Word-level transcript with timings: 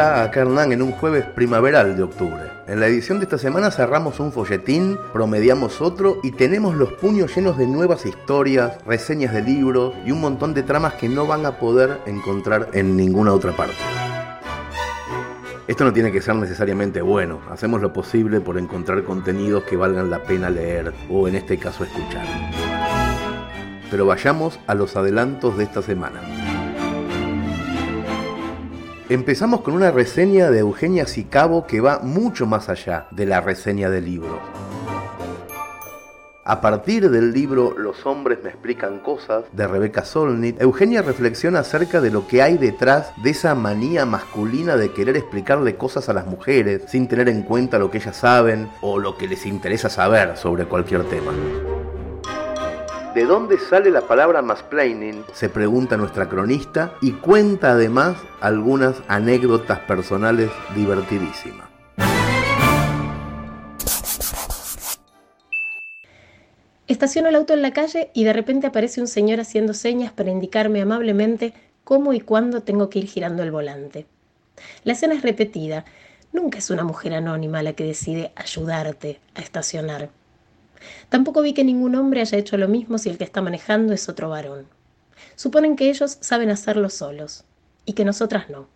Hola, 0.00 0.22
acá 0.22 0.40
en 0.40 0.80
un 0.80 0.92
jueves 0.92 1.26
primaveral 1.26 1.94
de 1.94 2.02
octubre. 2.02 2.50
En 2.66 2.80
la 2.80 2.86
edición 2.86 3.18
de 3.18 3.24
esta 3.24 3.36
semana 3.36 3.70
cerramos 3.70 4.18
un 4.18 4.32
folletín, 4.32 4.98
promediamos 5.12 5.82
otro 5.82 6.20
y 6.22 6.30
tenemos 6.30 6.74
los 6.74 6.90
puños 6.94 7.36
llenos 7.36 7.58
de 7.58 7.66
nuevas 7.66 8.06
historias, 8.06 8.82
reseñas 8.86 9.34
de 9.34 9.42
libros 9.42 9.92
y 10.06 10.10
un 10.10 10.22
montón 10.22 10.54
de 10.54 10.62
tramas 10.62 10.94
que 10.94 11.06
no 11.06 11.26
van 11.26 11.44
a 11.44 11.58
poder 11.58 11.98
encontrar 12.06 12.70
en 12.72 12.96
ninguna 12.96 13.34
otra 13.34 13.54
parte. 13.54 13.76
Esto 15.68 15.84
no 15.84 15.92
tiene 15.92 16.10
que 16.10 16.22
ser 16.22 16.34
necesariamente 16.34 17.02
bueno, 17.02 17.42
hacemos 17.50 17.82
lo 17.82 17.92
posible 17.92 18.40
por 18.40 18.56
encontrar 18.56 19.04
contenidos 19.04 19.64
que 19.64 19.76
valgan 19.76 20.08
la 20.08 20.22
pena 20.22 20.48
leer 20.48 20.94
o 21.10 21.28
en 21.28 21.34
este 21.34 21.58
caso 21.58 21.84
escuchar. 21.84 22.24
Pero 23.90 24.06
vayamos 24.06 24.60
a 24.66 24.74
los 24.74 24.96
adelantos 24.96 25.58
de 25.58 25.64
esta 25.64 25.82
semana. 25.82 26.39
Empezamos 29.10 29.62
con 29.62 29.74
una 29.74 29.90
reseña 29.90 30.52
de 30.52 30.60
Eugenia 30.60 31.04
Sicabo 31.04 31.66
que 31.66 31.80
va 31.80 31.98
mucho 31.98 32.46
más 32.46 32.68
allá 32.68 33.08
de 33.10 33.26
la 33.26 33.40
reseña 33.40 33.90
de 33.90 34.00
libros. 34.00 34.38
A 36.44 36.60
partir 36.60 37.10
del 37.10 37.32
libro 37.32 37.76
Los 37.76 38.06
hombres 38.06 38.38
me 38.44 38.50
explican 38.50 39.00
cosas 39.00 39.46
de 39.50 39.66
Rebeca 39.66 40.04
Solnit, 40.04 40.62
Eugenia 40.62 41.02
reflexiona 41.02 41.58
acerca 41.58 42.00
de 42.00 42.12
lo 42.12 42.28
que 42.28 42.40
hay 42.40 42.56
detrás 42.56 43.12
de 43.20 43.30
esa 43.30 43.56
manía 43.56 44.06
masculina 44.06 44.76
de 44.76 44.92
querer 44.92 45.16
explicarle 45.16 45.74
cosas 45.74 46.08
a 46.08 46.12
las 46.12 46.28
mujeres 46.28 46.82
sin 46.86 47.08
tener 47.08 47.28
en 47.28 47.42
cuenta 47.42 47.80
lo 47.80 47.90
que 47.90 47.98
ellas 47.98 48.16
saben 48.16 48.70
o 48.80 49.00
lo 49.00 49.18
que 49.18 49.26
les 49.26 49.44
interesa 49.44 49.90
saber 49.90 50.36
sobre 50.36 50.66
cualquier 50.66 51.02
tema. 51.02 51.32
¿De 53.14 53.24
dónde 53.24 53.58
sale 53.58 53.90
la 53.90 54.02
palabra 54.02 54.40
mansplaining? 54.40 55.24
Se 55.32 55.48
pregunta 55.48 55.96
nuestra 55.96 56.28
cronista 56.28 56.94
y 57.00 57.10
cuenta 57.10 57.72
además 57.72 58.16
algunas 58.40 59.02
anécdotas 59.08 59.80
personales 59.80 60.48
divertidísimas. 60.76 61.68
Estaciono 66.86 67.30
el 67.30 67.34
auto 67.34 67.52
en 67.52 67.62
la 67.62 67.72
calle 67.72 68.12
y 68.14 68.22
de 68.22 68.32
repente 68.32 68.68
aparece 68.68 69.00
un 69.00 69.08
señor 69.08 69.40
haciendo 69.40 69.74
señas 69.74 70.12
para 70.12 70.30
indicarme 70.30 70.80
amablemente 70.80 71.52
cómo 71.82 72.12
y 72.12 72.20
cuándo 72.20 72.62
tengo 72.62 72.90
que 72.90 73.00
ir 73.00 73.06
girando 73.08 73.42
el 73.42 73.50
volante. 73.50 74.06
La 74.84 74.92
escena 74.92 75.14
es 75.14 75.22
repetida. 75.22 75.84
Nunca 76.32 76.58
es 76.58 76.70
una 76.70 76.84
mujer 76.84 77.14
anónima 77.14 77.60
la 77.64 77.72
que 77.72 77.82
decide 77.82 78.30
ayudarte 78.36 79.18
a 79.34 79.40
estacionar. 79.40 80.10
Tampoco 81.08 81.42
vi 81.42 81.52
que 81.52 81.64
ningún 81.64 81.94
hombre 81.94 82.20
haya 82.20 82.38
hecho 82.38 82.56
lo 82.56 82.68
mismo 82.68 82.98
si 82.98 83.08
el 83.08 83.18
que 83.18 83.24
está 83.24 83.42
manejando 83.42 83.92
es 83.92 84.08
otro 84.08 84.28
varón. 84.28 84.66
Suponen 85.36 85.76
que 85.76 85.90
ellos 85.90 86.18
saben 86.20 86.50
hacerlo 86.50 86.90
solos 86.90 87.44
y 87.84 87.94
que 87.94 88.04
nosotras 88.04 88.50
no. 88.50 88.68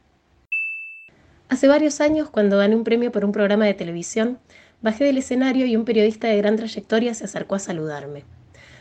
Hace 1.48 1.69
varios 1.69 2.00
años, 2.00 2.30
cuando 2.30 2.58
gané 2.58 2.74
un 2.74 2.84
premio 2.84 3.12
por 3.12 3.24
un 3.24 3.33
programa 3.33 3.66
de 3.66 3.74
televisión, 3.74 4.38
bajé 4.83 5.05
del 5.05 5.19
escenario 5.19 5.66
y 5.66 5.77
un 5.77 5.84
periodista 5.84 6.28
de 6.28 6.38
gran 6.38 6.56
trayectoria 6.56 7.14
se 7.14 7.24
acercó 7.24 7.55
a 7.55 7.58
saludarme. 7.58 8.24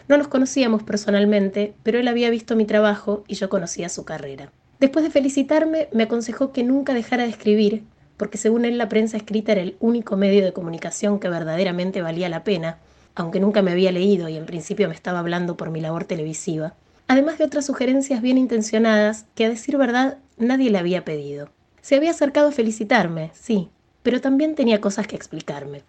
No 0.07 0.17
nos 0.17 0.27
conocíamos 0.27 0.83
personalmente, 0.83 1.75
pero 1.83 1.99
él 1.99 2.07
había 2.07 2.29
visto 2.29 2.55
mi 2.55 2.65
trabajo 2.65 3.23
y 3.27 3.35
yo 3.35 3.49
conocía 3.49 3.89
su 3.89 4.03
carrera. 4.03 4.51
Después 4.79 5.05
de 5.05 5.11
felicitarme, 5.11 5.87
me 5.93 6.03
aconsejó 6.03 6.51
que 6.51 6.63
nunca 6.63 6.93
dejara 6.93 7.23
de 7.23 7.29
escribir, 7.29 7.83
porque 8.17 8.37
según 8.37 8.65
él 8.65 8.77
la 8.77 8.89
prensa 8.89 9.17
escrita 9.17 9.53
era 9.53 9.61
el 9.61 9.77
único 9.79 10.17
medio 10.17 10.43
de 10.43 10.51
comunicación 10.51 11.19
que 11.19 11.29
verdaderamente 11.29 12.01
valía 12.01 12.27
la 12.27 12.43
pena, 12.43 12.79
aunque 13.15 13.39
nunca 13.39 13.61
me 13.61 13.71
había 13.71 13.91
leído 13.91 14.29
y 14.29 14.37
en 14.37 14.45
principio 14.45 14.87
me 14.87 14.95
estaba 14.95 15.19
hablando 15.19 15.57
por 15.57 15.69
mi 15.69 15.81
labor 15.81 16.05
televisiva, 16.05 16.75
además 17.07 17.37
de 17.37 17.45
otras 17.45 17.65
sugerencias 17.65 18.21
bien 18.21 18.37
intencionadas 18.37 19.25
que 19.35 19.45
a 19.45 19.49
decir 19.49 19.77
verdad 19.77 20.17
nadie 20.37 20.69
le 20.69 20.77
había 20.77 21.05
pedido. 21.05 21.49
Se 21.81 21.95
había 21.95 22.11
acercado 22.11 22.49
a 22.49 22.53
felicitarme, 22.53 23.31
sí, 23.33 23.69
pero 24.03 24.21
también 24.21 24.55
tenía 24.55 24.81
cosas 24.81 25.07
que 25.07 25.15
explicarme. 25.15 25.83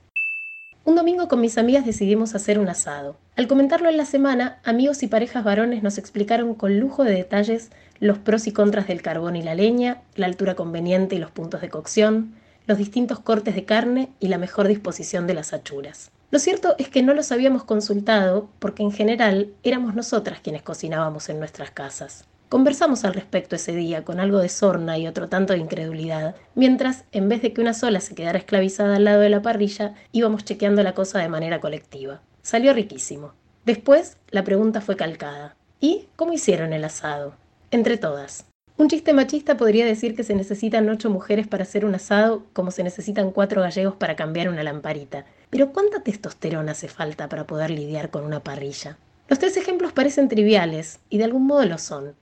Un 0.85 0.97
domingo 0.97 1.29
con 1.29 1.41
mis 1.41 1.57
amigas 1.57 1.87
decidimos 1.87 2.35
hacer 2.35 2.59
un 2.59 2.69
asado. 2.69 3.17
Al 3.37 3.49
comentarlo 3.49 3.89
en 3.89 3.97
la 3.97 4.05
semana, 4.05 4.59
amigos 4.65 5.03
y 5.03 5.07
parejas 5.07 5.43
varones 5.43 5.83
nos 5.83 5.97
explicaron 5.97 6.55
con 6.55 6.79
lujo 6.79 7.05
de 7.05 7.13
detalles 7.13 7.71
los 8.01 8.19
pros 8.19 8.47
y 8.47 8.53
contras 8.53 8.87
del 8.87 9.01
carbón 9.01 9.35
y 9.35 9.43
la 9.43 9.55
leña, 9.55 10.03
la 10.15 10.27
altura 10.27 10.55
conveniente 10.55 11.17
y 11.17 11.19
los 11.19 11.31
puntos 11.31 11.63
de 11.63 11.71
cocción, 11.71 12.35
los 12.67 12.77
distintos 12.77 13.19
cortes 13.19 13.55
de 13.55 13.65
carne 13.65 14.11
y 14.21 14.29
la 14.29 14.37
mejor 14.37 14.69
disposición 14.69 15.27
de 15.27 15.35
las 15.35 15.55
achuras. 15.55 16.11
Lo 16.35 16.41
cierto 16.41 16.75
es 16.79 16.89
que 16.89 17.05
no 17.05 17.15
los 17.15 17.31
habíamos 17.31 17.63
consultado 17.63 18.49
porque 18.59 18.83
en 18.83 18.91
general 18.91 19.53
éramos 19.63 19.95
nosotras 19.95 20.41
quienes 20.43 20.63
cocinábamos 20.63 21.29
en 21.29 21.39
nuestras 21.39 21.71
casas. 21.71 22.25
Conversamos 22.49 23.05
al 23.05 23.15
respecto 23.15 23.55
ese 23.55 23.71
día 23.73 24.03
con 24.03 24.19
algo 24.19 24.39
de 24.39 24.49
sorna 24.49 24.99
y 24.99 25.07
otro 25.07 25.29
tanto 25.29 25.53
de 25.53 25.61
incredulidad, 25.61 26.35
mientras, 26.57 27.05
en 27.13 27.29
vez 27.29 27.41
de 27.41 27.53
que 27.53 27.61
una 27.61 27.73
sola 27.73 28.01
se 28.01 28.17
quedara 28.17 28.37
esclavizada 28.37 28.97
al 28.97 29.05
lado 29.05 29.21
de 29.21 29.31
la 29.31 29.43
parrilla, 29.43 29.95
íbamos 30.11 30.45
chequeando 30.45 30.83
la 30.83 30.95
cosa 30.95 31.21
de 31.21 31.29
manera 31.29 31.61
colectiva. 31.61 32.21
Salió 32.43 32.73
riquísimo. 32.73 33.35
Después, 33.65 34.17
la 34.31 34.43
pregunta 34.43 34.81
fue 34.81 34.97
calcada. 34.97 35.55
¿Y 35.79 36.09
cómo 36.17 36.33
hicieron 36.33 36.73
el 36.73 36.83
asado? 36.83 37.37
Entre 37.71 37.97
todas. 37.97 38.45
Un 38.77 38.89
chiste 38.89 39.13
machista 39.13 39.57
podría 39.57 39.87
decir 39.87 40.17
que 40.17 40.25
se 40.25 40.35
necesitan 40.35 40.89
ocho 40.89 41.09
mujeres 41.09 41.47
para 41.47 41.63
hacer 41.63 41.85
un 41.85 41.95
asado 41.95 42.45
como 42.53 42.73
se 42.73 42.83
necesitan 42.83 43.31
cuatro 43.31 43.63
gallegos 43.63 43.95
para 43.95 44.17
cambiar 44.17 44.49
una 44.49 44.65
lamparita. 44.65 45.27
Pero 45.51 45.73
¿cuánta 45.73 46.01
testosterona 46.01 46.73
hace 46.73 46.89
falta 46.89 47.29
para 47.29 47.47
poder 47.47 47.71
lidiar 47.71 48.11
con 48.11 48.25
una 48.25 48.41
parrilla? 48.41 48.99
Los 49.29 49.39
tres 49.39 49.57
ejemplos 49.57 49.93
parecen 49.93 50.29
triviales, 50.29 50.99
y 51.09 51.19
de 51.19 51.25
algún 51.25 51.47
modo 51.47 51.65
lo 51.67 51.79
son. 51.79 52.17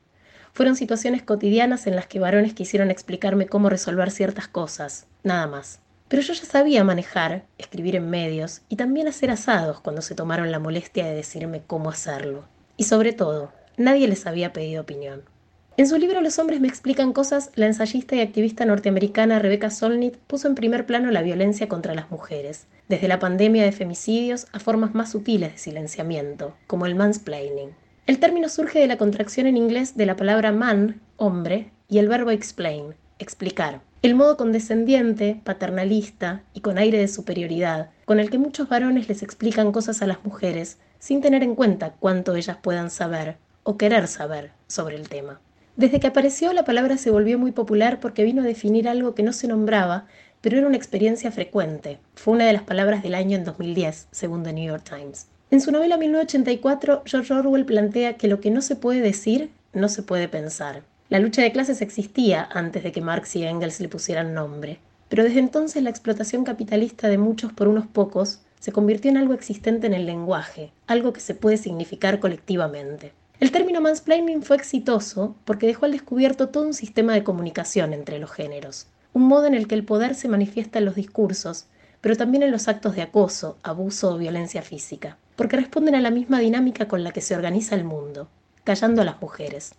Fueron 0.53 0.77
situaciones 0.77 1.23
cotidianas 1.23 1.87
en 1.87 1.97
las 1.97 2.07
que 2.07 2.21
varones 2.21 2.53
quisieron 2.53 2.91
explicarme 2.91 3.47
cómo 3.47 3.71
resolver 3.71 4.11
ciertas 4.11 4.47
cosas, 4.47 5.07
nada 5.23 5.47
más. 5.47 5.81
Pero 6.09 6.21
yo 6.21 6.35
ya 6.35 6.45
sabía 6.45 6.85
manejar, 6.85 7.47
escribir 7.57 7.97
en 7.97 8.11
medios 8.11 8.61
y 8.69 8.77
también 8.77 9.09
hacer 9.09 9.31
asados 9.31 9.81
cuando 9.81 10.03
se 10.03 10.15
tomaron 10.15 10.53
la 10.53 10.59
molestia 10.59 11.07
de 11.07 11.15
decirme 11.15 11.63
cómo 11.67 11.89
hacerlo. 11.89 12.45
Y 12.77 12.85
sobre 12.85 13.15
todo, 13.15 13.55
nadie 13.79 14.07
les 14.07 14.27
había 14.27 14.53
pedido 14.53 14.83
opinión. 14.83 15.32
En 15.79 15.89
su 15.89 15.97
libro 15.97 16.21
Los 16.21 16.39
hombres 16.39 16.61
me 16.61 16.69
explican 16.69 17.15
cosas, 17.15 17.51
la 17.55 17.65
ensayista 17.65 18.15
y 18.15 18.21
activista 18.21 18.67
norteamericana 18.67 19.39
Rebecca 19.39 19.71
Solnit 19.71 20.19
puso 20.19 20.47
en 20.47 20.55
primer 20.55 20.85
plano 20.85 21.11
la 21.11 21.23
violencia 21.23 21.67
contra 21.67 21.95
las 21.95 22.11
mujeres, 22.11 22.67
desde 22.91 23.09
la 23.09 23.19
pandemia 23.19 23.65
de 23.65 23.73
femicidios 23.73 24.49
a 24.53 24.59
formas 24.59 24.95
más 24.95 25.11
sutiles 25.13 25.53
de 25.53 25.59
silenciamiento, 25.59 26.55
como 26.67 26.85
el 26.85 26.95
mansplaining. 26.95 27.71
El 28.07 28.19
término 28.19 28.51
surge 28.51 28.81
de 28.81 28.87
la 28.87 28.99
contracción 28.99 29.47
en 29.47 29.57
inglés 29.57 29.97
de 29.97 30.05
la 30.05 30.15
palabra 30.15 30.53
man, 30.53 31.01
hombre, 31.17 31.71
y 31.89 31.97
el 31.97 32.09
verbo 32.09 32.31
explain, 32.31 32.95
explicar. 33.19 33.81
El 34.03 34.15
modo 34.15 34.37
condescendiente, 34.37 35.41
paternalista 35.43 36.43
y 36.53 36.61
con 36.61 36.77
aire 36.77 36.99
de 36.99 37.09
superioridad, 37.09 37.89
con 38.05 38.21
el 38.21 38.29
que 38.29 38.37
muchos 38.37 38.69
varones 38.69 39.09
les 39.09 39.23
explican 39.23 39.73
cosas 39.73 40.03
a 40.03 40.07
las 40.07 40.23
mujeres, 40.23 40.77
sin 40.99 41.23
tener 41.23 41.43
en 41.43 41.55
cuenta 41.55 41.95
cuánto 41.99 42.37
ellas 42.37 42.59
puedan 42.61 42.91
saber 42.91 43.39
o 43.63 43.79
querer 43.79 44.07
saber 44.07 44.51
sobre 44.67 44.97
el 44.97 45.09
tema. 45.09 45.41
Desde 45.77 46.01
que 46.01 46.07
apareció, 46.07 46.53
la 46.53 46.65
palabra 46.65 46.99
se 46.99 47.11
volvió 47.11 47.39
muy 47.39 47.51
popular 47.51 47.99
porque 47.99 48.25
vino 48.25 48.43
a 48.43 48.47
definir 48.47 48.89
algo 48.89 49.15
que 49.15 49.23
no 49.23 49.33
se 49.33 49.49
nombraba, 49.49 50.07
pero 50.43 50.59
era 50.59 50.67
una 50.67 50.77
experiencia 50.77 51.33
frecuente. 51.33 51.99
Fue 52.15 52.35
una 52.35 52.45
de 52.45 52.53
las 52.53 52.63
palabras 52.63 53.03
del 53.03 53.15
año 53.15 53.39
en 53.39 53.45
2010, 53.45 54.09
según 54.11 54.43
The 54.43 54.53
New 54.53 54.67
York 54.67 54.85
Times. 54.85 55.29
En 55.51 55.63
su 55.63 55.73
novela 55.73 55.97
1984, 55.97 57.03
George 57.07 57.33
Orwell 57.33 57.65
plantea 57.65 58.19
que 58.19 58.29
lo 58.29 58.41
que 58.41 58.51
no 58.51 58.61
se 58.61 58.77
puede 58.77 59.01
decir, 59.01 59.51
no 59.73 59.89
se 59.89 60.03
puede 60.03 60.29
pensar. 60.29 60.83
La 61.09 61.21
lucha 61.21 61.43
de 61.43 61.53
clases 61.53 61.81
existía 61.81 62.49
antes 62.53 62.83
de 62.83 62.93
que 62.93 63.01
Marx 63.01 63.35
y 63.37 63.45
Engels 63.45 63.81
le 63.81 63.89
pusieran 63.89 64.35
nombre, 64.35 64.79
pero 65.09 65.25
desde 65.25 65.41
entonces 65.41 65.83
la 65.83 65.91
explotación 65.91 66.45
capitalista 66.45 67.09
de 67.09 67.19
muchos 67.19 67.53
por 67.53 67.69
unos 67.69 67.87
pocos 67.87 68.41
se 68.61 68.73
convirtió 68.73 69.11
en 69.11 69.17
algo 69.17 69.35
existente 69.35 69.87
en 69.87 69.95
el 69.95 70.07
lenguaje, 70.07 70.73
algo 70.87 71.13
que 71.13 71.21
se 71.21 71.35
puede 71.35 71.57
significar 71.57 72.21
colectivamente. 72.21 73.13
El 73.41 73.51
término 73.51 73.81
mansplaining 73.81 74.43
fue 74.43 74.57
exitoso 74.57 75.35
porque 75.45 75.67
dejó 75.67 75.87
al 75.87 75.93
descubierto 75.93 76.49
todo 76.49 76.65
un 76.65 76.75
sistema 76.75 77.13
de 77.15 77.25
comunicación 77.25 77.93
entre 77.93 78.19
los 78.19 78.31
géneros, 78.31 78.87
un 79.13 79.25
modo 79.25 79.47
en 79.47 79.55
el 79.55 79.67
que 79.67 79.75
el 79.75 79.85
poder 79.85 80.15
se 80.15 80.29
manifiesta 80.29 80.79
en 80.79 80.85
los 80.85 80.95
discursos, 80.95 81.67
pero 82.01 82.17
también 82.17 82.43
en 82.43 82.51
los 82.51 82.69
actos 82.69 82.97
de 82.97 83.03
acoso, 83.03 83.57
abuso 83.63 84.15
o 84.15 84.19
violencia 84.19 84.63
física, 84.63 85.19
porque 85.37 85.57
responden 85.57 85.95
a 85.95 86.01
la 86.01 86.11
misma 86.11 86.41
dinámica 86.41 86.89
con 86.89 87.05
la 87.05 87.13
que 87.13 87.21
se 87.21 87.35
organiza 87.35 87.75
el 87.75 87.85
mundo, 87.85 88.29
callando 88.65 89.03
a 89.03 89.05
las 89.05 89.21
mujeres. 89.21 89.75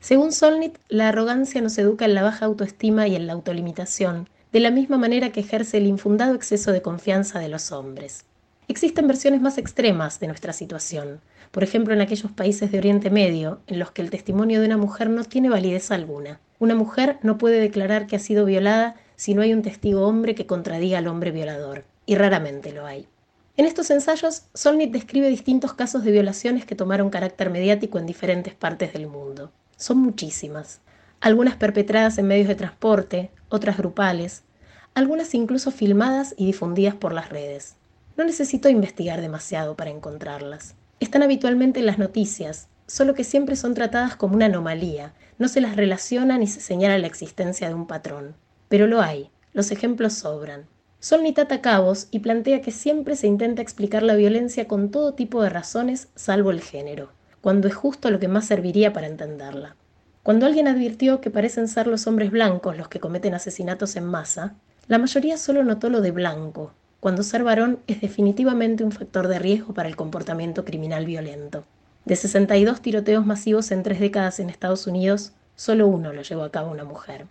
Según 0.00 0.32
Solnit, 0.32 0.78
la 0.88 1.08
arrogancia 1.08 1.60
nos 1.60 1.76
educa 1.76 2.04
en 2.04 2.14
la 2.14 2.22
baja 2.22 2.46
autoestima 2.46 3.08
y 3.08 3.16
en 3.16 3.26
la 3.26 3.32
autolimitación, 3.32 4.28
de 4.52 4.60
la 4.60 4.70
misma 4.70 4.96
manera 4.96 5.30
que 5.30 5.40
ejerce 5.40 5.78
el 5.78 5.86
infundado 5.86 6.34
exceso 6.34 6.72
de 6.72 6.82
confianza 6.82 7.38
de 7.38 7.48
los 7.48 7.72
hombres. 7.72 8.24
Existen 8.70 9.06
versiones 9.06 9.40
más 9.40 9.56
extremas 9.56 10.20
de 10.20 10.26
nuestra 10.26 10.52
situación, 10.52 11.22
por 11.52 11.64
ejemplo 11.64 11.94
en 11.94 12.02
aquellos 12.02 12.30
países 12.30 12.70
de 12.70 12.76
Oriente 12.76 13.08
Medio, 13.08 13.60
en 13.66 13.78
los 13.78 13.92
que 13.92 14.02
el 14.02 14.10
testimonio 14.10 14.60
de 14.60 14.66
una 14.66 14.76
mujer 14.76 15.08
no 15.08 15.24
tiene 15.24 15.48
validez 15.48 15.90
alguna. 15.90 16.38
Una 16.58 16.74
mujer 16.74 17.18
no 17.22 17.38
puede 17.38 17.60
declarar 17.60 18.06
que 18.06 18.16
ha 18.16 18.18
sido 18.18 18.44
violada 18.44 18.96
si 19.16 19.32
no 19.32 19.40
hay 19.40 19.54
un 19.54 19.62
testigo 19.62 20.06
hombre 20.06 20.34
que 20.34 20.44
contradiga 20.44 20.98
al 20.98 21.06
hombre 21.06 21.30
violador, 21.30 21.84
y 22.04 22.16
raramente 22.16 22.72
lo 22.72 22.84
hay. 22.84 23.08
En 23.56 23.64
estos 23.64 23.88
ensayos, 23.90 24.42
Solnit 24.52 24.92
describe 24.92 25.30
distintos 25.30 25.72
casos 25.72 26.04
de 26.04 26.12
violaciones 26.12 26.66
que 26.66 26.76
tomaron 26.76 27.08
carácter 27.08 27.48
mediático 27.48 27.98
en 27.98 28.04
diferentes 28.04 28.54
partes 28.54 28.92
del 28.92 29.06
mundo. 29.06 29.50
Son 29.78 29.96
muchísimas. 29.96 30.82
algunas 31.20 31.56
perpetradas 31.56 32.18
en 32.18 32.26
medios 32.26 32.48
de 32.48 32.54
transporte, 32.54 33.30
otras 33.48 33.78
grupales, 33.78 34.42
algunas 34.94 35.34
incluso 35.34 35.70
filmadas 35.70 36.34
y 36.36 36.44
difundidas 36.44 36.94
por 36.94 37.14
las 37.14 37.30
redes. 37.30 37.76
No 38.18 38.24
necesito 38.24 38.68
investigar 38.68 39.20
demasiado 39.20 39.76
para 39.76 39.90
encontrarlas. 39.90 40.74
Están 40.98 41.22
habitualmente 41.22 41.78
en 41.78 41.86
las 41.86 41.98
noticias, 41.98 42.66
solo 42.88 43.14
que 43.14 43.22
siempre 43.22 43.54
son 43.54 43.74
tratadas 43.74 44.16
como 44.16 44.34
una 44.34 44.46
anomalía, 44.46 45.14
no 45.38 45.46
se 45.46 45.60
las 45.60 45.76
relaciona 45.76 46.36
ni 46.36 46.48
se 46.48 46.60
señala 46.60 46.98
la 46.98 47.06
existencia 47.06 47.68
de 47.68 47.74
un 47.74 47.86
patrón. 47.86 48.34
Pero 48.68 48.88
lo 48.88 49.00
hay, 49.00 49.30
los 49.52 49.70
ejemplos 49.70 50.14
sobran. 50.14 50.66
Solnit 50.98 51.38
ata 51.38 51.60
cabos 51.60 52.08
y 52.10 52.18
plantea 52.18 52.60
que 52.60 52.72
siempre 52.72 53.14
se 53.14 53.28
intenta 53.28 53.62
explicar 53.62 54.02
la 54.02 54.16
violencia 54.16 54.66
con 54.66 54.90
todo 54.90 55.14
tipo 55.14 55.40
de 55.40 55.50
razones 55.50 56.08
salvo 56.16 56.50
el 56.50 56.60
género, 56.60 57.12
cuando 57.40 57.68
es 57.68 57.76
justo 57.76 58.10
lo 58.10 58.18
que 58.18 58.26
más 58.26 58.46
serviría 58.46 58.92
para 58.92 59.06
entenderla. 59.06 59.76
Cuando 60.24 60.44
alguien 60.44 60.66
advirtió 60.66 61.20
que 61.20 61.30
parecen 61.30 61.68
ser 61.68 61.86
los 61.86 62.08
hombres 62.08 62.32
blancos 62.32 62.76
los 62.76 62.88
que 62.88 62.98
cometen 62.98 63.34
asesinatos 63.34 63.94
en 63.94 64.06
masa, 64.06 64.56
la 64.88 64.98
mayoría 64.98 65.36
solo 65.36 65.62
notó 65.62 65.88
lo 65.88 66.00
de 66.00 66.10
blanco, 66.10 66.72
cuando 67.00 67.22
ser 67.22 67.44
varón 67.44 67.78
es 67.86 68.00
definitivamente 68.00 68.82
un 68.82 68.90
factor 68.90 69.28
de 69.28 69.38
riesgo 69.38 69.72
para 69.72 69.88
el 69.88 69.96
comportamiento 69.96 70.64
criminal 70.64 71.06
violento. 71.06 71.64
De 72.04 72.16
62 72.16 72.80
tiroteos 72.82 73.24
masivos 73.24 73.70
en 73.70 73.82
tres 73.82 74.00
décadas 74.00 74.40
en 74.40 74.50
Estados 74.50 74.86
Unidos, 74.86 75.32
solo 75.54 75.86
uno 75.86 76.12
lo 76.12 76.22
llevó 76.22 76.42
a 76.42 76.50
cabo 76.50 76.72
una 76.72 76.84
mujer. 76.84 77.26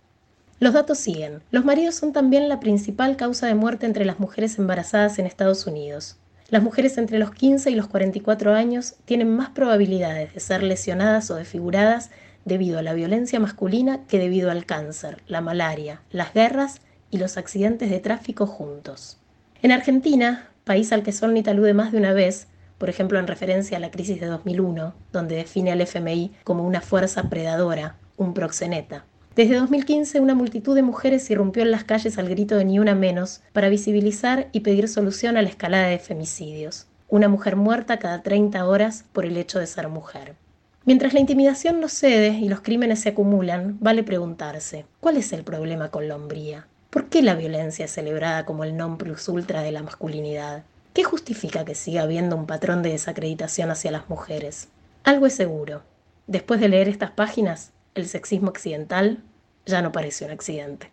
Los 0.60 0.72
datos 0.72 0.98
siguen. 0.98 1.42
Los 1.50 1.64
maridos 1.64 1.94
son 1.94 2.12
también 2.12 2.48
la 2.48 2.60
principal 2.60 3.16
causa 3.16 3.46
de 3.46 3.54
muerte 3.54 3.86
entre 3.86 4.04
las 4.04 4.18
mujeres 4.18 4.58
embarazadas 4.58 5.18
en 5.18 5.26
Estados 5.26 5.66
Unidos. 5.66 6.16
Las 6.48 6.62
mujeres 6.62 6.96
entre 6.96 7.18
los 7.18 7.30
15 7.30 7.70
y 7.70 7.74
los 7.74 7.88
44 7.88 8.54
años 8.54 8.94
tienen 9.04 9.36
más 9.36 9.50
probabilidades 9.50 10.32
de 10.32 10.40
ser 10.40 10.62
lesionadas 10.62 11.30
o 11.30 11.34
desfiguradas 11.34 12.10
debido 12.46 12.78
a 12.78 12.82
la 12.82 12.94
violencia 12.94 13.38
masculina 13.38 14.00
que 14.08 14.18
debido 14.18 14.50
al 14.50 14.64
cáncer, 14.64 15.22
la 15.26 15.42
malaria, 15.42 16.00
las 16.10 16.32
guerras 16.32 16.80
y 17.10 17.18
los 17.18 17.36
accidentes 17.36 17.90
de 17.90 18.00
tráfico 18.00 18.46
juntos. 18.46 19.17
En 19.60 19.72
Argentina, 19.72 20.50
país 20.62 20.92
al 20.92 21.02
que 21.02 21.10
Solnit 21.10 21.48
alude 21.48 21.74
más 21.74 21.90
de 21.90 21.98
una 21.98 22.12
vez, 22.12 22.46
por 22.78 22.88
ejemplo 22.88 23.18
en 23.18 23.26
referencia 23.26 23.76
a 23.76 23.80
la 23.80 23.90
crisis 23.90 24.20
de 24.20 24.26
2001, 24.26 24.94
donde 25.12 25.34
define 25.34 25.72
al 25.72 25.80
FMI 25.80 26.30
como 26.44 26.64
una 26.64 26.80
fuerza 26.80 27.28
predadora, 27.28 27.96
un 28.16 28.34
proxeneta. 28.34 29.04
Desde 29.34 29.56
2015, 29.56 30.20
una 30.20 30.36
multitud 30.36 30.76
de 30.76 30.82
mujeres 30.82 31.28
irrumpió 31.28 31.64
en 31.64 31.72
las 31.72 31.82
calles 31.82 32.18
al 32.18 32.28
grito 32.28 32.56
de 32.56 32.66
Ni 32.66 32.78
una 32.78 32.94
menos 32.94 33.40
para 33.52 33.68
visibilizar 33.68 34.48
y 34.52 34.60
pedir 34.60 34.86
solución 34.86 35.36
a 35.36 35.42
la 35.42 35.48
escalada 35.48 35.88
de 35.88 35.98
femicidios. 35.98 36.86
Una 37.08 37.28
mujer 37.28 37.56
muerta 37.56 37.98
cada 37.98 38.22
30 38.22 38.64
horas 38.64 39.06
por 39.12 39.24
el 39.24 39.36
hecho 39.36 39.58
de 39.58 39.66
ser 39.66 39.88
mujer. 39.88 40.36
Mientras 40.84 41.14
la 41.14 41.20
intimidación 41.20 41.80
no 41.80 41.88
cede 41.88 42.28
y 42.28 42.48
los 42.48 42.60
crímenes 42.60 43.00
se 43.00 43.08
acumulan, 43.08 43.76
vale 43.80 44.04
preguntarse, 44.04 44.86
¿cuál 45.00 45.16
es 45.16 45.32
el 45.32 45.42
problema 45.42 45.90
con 45.90 46.06
la 46.06 46.14
hombría? 46.14 46.68
¿Por 46.90 47.10
qué 47.10 47.20
la 47.20 47.34
violencia 47.34 47.84
es 47.84 47.92
celebrada 47.92 48.46
como 48.46 48.64
el 48.64 48.74
non 48.74 48.96
plus 48.96 49.28
ultra 49.28 49.60
de 49.60 49.72
la 49.72 49.82
masculinidad? 49.82 50.62
¿Qué 50.94 51.04
justifica 51.04 51.66
que 51.66 51.74
siga 51.74 52.02
habiendo 52.02 52.34
un 52.34 52.46
patrón 52.46 52.82
de 52.82 52.92
desacreditación 52.92 53.70
hacia 53.70 53.90
las 53.90 54.08
mujeres? 54.08 54.68
Algo 55.04 55.26
es 55.26 55.34
seguro. 55.34 55.82
Después 56.26 56.60
de 56.60 56.70
leer 56.70 56.88
estas 56.88 57.10
páginas, 57.10 57.72
el 57.94 58.08
sexismo 58.08 58.48
occidental 58.48 59.22
ya 59.66 59.82
no 59.82 59.92
parece 59.92 60.24
un 60.24 60.30
accidente. 60.30 60.90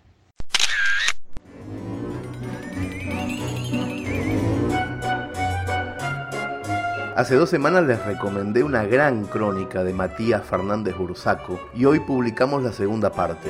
Hace 7.15 7.35
dos 7.35 7.49
semanas 7.49 7.85
les 7.85 8.03
recomendé 8.05 8.63
una 8.63 8.83
gran 8.83 9.23
crónica 9.23 9.85
de 9.85 9.93
Matías 9.93 10.43
Fernández 10.45 10.97
Bursaco 10.97 11.57
y 11.73 11.85
hoy 11.85 12.01
publicamos 12.01 12.61
la 12.61 12.73
segunda 12.73 13.09
parte. 13.13 13.49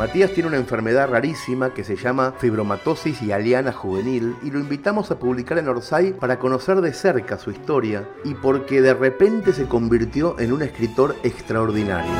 Matías 0.00 0.32
tiene 0.32 0.48
una 0.48 0.56
enfermedad 0.56 1.10
rarísima 1.10 1.74
que 1.74 1.84
se 1.84 1.94
llama 1.94 2.32
fibromatosis 2.38 3.20
y 3.20 3.32
aliana 3.32 3.70
juvenil 3.70 4.34
y 4.42 4.50
lo 4.50 4.58
invitamos 4.58 5.10
a 5.10 5.18
publicar 5.18 5.58
en 5.58 5.68
Orsay 5.68 6.14
para 6.14 6.38
conocer 6.38 6.80
de 6.80 6.94
cerca 6.94 7.36
su 7.36 7.50
historia 7.50 8.08
y 8.24 8.32
porque 8.32 8.80
de 8.80 8.94
repente 8.94 9.52
se 9.52 9.66
convirtió 9.66 10.40
en 10.40 10.54
un 10.54 10.62
escritor 10.62 11.16
extraordinario. 11.22 12.10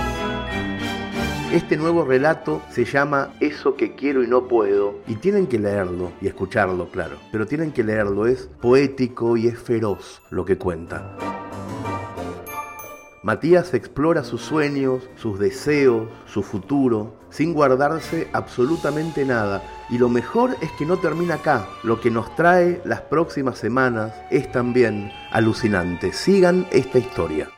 Este 1.55 1.79
nuevo 1.79 2.05
relato 2.05 2.61
se 2.69 2.85
llama 2.85 3.32
Eso 3.41 3.75
que 3.77 3.94
quiero 3.94 4.23
y 4.23 4.27
no 4.27 4.47
puedo 4.47 4.99
y 5.06 5.15
tienen 5.15 5.47
que 5.47 5.59
leerlo 5.59 6.12
y 6.21 6.27
escucharlo, 6.27 6.91
claro, 6.91 7.17
pero 7.32 7.47
tienen 7.47 7.73
que 7.73 7.82
leerlo, 7.82 8.27
es 8.27 8.50
poético 8.61 9.38
y 9.38 9.47
es 9.47 9.59
feroz 9.59 10.21
lo 10.29 10.44
que 10.44 10.59
cuenta. 10.59 11.17
Matías 13.23 13.73
explora 13.73 14.23
sus 14.23 14.43
sueños, 14.43 15.09
sus 15.17 15.38
deseos, 15.38 16.09
su 16.27 16.43
futuro, 16.43 17.19
sin 17.31 17.55
guardarse 17.55 18.29
absolutamente 18.32 19.25
nada. 19.25 19.62
Y 19.88 19.99
lo 19.99 20.09
mejor 20.09 20.56
es 20.61 20.71
que 20.73 20.87
no 20.87 20.99
termina 20.99 21.37
acá. 21.37 21.67
Lo 21.82 22.00
que 22.00 22.11
nos 22.11 22.35
trae 22.37 22.81
las 22.85 23.00
próximas 23.03 23.59
semanas 23.59 24.12
es 24.31 24.50
también 24.53 25.11
alucinante. 25.32 26.12
Sigan 26.12 26.67
esta 26.71 26.99
historia. 26.99 27.49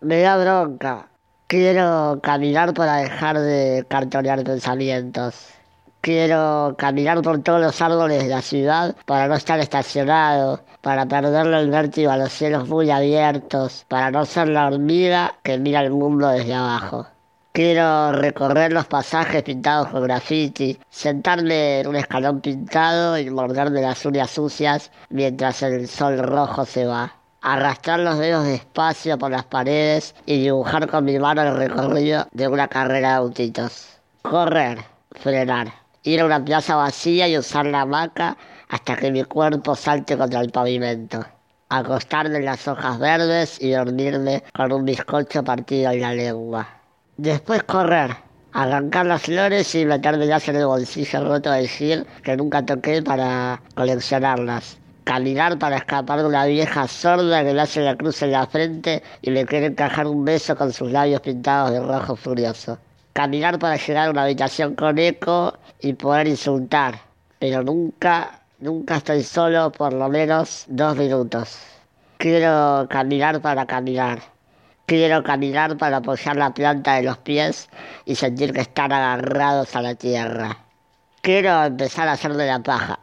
Me 0.00 0.20
da 0.20 0.36
bronca. 0.36 1.10
Quiero 1.46 2.20
caminar 2.22 2.74
para 2.74 2.96
dejar 2.96 3.38
de 3.38 3.86
cartonear 3.88 4.42
pensamientos. 4.44 5.53
Quiero 6.04 6.74
caminar 6.76 7.22
por 7.22 7.42
todos 7.42 7.62
los 7.62 7.80
árboles 7.80 8.24
de 8.24 8.28
la 8.28 8.42
ciudad 8.42 8.94
para 9.06 9.26
no 9.26 9.36
estar 9.36 9.58
estacionado, 9.58 10.60
para 10.82 11.06
perderle 11.06 11.58
el 11.58 11.70
vértigo 11.70 12.10
a 12.10 12.18
los 12.18 12.30
cielos 12.30 12.68
muy 12.68 12.90
abiertos, 12.90 13.86
para 13.88 14.10
no 14.10 14.26
ser 14.26 14.48
la 14.48 14.66
hormiga 14.66 15.36
que 15.42 15.56
mira 15.56 15.80
el 15.80 15.92
mundo 15.92 16.28
desde 16.28 16.52
abajo. 16.52 17.06
Quiero 17.52 18.12
recorrer 18.12 18.70
los 18.70 18.84
pasajes 18.84 19.44
pintados 19.44 19.88
con 19.88 20.02
graffiti, 20.02 20.78
sentarme 20.90 21.80
en 21.80 21.86
un 21.86 21.96
escalón 21.96 22.42
pintado 22.42 23.16
y 23.16 23.30
morderme 23.30 23.80
las 23.80 24.04
uñas 24.04 24.30
sucias 24.30 24.90
mientras 25.08 25.62
el 25.62 25.88
sol 25.88 26.18
rojo 26.18 26.66
se 26.66 26.84
va. 26.84 27.14
Arrastrar 27.40 28.00
los 28.00 28.18
dedos 28.18 28.44
despacio 28.44 29.16
por 29.16 29.30
las 29.30 29.44
paredes 29.44 30.14
y 30.26 30.42
dibujar 30.42 30.86
con 30.86 31.06
mi 31.06 31.18
mano 31.18 31.40
el 31.40 31.56
recorrido 31.56 32.26
de 32.30 32.46
una 32.46 32.68
carrera 32.68 33.08
de 33.08 33.14
autitos. 33.14 33.88
Correr, 34.20 34.84
frenar 35.12 35.83
ir 36.04 36.20
a 36.20 36.26
una 36.26 36.44
plaza 36.44 36.76
vacía 36.76 37.26
y 37.28 37.38
usar 37.38 37.66
la 37.66 37.80
hamaca 37.80 38.36
hasta 38.68 38.96
que 38.96 39.10
mi 39.10 39.24
cuerpo 39.24 39.74
salte 39.74 40.16
contra 40.16 40.40
el 40.40 40.50
pavimento. 40.50 41.24
Acostarme 41.70 42.36
en 42.36 42.44
las 42.44 42.68
hojas 42.68 42.98
verdes 42.98 43.60
y 43.60 43.70
dormirme 43.70 44.44
con 44.54 44.70
un 44.70 44.84
bizcocho 44.84 45.42
partido 45.42 45.90
en 45.90 46.02
la 46.02 46.12
lengua. 46.12 46.68
Después 47.16 47.62
correr, 47.62 48.14
arrancar 48.52 49.06
las 49.06 49.22
flores 49.22 49.74
y 49.74 49.86
meterme 49.86 50.26
ya 50.26 50.38
en 50.46 50.56
el 50.56 50.66
bolsillo 50.66 51.24
roto 51.24 51.50
de 51.50 51.62
decir 51.62 52.06
que 52.22 52.36
nunca 52.36 52.64
toqué 52.64 53.02
para 53.02 53.60
coleccionarlas. 53.74 54.78
Caminar 55.04 55.58
para 55.58 55.76
escapar 55.76 56.20
de 56.20 56.26
una 56.26 56.44
vieja 56.46 56.86
sorda 56.86 57.44
que 57.44 57.54
le 57.54 57.60
hace 57.60 57.80
la 57.80 57.96
cruz 57.96 58.22
en 58.22 58.32
la 58.32 58.46
frente 58.46 59.02
y 59.22 59.30
le 59.30 59.46
quiere 59.46 59.66
encajar 59.66 60.06
un 60.06 60.24
beso 60.24 60.54
con 60.56 60.72
sus 60.72 60.90
labios 60.90 61.20
pintados 61.20 61.72
de 61.72 61.80
rojo 61.80 62.14
furioso 62.16 62.78
caminar 63.14 63.58
para 63.60 63.76
llegar 63.76 64.08
a 64.08 64.10
una 64.10 64.24
habitación 64.24 64.74
con 64.74 64.98
eco 64.98 65.56
y 65.80 65.94
poder 65.94 66.26
insultar. 66.28 67.00
Pero 67.38 67.62
nunca, 67.62 68.42
nunca 68.58 68.96
estoy 68.96 69.22
solo 69.22 69.72
por 69.72 69.92
lo 69.92 70.08
menos 70.08 70.66
dos 70.68 70.96
minutos. 70.96 71.58
Quiero 72.18 72.86
caminar 72.90 73.40
para 73.40 73.66
caminar. 73.66 74.20
Quiero 74.86 75.22
caminar 75.22 75.78
para 75.78 75.98
apoyar 75.98 76.36
la 76.36 76.52
planta 76.52 76.96
de 76.96 77.04
los 77.04 77.16
pies 77.18 77.70
y 78.04 78.16
sentir 78.16 78.52
que 78.52 78.60
están 78.60 78.92
agarrados 78.92 79.74
a 79.76 79.82
la 79.82 79.94
tierra. 79.94 80.58
Quiero 81.22 81.64
empezar 81.64 82.08
a 82.08 82.12
hacer 82.12 82.34
de 82.34 82.46
la 82.46 82.62
paja. 82.62 82.98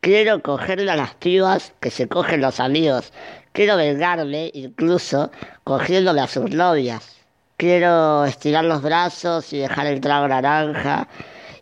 Quiero 0.00 0.42
cogerle 0.42 0.90
a 0.90 0.96
las 0.96 1.14
pibas 1.16 1.74
que 1.80 1.90
se 1.90 2.08
cogen 2.08 2.40
los 2.40 2.58
amigos. 2.58 3.12
Quiero 3.52 3.76
vengarme 3.76 4.50
incluso 4.54 5.30
cogiéndole 5.64 6.22
a 6.22 6.26
sus 6.26 6.50
novias. 6.50 7.19
Quiero 7.60 8.24
estirar 8.24 8.64
los 8.64 8.80
brazos 8.80 9.52
y 9.52 9.58
dejar 9.58 9.84
el 9.84 10.00
trago 10.00 10.26
naranja 10.26 11.06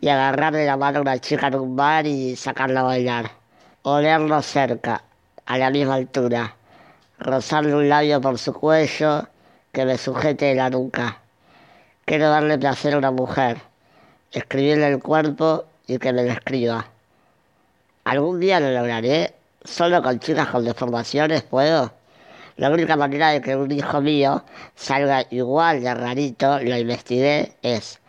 y 0.00 0.08
agarrarle 0.08 0.64
la 0.64 0.76
mano 0.76 0.98
a 0.98 1.02
una 1.02 1.18
chica 1.18 1.48
en 1.48 1.56
un 1.56 1.74
bar 1.74 2.06
y 2.06 2.36
sacarla 2.36 2.82
a 2.82 2.84
bailar. 2.84 3.32
Olerlo 3.82 4.40
cerca, 4.40 5.02
a 5.44 5.58
la 5.58 5.70
misma 5.70 5.96
altura. 5.96 6.54
Rozarle 7.18 7.74
un 7.74 7.88
labio 7.88 8.20
por 8.20 8.38
su 8.38 8.52
cuello 8.52 9.26
que 9.72 9.84
me 9.84 9.98
sujete 9.98 10.44
de 10.44 10.54
la 10.54 10.70
nuca. 10.70 11.18
Quiero 12.04 12.30
darle 12.30 12.58
placer 12.58 12.94
a 12.94 12.98
una 12.98 13.10
mujer, 13.10 13.58
escribirle 14.30 14.86
el 14.86 15.00
cuerpo 15.00 15.64
y 15.88 15.98
que 15.98 16.12
me 16.12 16.22
lo 16.22 16.30
escriba. 16.30 16.86
Algún 18.04 18.38
día 18.38 18.60
lo 18.60 18.70
lograré, 18.70 19.34
solo 19.64 20.00
con 20.00 20.20
chicas 20.20 20.46
con 20.46 20.64
deformaciones 20.64 21.42
puedo. 21.42 21.97
La 22.58 22.70
única 22.70 22.96
manera 22.96 23.30
de 23.30 23.40
que 23.40 23.54
un 23.54 23.70
hijo 23.70 24.00
mío 24.00 24.44
salga 24.74 25.24
igual 25.30 25.80
de 25.80 25.94
rarito, 25.94 26.58
lo 26.58 26.76
investigué, 26.76 27.56
es 27.62 28.00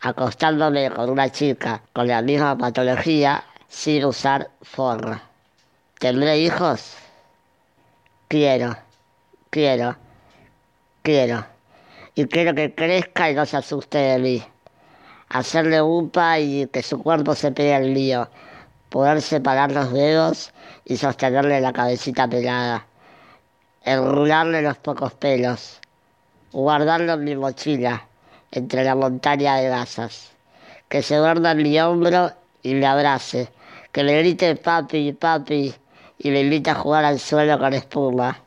acostándome 0.00 0.90
con 0.92 1.10
una 1.10 1.30
chica 1.30 1.82
con 1.92 2.06
la 2.06 2.22
misma 2.22 2.56
patología 2.56 3.42
sin 3.66 4.04
usar 4.04 4.48
forra. 4.62 5.22
¿Tendré 5.98 6.38
hijos? 6.38 6.94
Quiero. 8.28 8.76
Quiero, 9.50 9.96
quiero. 11.02 11.44
Y 12.14 12.26
quiero 12.26 12.54
que 12.54 12.72
crezca 12.72 13.28
y 13.28 13.34
no 13.34 13.44
se 13.44 13.56
asuste 13.56 13.98
de 13.98 14.18
mí. 14.20 14.42
Hacerle 15.30 15.82
upa 15.82 16.38
y 16.38 16.68
que 16.68 16.84
su 16.84 17.02
cuerpo 17.02 17.34
se 17.34 17.50
pegue 17.50 17.74
al 17.74 17.92
lío. 17.92 18.28
Poder 18.88 19.20
separar 19.20 19.72
los 19.72 19.92
dedos 19.92 20.52
y 20.84 20.96
sostenerle 20.96 21.60
la 21.60 21.72
cabecita 21.72 22.28
pelada. 22.28 22.86
Enrularle 23.86 24.60
los 24.60 24.76
pocos 24.76 25.14
pelos. 25.14 25.80
Guardarlo 26.52 27.14
en 27.14 27.24
mi 27.24 27.34
mochila, 27.34 28.06
entre 28.50 28.84
la 28.84 28.94
montaña 28.94 29.56
de 29.56 29.68
gasas. 29.70 30.32
Que 30.90 31.00
se 31.00 31.16
duerma 31.16 31.52
en 31.52 31.62
mi 31.62 31.80
hombro 31.80 32.32
y 32.62 32.74
le 32.74 32.84
abrace. 32.84 33.48
Que 33.92 34.04
le 34.04 34.18
grite 34.18 34.56
papi, 34.56 35.14
papi 35.14 35.74
y 36.18 36.30
le 36.30 36.42
invite 36.42 36.68
a 36.68 36.74
jugar 36.74 37.06
al 37.06 37.18
suelo 37.18 37.58
con 37.58 37.72
espuma 37.72 38.42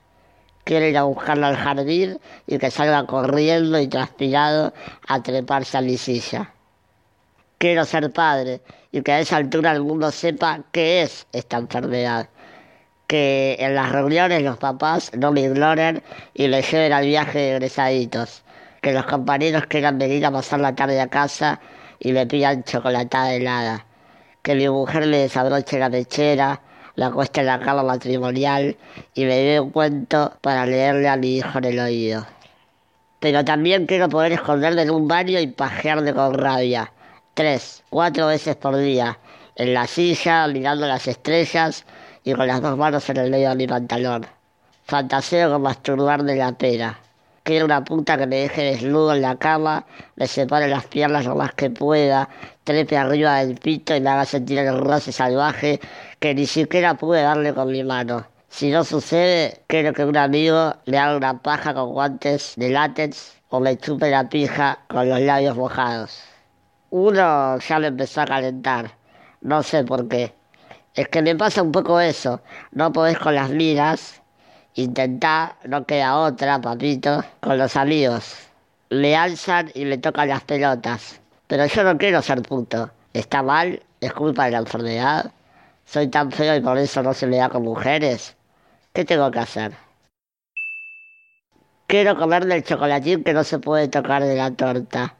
quiere 0.69 0.91
ir 0.91 0.97
a 0.99 1.03
buscarlo 1.03 1.47
al 1.47 1.55
jardín 1.55 2.19
y 2.45 2.59
que 2.59 2.69
salga 2.69 3.07
corriendo 3.07 3.79
y 3.79 3.87
transpirado 3.87 4.71
a 5.07 5.23
treparse 5.23 5.79
a 5.79 5.81
mi 5.81 5.97
silla. 5.97 6.53
Quiero 7.57 7.85
ser 7.85 8.13
padre 8.13 8.61
y 8.91 9.01
que 9.01 9.11
a 9.11 9.19
esa 9.19 9.37
altura 9.37 9.71
el 9.71 9.81
mundo 9.81 10.11
sepa 10.11 10.61
qué 10.71 11.01
es 11.01 11.25
esta 11.31 11.57
enfermedad. 11.57 12.29
Que 13.09 13.57
en 13.59 13.73
las 13.73 13.91
reuniones 13.91 14.43
los 14.43 14.57
papás 14.57 15.11
no 15.17 15.31
me 15.31 15.41
ignoren 15.41 16.03
y 16.35 16.47
le 16.47 16.61
lleven 16.61 16.93
al 16.93 17.05
viaje 17.05 17.39
de 17.39 17.51
egresaditos. 17.55 18.43
Que 18.83 18.93
los 18.93 19.05
compañeros 19.07 19.65
quieran 19.65 19.97
venir 19.97 20.23
a 20.27 20.31
pasar 20.31 20.59
la 20.59 20.75
tarde 20.75 21.01
a 21.01 21.07
casa 21.07 21.59
y 21.97 22.11
le 22.11 22.27
pidan 22.27 22.63
chocolatada 22.63 23.33
helada. 23.33 23.87
Que 24.43 24.53
mi 24.53 24.69
mujer 24.69 25.07
le 25.07 25.17
desabroche 25.17 25.79
la 25.79 25.89
mechera 25.89 26.61
la 26.99 27.11
cuesta 27.11 27.39
en 27.39 27.47
la 27.47 27.59
cama 27.59 27.81
matrimonial 27.81 28.75
y 29.15 29.23
me 29.23 29.37
dé 29.37 29.59
un 29.59 29.71
cuento 29.71 30.33
para 30.41 30.65
leerle 30.65 31.07
a 31.07 31.15
mi 31.15 31.37
hijo 31.37 31.57
en 31.57 31.63
el 31.63 31.79
oído. 31.79 32.27
Pero 33.21 33.43
también 33.45 33.85
quiero 33.85 34.09
poder 34.09 34.33
esconderme 34.33 34.81
en 34.83 34.91
un 34.91 35.07
baño 35.07 35.39
y 35.39 35.47
pajearme 35.47 36.13
con 36.13 36.33
rabia. 36.33 36.91
Tres, 37.33 37.83
cuatro 37.89 38.27
veces 38.27 38.57
por 38.57 38.75
día, 38.77 39.17
en 39.55 39.73
la 39.73 39.87
silla, 39.87 40.45
mirando 40.47 40.87
las 40.87 41.07
estrellas 41.07 41.85
y 42.23 42.33
con 42.33 42.47
las 42.47 42.61
dos 42.61 42.77
manos 42.77 43.09
en 43.09 43.17
el 43.17 43.31
medio 43.31 43.49
de 43.49 43.55
mi 43.55 43.67
pantalón. 43.67 44.25
Fantaseo 44.83 45.51
con 45.51 45.61
masturbarme 45.61 46.35
la 46.35 46.51
pena. 46.53 46.99
Quiero 47.43 47.65
una 47.65 47.83
puta 47.83 48.17
que 48.17 48.27
me 48.27 48.37
deje 48.37 48.63
desnudo 48.63 49.13
en 49.13 49.21
la 49.21 49.37
cama, 49.37 49.85
me 50.15 50.27
separe 50.27 50.67
las 50.67 50.85
piernas 50.85 51.25
lo 51.25 51.35
más 51.35 51.53
que 51.53 51.69
pueda, 51.69 52.29
trepe 52.63 52.97
arriba 52.97 53.37
del 53.37 53.55
pito 53.55 53.95
y 53.95 54.01
me 54.01 54.09
haga 54.09 54.25
sentir 54.25 54.59
el 54.59 54.77
roce 54.77 55.11
salvaje 55.11 55.79
que 56.19 56.35
ni 56.35 56.45
siquiera 56.45 56.95
pude 56.95 57.21
darle 57.21 57.53
con 57.53 57.71
mi 57.71 57.83
mano. 57.83 58.25
Si 58.49 58.71
no 58.71 58.83
sucede, 58.83 59.61
quiero 59.67 59.93
que 59.93 60.05
un 60.05 60.17
amigo 60.17 60.75
le 60.85 60.97
haga 60.97 61.17
una 61.17 61.41
paja 61.41 61.73
con 61.73 61.91
guantes 61.91 62.53
de 62.57 62.69
látex 62.69 63.33
o 63.49 63.59
me 63.59 63.77
chupe 63.77 64.09
la 64.09 64.27
pija 64.27 64.79
con 64.87 65.07
los 65.07 65.19
labios 65.21 65.55
mojados. 65.55 66.21
Uno 66.89 67.59
ya 67.59 67.79
me 67.79 67.87
empezó 67.87 68.21
a 68.21 68.25
calentar, 68.25 68.91
no 69.41 69.63
sé 69.63 69.83
por 69.83 70.07
qué. 70.07 70.38
Es 70.95 71.07
que 71.07 71.21
me 71.21 71.35
pasa 71.35 71.61
un 71.61 71.71
poco 71.71 71.99
eso, 71.99 72.41
no 72.71 72.91
podés 72.91 73.17
con 73.17 73.35
las 73.35 73.49
miras, 73.49 74.21
intentá, 74.75 75.55
no 75.65 75.85
queda 75.85 76.17
otra, 76.17 76.59
papito, 76.59 77.23
con 77.39 77.57
los 77.57 77.75
amigos. 77.75 78.35
Le 78.89 79.15
alzan 79.15 79.71
y 79.75 79.85
le 79.85 79.97
tocan 79.97 80.29
las 80.29 80.43
pelotas. 80.43 81.21
Pero 81.47 81.65
yo 81.65 81.83
no 81.83 81.97
quiero 81.97 82.21
ser 82.21 82.41
puto. 82.41 82.91
¿Está 83.13 83.43
mal? 83.43 83.81
¿Es 84.01 84.13
culpa 84.13 84.45
de 84.45 84.51
la 84.51 84.57
enfermedad? 84.59 85.31
soy 85.89 86.07
tan 86.07 86.31
feo 86.31 86.55
y 86.55 86.61
por 86.61 86.77
eso 86.77 87.01
no 87.01 87.15
se 87.15 87.25
me 87.25 87.37
da 87.37 87.49
con 87.49 87.63
mujeres. 87.63 88.35
¿Qué 88.93 89.05
tengo 89.05 89.31
que 89.31 89.39
hacer? 89.39 89.71
Quiero 91.87 92.15
comer 92.15 92.45
del 92.45 92.63
chocolatín 92.63 93.23
que 93.23 93.33
no 93.33 93.43
se 93.43 93.57
puede 93.57 93.87
tocar 93.87 94.23
de 94.23 94.35
la 94.35 94.51
torta. 94.51 95.15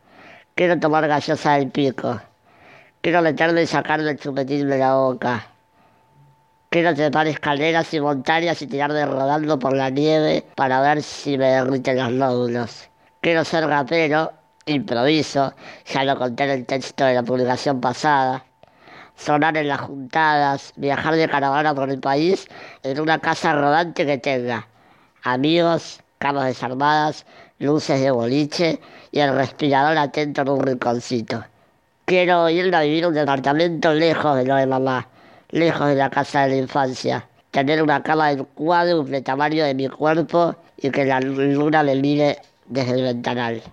Quiero 0.53 0.79
tomar 0.79 1.07
gaseosa 1.07 1.53
del 1.53 1.71
pico. 1.71 2.21
Quiero 3.01 3.23
meterme 3.23 3.63
y 3.63 3.65
sacarme 3.65 4.11
el 4.11 4.19
chupetín 4.19 4.69
de 4.69 4.77
la 4.77 4.93
boca. 4.93 5.47
Quiero 6.69 6.93
trepar 6.93 7.27
escaleras 7.27 7.93
y 7.93 7.99
montañas 7.99 8.61
y 8.61 8.67
tirarme 8.67 9.05
rodando 9.05 9.57
por 9.57 9.75
la 9.75 9.89
nieve 9.89 10.45
para 10.55 10.81
ver 10.81 11.01
si 11.01 11.37
me 11.37 11.47
derriten 11.47 11.97
los 11.97 12.11
nódulos. 12.11 12.89
Quiero 13.21 13.43
ser 13.43 13.65
rapero, 13.65 14.31
improviso, 14.67 15.53
ya 15.91 16.03
lo 16.03 16.15
conté 16.17 16.43
en 16.43 16.49
el 16.51 16.65
texto 16.67 17.05
de 17.05 17.15
la 17.15 17.23
publicación 17.23 17.81
pasada 17.81 18.45
sonar 19.19 19.57
en 19.57 19.67
las 19.67 19.81
juntadas, 19.81 20.73
viajar 20.77 21.15
de 21.15 21.27
caravana 21.27 21.75
por 21.75 21.89
el 21.89 21.99
país 21.99 22.47
en 22.83 22.99
una 22.99 23.19
casa 23.19 23.53
rodante 23.53 24.05
que 24.05 24.17
tenga 24.17 24.67
amigos, 25.23 25.99
camas 26.19 26.45
desarmadas, 26.45 27.25
luces 27.59 27.99
de 27.99 28.11
boliche 28.11 28.79
y 29.11 29.19
el 29.19 29.35
respirador 29.35 29.97
atento 29.97 30.43
en 30.43 30.49
un 30.49 30.61
rinconcito. 30.61 31.43
Quiero 32.05 32.49
irme 32.49 32.77
a 32.77 32.81
vivir 32.81 33.05
un 33.05 33.13
departamento 33.13 33.93
lejos 33.93 34.37
de 34.37 34.45
lo 34.45 34.55
de 34.55 34.65
mamá, 34.65 35.07
lejos 35.49 35.87
de 35.87 35.95
la 35.95 36.09
casa 36.09 36.43
de 36.43 36.49
la 36.49 36.55
infancia. 36.57 37.27
Tener 37.51 37.81
una 37.81 38.03
cama 38.03 38.29
del 38.29 38.45
de 39.05 39.21
tamaño 39.21 39.65
de 39.65 39.73
mi 39.73 39.87
cuerpo 39.87 40.55
y 40.77 40.89
que 40.91 41.05
la 41.05 41.19
luna 41.19 41.83
me 41.83 41.95
mire 41.95 42.39
desde 42.67 42.91
el 42.93 43.03
ventanal 43.03 43.63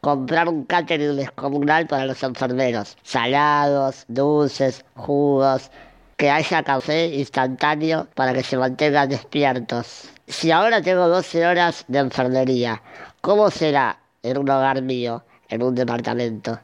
comprar 0.00 0.48
un 0.48 0.64
catering 0.64 1.16
descomunal 1.16 1.86
para 1.86 2.06
los 2.06 2.22
enfermeros. 2.22 2.96
Salados, 3.02 4.04
dulces, 4.08 4.84
jugos, 4.94 5.70
que 6.16 6.30
haya 6.30 6.62
café 6.62 7.06
instantáneo 7.06 8.06
para 8.14 8.32
que 8.32 8.42
se 8.42 8.56
mantengan 8.56 9.08
despiertos. 9.08 10.10
Si 10.26 10.50
ahora 10.50 10.82
tengo 10.82 11.08
12 11.08 11.46
horas 11.46 11.84
de 11.88 11.98
enfermería, 11.98 12.82
¿cómo 13.20 13.50
será 13.50 13.98
en 14.22 14.38
un 14.38 14.48
hogar 14.48 14.82
mío, 14.82 15.24
en 15.48 15.62
un 15.62 15.74
departamento? 15.74 16.60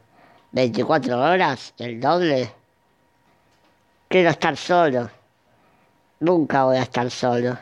¿24 0.52 1.14
horas? 1.14 1.74
¿El 1.78 2.00
doble? 2.00 2.55
Quiero 4.16 4.30
estar 4.30 4.56
solo. 4.56 5.10
Nunca 6.20 6.64
voy 6.64 6.78
a 6.78 6.84
estar 6.84 7.10
solo. 7.10 7.58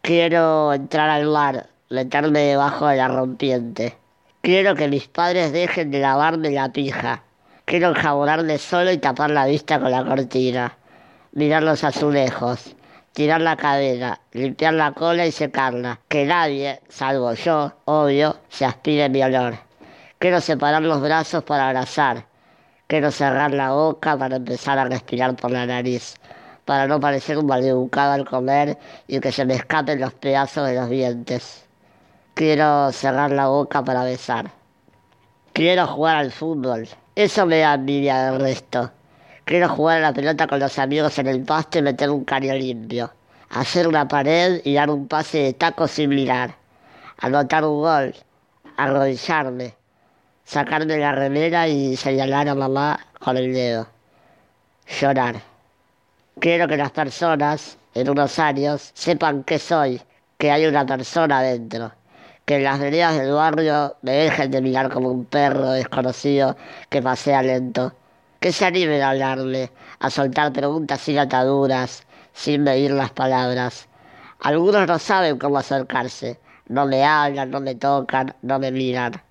Quiero 0.00 0.72
entrar 0.72 1.08
al 1.08 1.26
mar, 1.26 1.68
meterme 1.88 2.40
debajo 2.40 2.88
de 2.88 2.96
la 2.96 3.06
rompiente 3.06 3.96
Quiero 4.40 4.74
que 4.74 4.88
mis 4.88 5.06
padres 5.06 5.52
dejen 5.52 5.92
de 5.92 6.00
lavarme 6.00 6.50
la 6.50 6.72
pija. 6.72 7.22
Quiero 7.64 7.90
enjabonarme 7.90 8.58
solo 8.58 8.90
y 8.90 8.98
tapar 8.98 9.30
la 9.30 9.46
vista 9.46 9.78
con 9.78 9.92
la 9.92 10.04
cortina. 10.04 10.76
Mirar 11.30 11.62
los 11.62 11.84
azulejos. 11.84 12.74
Tirar 13.12 13.40
la 13.40 13.56
cadena. 13.56 14.18
Limpiar 14.32 14.74
la 14.74 14.90
cola 14.90 15.26
y 15.26 15.30
secarla. 15.30 16.00
Que 16.08 16.24
nadie, 16.24 16.80
salvo 16.88 17.34
yo, 17.34 17.72
obvio, 17.84 18.36
se 18.48 18.64
aspire 18.64 19.08
mi 19.08 19.22
olor. 19.22 19.54
Quiero 20.18 20.40
separar 20.40 20.82
los 20.82 21.00
brazos 21.00 21.44
para 21.44 21.68
abrazar. 21.68 22.31
Quiero 22.86 23.10
cerrar 23.10 23.52
la 23.52 23.72
boca 23.72 24.16
para 24.18 24.36
empezar 24.36 24.78
a 24.78 24.84
respirar 24.84 25.34
por 25.36 25.50
la 25.50 25.66
nariz. 25.66 26.14
Para 26.64 26.86
no 26.86 27.00
parecer 27.00 27.38
un 27.38 27.46
maleducado 27.46 28.12
al 28.12 28.28
comer 28.28 28.78
y 29.08 29.18
que 29.20 29.32
se 29.32 29.44
me 29.44 29.54
escapen 29.54 30.00
los 30.00 30.12
pedazos 30.14 30.66
de 30.68 30.74
los 30.74 30.90
dientes. 30.90 31.66
Quiero 32.34 32.92
cerrar 32.92 33.30
la 33.30 33.48
boca 33.48 33.82
para 33.82 34.04
besar. 34.04 34.50
Quiero 35.52 35.86
jugar 35.86 36.16
al 36.16 36.32
fútbol. 36.32 36.88
Eso 37.14 37.44
me 37.46 37.58
da 37.58 37.74
envidia 37.74 38.30
del 38.30 38.40
resto. 38.40 38.90
Quiero 39.44 39.68
jugar 39.68 39.98
a 39.98 40.00
la 40.00 40.12
pelota 40.14 40.46
con 40.46 40.60
los 40.60 40.78
amigos 40.78 41.18
en 41.18 41.26
el 41.26 41.42
pasto 41.42 41.78
y 41.78 41.82
meter 41.82 42.08
un 42.10 42.24
caño 42.24 42.54
limpio. 42.54 43.12
Hacer 43.50 43.86
una 43.88 44.08
pared 44.08 44.62
y 44.64 44.74
dar 44.74 44.88
un 44.88 45.08
pase 45.08 45.38
de 45.38 45.52
taco 45.52 45.88
sin 45.88 46.10
mirar. 46.10 46.54
Anotar 47.18 47.64
un 47.64 47.80
gol. 47.80 48.14
Arrodillarme. 48.76 49.81
Sacarme 50.44 50.98
la 50.98 51.12
remera 51.12 51.68
y 51.68 51.96
señalar 51.96 52.48
a 52.48 52.54
mamá 52.54 52.98
con 53.18 53.36
el 53.36 53.52
dedo. 53.52 53.88
Llorar. 55.00 55.36
Quiero 56.40 56.66
que 56.68 56.76
las 56.76 56.90
personas, 56.90 57.78
en 57.94 58.08
unos 58.08 58.38
años, 58.38 58.90
sepan 58.94 59.44
que 59.44 59.58
soy, 59.58 60.00
que 60.38 60.50
hay 60.50 60.66
una 60.66 60.84
persona 60.84 61.42
dentro 61.42 61.92
que 62.44 62.58
las 62.58 62.80
veredas 62.80 63.16
del 63.18 63.32
barrio 63.32 63.96
me 64.02 64.12
dejen 64.12 64.50
de 64.50 64.60
mirar 64.60 64.90
como 64.90 65.10
un 65.10 65.24
perro 65.24 65.70
desconocido 65.70 66.56
que 66.88 67.00
pasea 67.00 67.42
lento, 67.42 67.94
que 68.40 68.52
se 68.52 68.64
animen 68.64 69.00
a 69.02 69.10
hablarle, 69.10 69.70
a 70.00 70.10
soltar 70.10 70.52
preguntas 70.52 71.00
sin 71.00 71.18
ataduras, 71.18 72.04
sin 72.32 72.64
medir 72.64 72.90
las 72.90 73.10
palabras. 73.10 73.88
Algunos 74.40 74.86
no 74.88 74.98
saben 74.98 75.38
cómo 75.38 75.58
acercarse, 75.58 76.40
no 76.66 76.86
me 76.86 77.04
hablan, 77.04 77.50
no 77.50 77.60
me 77.60 77.76
tocan, 77.76 78.34
no 78.42 78.58
me 78.58 78.72
miran. 78.72 79.22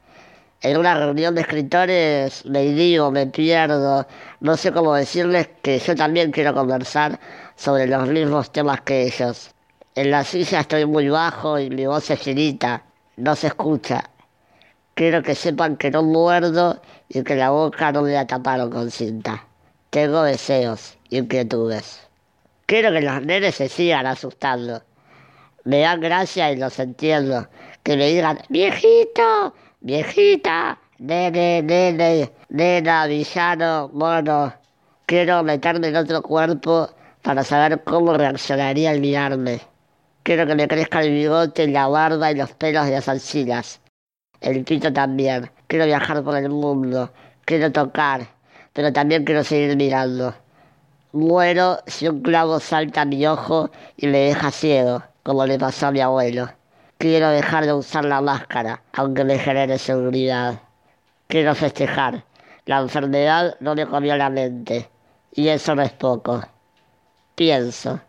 En 0.61 0.77
una 0.77 0.95
reunión 0.95 1.35
de 1.35 1.41
escritores 1.41 2.45
me 2.45 2.63
digo, 2.63 3.11
me 3.11 3.27
pierdo, 3.27 4.07
no 4.39 4.57
sé 4.57 4.71
cómo 4.71 4.93
decirles 4.93 5.49
que 5.61 5.79
yo 5.79 5.95
también 5.95 6.31
quiero 6.31 6.53
conversar 6.53 7.19
sobre 7.55 7.87
los 7.87 8.07
mismos 8.07 8.51
temas 8.51 8.81
que 8.81 9.03
ellos. 9.03 9.51
En 9.95 10.11
la 10.11 10.23
silla 10.23 10.61
estoy 10.61 10.85
muy 10.85 11.09
bajo 11.09 11.59
y 11.59 11.69
mi 11.69 11.85
voz 11.85 12.09
es 12.09 12.19
finita 12.19 12.83
no 13.17 13.35
se 13.35 13.47
escucha. 13.47 14.09
Quiero 14.93 15.21
que 15.21 15.35
sepan 15.35 15.77
que 15.77 15.91
no 15.91 16.03
muerdo 16.03 16.81
y 17.07 17.23
que 17.23 17.35
la 17.35 17.51
boca 17.51 17.91
no 17.91 18.01
me 18.01 18.13
la 18.13 18.25
taparon 18.25 18.71
con 18.71 18.89
cinta. 18.91 19.45
Tengo 19.89 20.23
deseos, 20.23 20.97
inquietudes. 21.09 22.07
Quiero 22.65 22.91
que 22.91 23.01
los 23.01 23.21
nenes 23.21 23.55
se 23.55 23.69
sigan 23.69 24.05
asustando. 24.05 24.81
Me 25.65 25.81
dan 25.81 26.01
gracia 26.01 26.51
y 26.51 26.57
los 26.57 26.79
entiendo. 26.79 27.47
Que 27.83 27.95
me 27.95 28.07
digan, 28.07 28.39
viejito, 28.49 29.53
viejita, 29.81 30.79
nene, 30.99 31.61
nene, 31.63 32.31
nena, 32.49 33.07
villano, 33.07 33.89
mono. 33.93 34.53
Quiero 35.05 35.43
meterme 35.43 35.87
en 35.87 35.97
otro 35.97 36.21
cuerpo 36.21 36.89
para 37.21 37.43
saber 37.43 37.83
cómo 37.83 38.13
reaccionaría 38.13 38.91
al 38.91 39.01
mirarme. 39.01 39.61
Quiero 40.23 40.45
que 40.45 40.55
me 40.55 40.67
crezca 40.67 41.01
el 41.01 41.11
bigote, 41.11 41.67
la 41.67 41.87
barba 41.87 42.31
y 42.31 42.35
los 42.35 42.53
pelos 42.53 42.85
de 42.85 42.91
las 42.91 43.09
axilas. 43.09 43.81
El 44.39 44.63
pito 44.63 44.93
también. 44.93 45.51
Quiero 45.67 45.85
viajar 45.85 46.23
por 46.23 46.37
el 46.37 46.49
mundo. 46.49 47.11
Quiero 47.45 47.71
tocar. 47.71 48.27
Pero 48.73 48.93
también 48.93 49.25
quiero 49.25 49.43
seguir 49.43 49.75
mirando. 49.75 50.33
Muero 51.11 51.79
si 51.87 52.07
un 52.07 52.21
clavo 52.21 52.59
salta 52.59 53.01
a 53.01 53.05
mi 53.05 53.25
ojo 53.25 53.69
y 53.97 54.07
me 54.07 54.19
deja 54.19 54.51
ciego, 54.51 55.03
como 55.23 55.45
le 55.45 55.59
pasó 55.59 55.87
a 55.87 55.91
mi 55.91 55.99
abuelo. 55.99 56.49
Quiero 57.01 57.31
dejar 57.31 57.65
de 57.65 57.73
usar 57.73 58.05
la 58.05 58.21
máscara, 58.21 58.83
aunque 58.93 59.23
me 59.23 59.39
genere 59.39 59.79
seguridad. 59.79 60.61
Quiero 61.25 61.55
festejar. 61.55 62.23
La 62.67 62.77
enfermedad 62.77 63.57
no 63.59 63.73
me 63.73 63.87
comió 63.87 64.15
la 64.15 64.29
mente. 64.29 64.87
Y 65.31 65.47
eso 65.47 65.73
no 65.73 65.81
es 65.81 65.93
poco. 65.93 66.43
Pienso. 67.33 67.99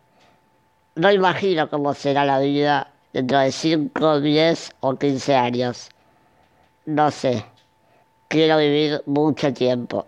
No 0.97 1.11
imagino 1.11 1.71
cómo 1.71 1.95
será 1.95 2.27
la 2.27 2.39
vida 2.39 2.93
dentro 3.15 3.39
de 3.39 3.51
5, 3.51 4.21
10 4.21 4.73
o 4.81 4.99
15 4.99 5.37
años. 5.37 5.89
No 6.85 7.11
sé. 7.11 7.47
Quiero 8.29 8.59
vivir 8.59 9.03
mucho 9.07 9.55
tiempo. 9.55 10.05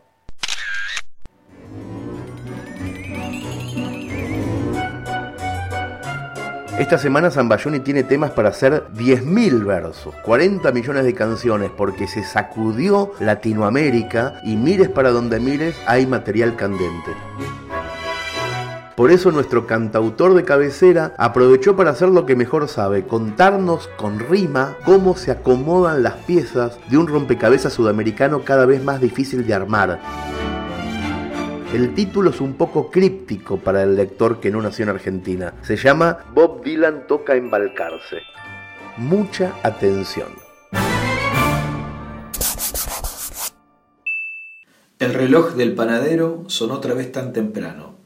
Esta 6.78 6.98
semana 6.98 7.30
Zambayoni 7.30 7.78
tiene 7.78 8.02
temas 8.02 8.32
para 8.32 8.48
hacer 8.48 8.88
10.000 8.96 9.64
versos, 9.64 10.12
40 10.24 10.72
millones 10.72 11.04
de 11.04 11.14
canciones, 11.14 11.70
porque 11.70 12.08
se 12.08 12.24
sacudió 12.24 13.12
Latinoamérica 13.20 14.40
y 14.42 14.56
mires 14.56 14.88
para 14.88 15.10
donde 15.10 15.38
mires 15.38 15.76
hay 15.86 16.04
material 16.04 16.56
candente. 16.56 17.12
Por 18.96 19.12
eso 19.12 19.30
nuestro 19.30 19.68
cantautor 19.68 20.34
de 20.34 20.42
cabecera 20.42 21.14
aprovechó 21.16 21.76
para 21.76 21.92
hacer 21.92 22.08
lo 22.08 22.26
que 22.26 22.34
mejor 22.34 22.66
sabe, 22.66 23.06
contarnos 23.06 23.88
con 23.96 24.18
rima 24.18 24.76
cómo 24.84 25.16
se 25.16 25.30
acomodan 25.30 26.02
las 26.02 26.14
piezas 26.14 26.76
de 26.90 26.98
un 26.98 27.06
rompecabezas 27.06 27.72
sudamericano 27.72 28.42
cada 28.42 28.66
vez 28.66 28.82
más 28.82 29.00
difícil 29.00 29.46
de 29.46 29.54
armar. 29.54 30.00
El 31.74 31.92
título 31.92 32.30
es 32.30 32.40
un 32.40 32.54
poco 32.54 32.88
críptico 32.88 33.56
para 33.56 33.82
el 33.82 33.96
lector 33.96 34.38
que 34.38 34.52
no 34.52 34.62
nació 34.62 34.84
en 34.84 34.90
Argentina. 34.90 35.54
Se 35.62 35.76
llama 35.76 36.18
Bob 36.32 36.62
Dylan 36.62 37.08
toca 37.08 37.34
embalcarse. 37.34 38.18
Mucha 38.96 39.56
atención. 39.64 40.28
El 45.00 45.14
reloj 45.14 45.54
del 45.54 45.74
panadero 45.74 46.44
sonó 46.46 46.74
otra 46.74 46.94
vez 46.94 47.10
tan 47.10 47.32
temprano. 47.32 47.96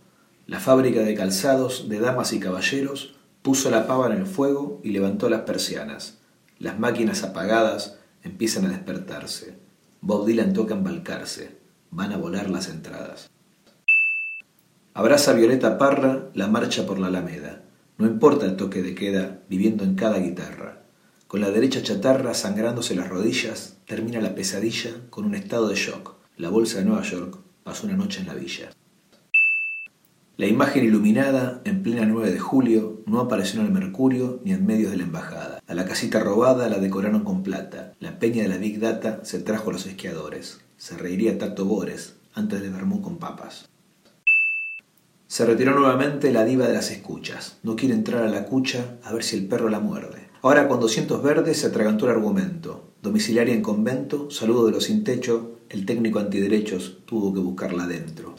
La 0.46 0.60
fábrica 0.60 1.00
de 1.00 1.14
calzados 1.14 1.90
de 1.90 2.00
damas 2.00 2.32
y 2.32 2.40
caballeros 2.40 3.16
puso 3.42 3.70
la 3.70 3.86
pava 3.86 4.06
en 4.06 4.12
el 4.12 4.24
fuego 4.24 4.80
y 4.82 4.92
levantó 4.92 5.28
las 5.28 5.42
persianas. 5.42 6.22
Las 6.58 6.78
máquinas 6.78 7.22
apagadas 7.22 7.98
empiezan 8.22 8.64
a 8.64 8.70
despertarse. 8.70 9.58
Bob 10.00 10.24
Dylan 10.24 10.54
toca 10.54 10.72
embalcarse. 10.72 11.58
Van 11.90 12.14
a 12.14 12.16
volar 12.16 12.48
las 12.48 12.70
entradas. 12.70 13.28
Abraza 14.94 15.32
Violeta 15.32 15.78
Parra 15.78 16.30
la 16.34 16.48
marcha 16.48 16.86
por 16.86 16.98
la 16.98 17.08
Alameda. 17.08 17.62
No 17.98 18.06
importa 18.06 18.46
el 18.46 18.56
toque 18.56 18.82
de 18.82 18.94
queda, 18.94 19.40
viviendo 19.48 19.84
en 19.84 19.94
cada 19.94 20.18
guitarra. 20.18 20.82
Con 21.26 21.40
la 21.40 21.50
derecha 21.50 21.82
chatarra 21.82 22.34
sangrándose 22.34 22.94
las 22.94 23.08
rodillas, 23.08 23.76
termina 23.86 24.20
la 24.20 24.34
pesadilla 24.34 24.90
con 25.10 25.24
un 25.24 25.34
estado 25.34 25.68
de 25.68 25.76
shock. 25.76 26.14
La 26.36 26.48
bolsa 26.48 26.78
de 26.78 26.86
Nueva 26.86 27.02
York 27.02 27.38
pasó 27.62 27.86
una 27.86 27.96
noche 27.96 28.20
en 28.20 28.26
la 28.26 28.34
villa. 28.34 28.70
La 30.38 30.46
imagen 30.46 30.84
iluminada, 30.84 31.62
en 31.64 31.82
plena 31.82 32.06
9 32.06 32.30
de 32.30 32.38
julio, 32.38 33.02
no 33.06 33.18
apareció 33.18 33.60
en 33.60 33.66
el 33.66 33.72
Mercurio 33.72 34.40
ni 34.44 34.52
en 34.52 34.64
medios 34.64 34.92
de 34.92 34.96
la 34.96 35.02
embajada. 35.02 35.60
A 35.66 35.74
la 35.74 35.84
casita 35.84 36.20
robada 36.20 36.68
la 36.68 36.78
decoraron 36.78 37.24
con 37.24 37.42
plata. 37.42 37.94
La 37.98 38.20
peña 38.20 38.44
de 38.44 38.48
la 38.48 38.56
Big 38.56 38.78
Data 38.78 39.20
se 39.24 39.40
trajo 39.40 39.70
a 39.70 39.72
los 39.72 39.86
esquiadores. 39.86 40.60
Se 40.76 40.96
reiría 40.96 41.38
Tato 41.38 41.64
Bores 41.64 42.14
antes 42.34 42.62
de 42.62 42.70
vermú 42.70 43.02
con 43.02 43.18
papas. 43.18 43.68
Se 45.28 45.44
retiró 45.44 45.78
nuevamente 45.78 46.32
la 46.32 46.42
diva 46.46 46.66
de 46.66 46.72
las 46.72 46.90
escuchas. 46.90 47.58
No 47.62 47.76
quiere 47.76 47.94
entrar 47.94 48.24
a 48.24 48.30
la 48.30 48.46
cucha 48.46 48.96
a 49.04 49.12
ver 49.12 49.22
si 49.22 49.36
el 49.36 49.46
perro 49.46 49.68
la 49.68 49.78
muerde. 49.78 50.26
Ahora 50.40 50.66
con 50.68 50.80
200 50.80 51.22
verdes 51.22 51.58
se 51.58 51.66
atragantó 51.66 52.06
el 52.06 52.12
argumento. 52.12 52.94
Domiciliaria 53.02 53.52
en 53.52 53.60
convento, 53.60 54.30
saludo 54.30 54.64
de 54.64 54.72
los 54.72 54.84
sin 54.84 55.04
techo, 55.04 55.58
el 55.68 55.84
técnico 55.84 56.18
antiderechos 56.18 57.00
tuvo 57.04 57.34
que 57.34 57.40
buscarla 57.40 57.84
adentro. 57.84 58.36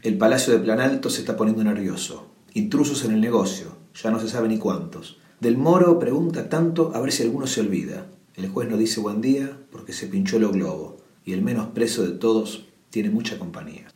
El 0.00 0.16
palacio 0.16 0.54
de 0.54 0.60
Planalto 0.60 1.10
se 1.10 1.20
está 1.20 1.36
poniendo 1.36 1.62
nervioso. 1.62 2.30
Intrusos 2.54 3.04
en 3.04 3.12
el 3.12 3.20
negocio, 3.20 3.76
ya 4.02 4.10
no 4.10 4.20
se 4.20 4.28
sabe 4.28 4.48
ni 4.48 4.56
cuántos. 4.56 5.18
Del 5.40 5.58
Moro 5.58 5.98
pregunta 5.98 6.48
tanto 6.48 6.92
a 6.94 7.00
ver 7.02 7.12
si 7.12 7.24
alguno 7.24 7.46
se 7.46 7.60
olvida. 7.60 8.06
El 8.34 8.48
juez 8.48 8.70
no 8.70 8.78
dice 8.78 9.00
buen 9.00 9.20
día 9.20 9.58
porque 9.70 9.92
se 9.92 10.06
pinchó 10.06 10.38
el 10.38 10.48
globo. 10.48 10.96
Y 11.26 11.34
el 11.34 11.42
menos 11.42 11.66
preso 11.68 12.02
de 12.02 12.12
todos 12.12 12.64
tiene 12.88 13.10
mucha 13.10 13.38
compañía. 13.38 13.88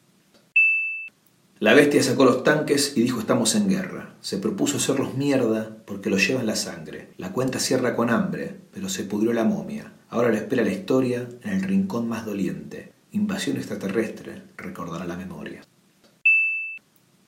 La 1.63 1.75
bestia 1.75 2.03
sacó 2.03 2.25
los 2.25 2.43
tanques 2.43 2.95
y 2.97 3.03
dijo 3.03 3.21
estamos 3.21 3.55
en 3.55 3.69
guerra. 3.69 4.17
Se 4.21 4.39
propuso 4.39 4.79
hacerlos 4.79 5.15
mierda 5.15 5.77
porque 5.87 6.11
los 6.11 6.27
lleva 6.27 6.41
en 6.41 6.49
la 6.49 6.57
sangre. 6.57 7.11
La 7.19 7.33
cuenta 7.33 7.61
cierra 7.61 7.95
con 7.95 8.11
hambre, 8.11 8.57
pero 8.73 8.89
se 8.89 9.05
pudrió 9.05 9.33
la 9.33 9.45
momia. 9.45 9.93
Ahora 10.09 10.31
le 10.31 10.39
espera 10.39 10.65
la 10.65 10.73
historia 10.73 11.29
en 11.45 11.53
el 11.53 11.63
rincón 11.63 12.09
más 12.09 12.27
doliente. 12.27 12.91
Invasión 13.13 13.59
extraterrestre, 13.59 14.43
recordará 14.57 15.05
la 15.05 15.17
memoria. 15.17 15.63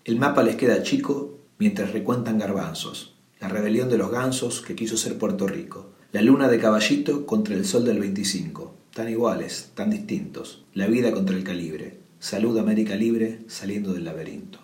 El 0.05 0.17
mapa 0.17 0.43
les 0.43 0.57
queda 0.57 0.83
chico 0.83 1.39
mientras 1.61 1.93
recuentan 1.93 2.41
garbanzos. 2.41 3.15
La 3.39 3.47
rebelión 3.47 3.89
de 3.89 3.99
los 3.99 4.11
gansos 4.11 4.63
que 4.63 4.75
quiso 4.75 4.97
ser 4.97 5.17
Puerto 5.17 5.47
Rico. 5.47 5.93
La 6.11 6.23
luna 6.23 6.49
de 6.49 6.59
caballito 6.59 7.25
contra 7.25 7.55
el 7.55 7.65
sol 7.65 7.85
del 7.85 8.01
25. 8.01 8.75
Tan 8.93 9.09
iguales, 9.09 9.71
tan 9.77 9.91
distintos. 9.91 10.65
La 10.75 10.89
vida 10.89 11.13
contra 11.13 11.37
el 11.37 11.45
calibre. 11.45 12.04
Salud 12.25 12.57
América 12.59 12.97
Libre 12.97 13.41
saliendo 13.49 13.93
del 13.93 14.07
laberinto. 14.07 14.59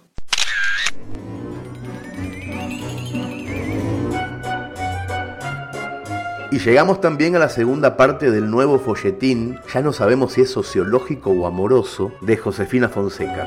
Y 6.50 6.58
llegamos 6.58 7.02
también 7.02 7.36
a 7.36 7.38
la 7.38 7.50
segunda 7.50 7.98
parte 7.98 8.30
del 8.30 8.50
nuevo 8.50 8.78
folletín, 8.78 9.58
ya 9.74 9.82
no 9.82 9.92
sabemos 9.92 10.32
si 10.32 10.40
es 10.40 10.48
sociológico 10.48 11.32
o 11.32 11.46
amoroso, 11.46 12.12
de 12.22 12.38
Josefina 12.38 12.88
Fonseca. 12.88 13.46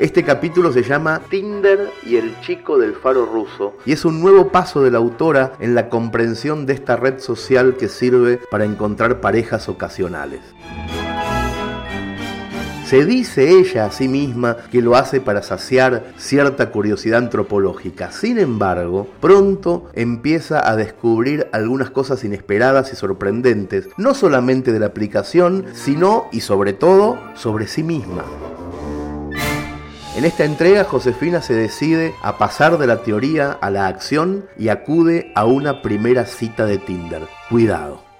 Este 0.00 0.24
capítulo 0.24 0.72
se 0.72 0.82
llama 0.82 1.22
Tinder 1.30 1.88
y 2.04 2.16
el 2.16 2.34
chico 2.40 2.78
del 2.78 2.96
faro 2.96 3.26
ruso 3.26 3.74
y 3.86 3.92
es 3.92 4.04
un 4.04 4.20
nuevo 4.20 4.48
paso 4.48 4.82
de 4.82 4.90
la 4.90 4.98
autora 4.98 5.52
en 5.60 5.76
la 5.76 5.88
comprensión 5.88 6.66
de 6.66 6.72
esta 6.72 6.96
red 6.96 7.20
social 7.20 7.76
que 7.76 7.86
sirve 7.86 8.40
para 8.50 8.64
encontrar 8.64 9.20
parejas 9.20 9.68
ocasionales. 9.68 10.40
Se 12.92 13.06
dice 13.06 13.48
ella 13.48 13.86
a 13.86 13.90
sí 13.90 14.06
misma 14.06 14.58
que 14.70 14.82
lo 14.82 14.96
hace 14.96 15.22
para 15.22 15.42
saciar 15.42 16.12
cierta 16.18 16.68
curiosidad 16.68 17.20
antropológica. 17.20 18.12
Sin 18.12 18.38
embargo, 18.38 19.08
pronto 19.18 19.88
empieza 19.94 20.68
a 20.70 20.76
descubrir 20.76 21.48
algunas 21.52 21.88
cosas 21.88 22.22
inesperadas 22.22 22.92
y 22.92 22.96
sorprendentes, 22.96 23.88
no 23.96 24.12
solamente 24.12 24.74
de 24.74 24.78
la 24.78 24.88
aplicación, 24.88 25.64
sino 25.72 26.26
y 26.32 26.42
sobre 26.42 26.74
todo 26.74 27.16
sobre 27.34 27.66
sí 27.66 27.82
misma. 27.82 28.24
En 30.14 30.26
esta 30.26 30.44
entrega, 30.44 30.84
Josefina 30.84 31.40
se 31.40 31.54
decide 31.54 32.12
a 32.20 32.36
pasar 32.36 32.76
de 32.76 32.88
la 32.88 32.98
teoría 32.98 33.52
a 33.52 33.70
la 33.70 33.86
acción 33.86 34.44
y 34.58 34.68
acude 34.68 35.32
a 35.34 35.46
una 35.46 35.80
primera 35.80 36.26
cita 36.26 36.66
de 36.66 36.76
Tinder. 36.76 37.22
Cuidado. 37.48 38.11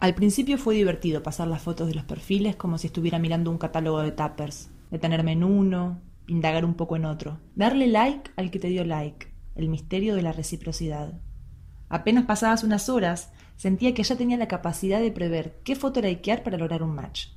Al 0.00 0.14
principio 0.14 0.58
fue 0.58 0.76
divertido 0.76 1.24
pasar 1.24 1.48
las 1.48 1.62
fotos 1.62 1.88
de 1.88 1.94
los 1.94 2.04
perfiles 2.04 2.54
como 2.54 2.78
si 2.78 2.86
estuviera 2.86 3.18
mirando 3.18 3.50
un 3.50 3.58
catálogo 3.58 3.98
de 3.98 4.12
tappers, 4.12 4.70
detenerme 4.92 5.32
en 5.32 5.42
uno, 5.42 6.00
indagar 6.28 6.64
un 6.64 6.74
poco 6.74 6.94
en 6.94 7.04
otro, 7.04 7.40
darle 7.56 7.88
like 7.88 8.30
al 8.36 8.52
que 8.52 8.60
te 8.60 8.68
dio 8.68 8.84
like, 8.84 9.26
el 9.56 9.68
misterio 9.68 10.14
de 10.14 10.22
la 10.22 10.30
reciprocidad. 10.30 11.20
Apenas 11.88 12.26
pasadas 12.26 12.62
unas 12.62 12.88
horas, 12.88 13.32
sentía 13.56 13.92
que 13.92 14.04
ya 14.04 14.14
tenía 14.14 14.36
la 14.36 14.46
capacidad 14.46 15.00
de 15.00 15.10
prever 15.10 15.58
qué 15.64 15.74
foto 15.74 16.00
likear 16.00 16.44
para 16.44 16.58
lograr 16.58 16.84
un 16.84 16.94
match. 16.94 17.30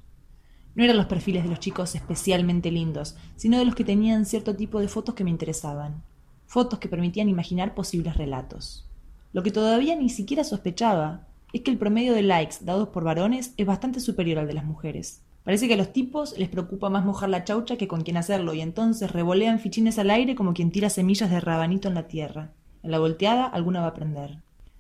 No 0.76 0.84
eran 0.84 0.98
los 0.98 1.08
perfiles 1.08 1.42
de 1.42 1.50
los 1.50 1.60
chicos 1.60 1.96
especialmente 1.96 2.70
lindos, 2.70 3.16
sino 3.38 3.58
de 3.58 3.66
los 3.66 3.74
que 3.74 3.86
tenían 3.86 4.28
cierto 4.28 4.56
tipo 4.56 4.80
de 4.80 4.88
fotos 4.88 5.16
que 5.16 5.24
me 5.24 5.32
interesaban, 5.32 6.04
fotos 6.46 6.78
que 6.78 6.90
permitían 6.90 7.28
imaginar 7.28 7.74
posibles 7.74 8.18
relatos. 8.18 8.88
Lo 9.34 9.42
que 9.42 9.50
todavía 9.50 9.96
ni 9.96 10.10
siquiera 10.10 10.44
sospechaba 10.44 11.31
es 11.54 11.62
que 11.62 11.72
el 11.72 11.78
promedio 11.78 12.14
de 12.14 12.22
likes 12.22 12.58
dados 12.62 12.90
por 12.90 13.04
varones 13.04 13.54
es 13.58 13.66
bastante 13.66 14.00
superior 14.00 14.40
al 14.40 14.48
de 14.48 14.54
las 14.54 14.66
mujeres. 14.66 15.24
Parece 15.44 15.68
que 15.68 15.74
a 15.74 15.78
los 15.78 15.92
tipos 15.92 16.38
les 16.38 16.50
preocupa 16.50 16.90
más 16.90 17.04
mojar 17.04 17.30
la 17.30 17.44
chaucha 17.44 17.78
que 17.78 17.88
con 17.88 18.02
quién 18.02 18.18
hacerlo, 18.18 18.54
y 18.54 18.62
entonces 18.62 19.12
revolean 19.12 19.60
fichines 19.60 19.98
al 19.98 20.12
aire 20.12 20.36
como 20.36 20.54
quien 20.54 20.72
tira 20.72 20.90
semillas 20.90 21.32
de 21.32 21.40
rabanito 21.40 21.88
en 21.88 21.96
la 21.96 22.08
tierra. 22.08 22.52
En 22.84 22.92
la 22.92 23.00
volteada 23.00 23.46
alguna 23.46 23.82
va 23.82 23.88
a 23.88 23.94
prender. 23.94 24.38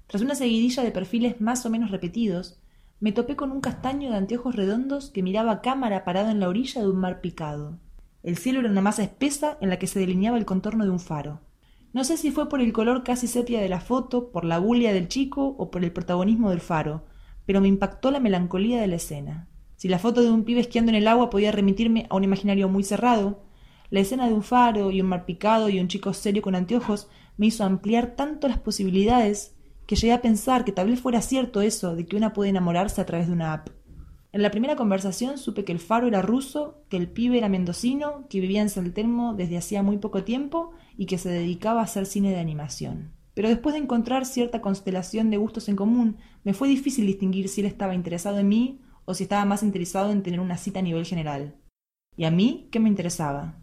Tras 0.08 0.22
una 0.22 0.36
seguidilla 0.36 0.84
de 0.84 0.92
perfiles 0.92 1.42
más 1.42 1.66
o 1.66 1.70
menos 1.70 1.90
repetidos, 1.90 2.60
me 3.00 3.12
topé 3.12 3.36
con 3.36 3.52
un 3.52 3.62
castaño 3.62 4.12
de 4.12 4.18
anteojos 4.18 4.56
redondos 4.56 5.10
que 5.10 5.24
miraba 5.24 5.52
a 5.52 5.62
cámara 5.62 6.06
parado 6.06 6.30
en 6.30 6.40
la 6.40 6.50
orilla 6.50 6.82
de 6.82 6.88
un 6.88 6.98
mar 6.98 7.22
picado. 7.22 7.80
El 8.22 8.38
cielo 8.38 8.60
era 8.60 8.70
una 8.70 8.82
masa 8.82 9.02
espesa 9.02 9.58
en 9.62 9.70
la 9.70 9.80
que 9.80 9.88
se 9.88 10.00
delineaba 10.00 10.38
el 10.38 10.46
contorno 10.46 10.84
de 10.84 10.92
un 10.92 11.00
faro. 11.00 11.40
No 11.94 12.06
sé 12.06 12.16
si 12.16 12.32
fue 12.32 12.48
por 12.48 12.62
el 12.62 12.72
color 12.72 13.04
casi 13.04 13.28
sepia 13.28 13.60
de 13.60 13.68
la 13.68 13.82
foto, 13.82 14.32
por 14.32 14.46
la 14.46 14.60
bulia 14.60 14.94
del 14.94 15.10
chico 15.10 15.56
o 15.58 15.70
por 15.72 15.84
el 15.84 15.92
protagonismo 15.92 16.50
del 16.50 16.62
faro, 16.62 17.06
pero 17.46 17.60
me 17.60 17.68
impactó 17.68 18.12
la 18.12 18.22
melancolía 18.22 18.80
de 18.80 18.88
la 18.88 18.96
escena. 18.96 19.50
Si 19.76 19.90
la 19.90 20.00
foto 20.00 20.22
de 20.22 20.32
un 20.32 20.46
pibe 20.46 20.62
esquiando 20.62 20.92
en 20.92 20.96
el 20.96 21.08
agua 21.08 21.30
podía 21.30 21.52
remitirme 21.52 22.08
a 22.10 22.16
un 22.16 22.24
imaginario 22.24 22.70
muy 22.70 22.84
cerrado, 22.84 23.44
la 23.90 24.00
escena 24.00 24.28
de 24.28 24.34
un 24.34 24.44
faro 24.44 24.90
y 24.90 25.02
un 25.02 25.08
mar 25.08 25.26
picado 25.26 25.68
y 25.68 25.82
un 25.82 25.90
chico 25.90 26.14
serio 26.14 26.42
con 26.42 26.56
anteojos 26.56 27.10
me 27.36 27.48
hizo 27.48 27.66
ampliar 27.66 28.16
tanto 28.16 28.48
las 28.48 28.60
posibilidades 28.60 29.58
que 29.86 29.98
llegué 29.98 30.14
a 30.14 30.22
pensar 30.22 30.64
que 30.64 30.72
tal 30.72 30.88
vez 30.88 31.02
fuera 31.02 31.22
cierto 31.22 31.62
eso 31.62 31.94
de 31.96 32.06
que 32.06 32.16
una 32.16 32.32
puede 32.32 32.52
enamorarse 32.52 33.02
a 33.02 33.06
través 33.06 33.28
de 33.28 33.34
una 33.34 33.52
app. 33.52 33.70
En 34.34 34.42
la 34.42 34.52
primera 34.52 34.78
conversación 34.78 35.38
supe 35.38 35.66
que 35.66 35.74
el 35.74 35.80
faro 35.80 36.08
era 36.08 36.22
ruso, 36.22 36.86
que 36.88 36.96
el 36.96 37.10
pibe 37.10 37.38
era 37.38 37.50
mendocino, 37.50 38.28
que 38.30 38.40
vivía 38.40 38.62
en 38.62 38.70
Saltermo 38.70 39.34
desde 39.34 39.58
hacía 39.58 39.84
muy 39.84 39.98
poco 39.98 40.24
tiempo 40.24 40.72
y 40.96 41.06
que 41.06 41.18
se 41.18 41.30
dedicaba 41.30 41.82
a 41.82 41.84
hacer 41.84 42.06
cine 42.06 42.30
de 42.30 42.40
animación. 42.40 43.12
Pero 43.34 43.50
después 43.50 43.74
de 43.74 43.82
encontrar 43.82 44.26
cierta 44.26 44.62
constelación 44.62 45.30
de 45.32 45.38
gustos 45.38 45.68
en 45.68 45.76
común, 45.76 46.18
me 46.46 46.54
fue 46.54 46.70
difícil 46.70 47.08
distinguir 47.08 47.50
si 47.50 47.60
él 47.60 47.68
estaba 47.68 47.94
interesado 47.94 48.40
en 48.40 48.48
mí 48.48 48.80
o 49.04 49.14
si 49.14 49.24
estaba 49.24 49.44
más 49.44 49.64
interesado 49.64 50.12
en 50.12 50.24
tener 50.24 50.40
una 50.40 50.58
cita 50.58 50.80
a 50.80 50.84
nivel 50.84 51.06
general. 51.06 51.56
¿Y 52.16 52.24
a 52.24 52.32
mí 52.32 52.70
qué 52.72 52.80
me 52.80 52.88
interesaba? 52.88 53.60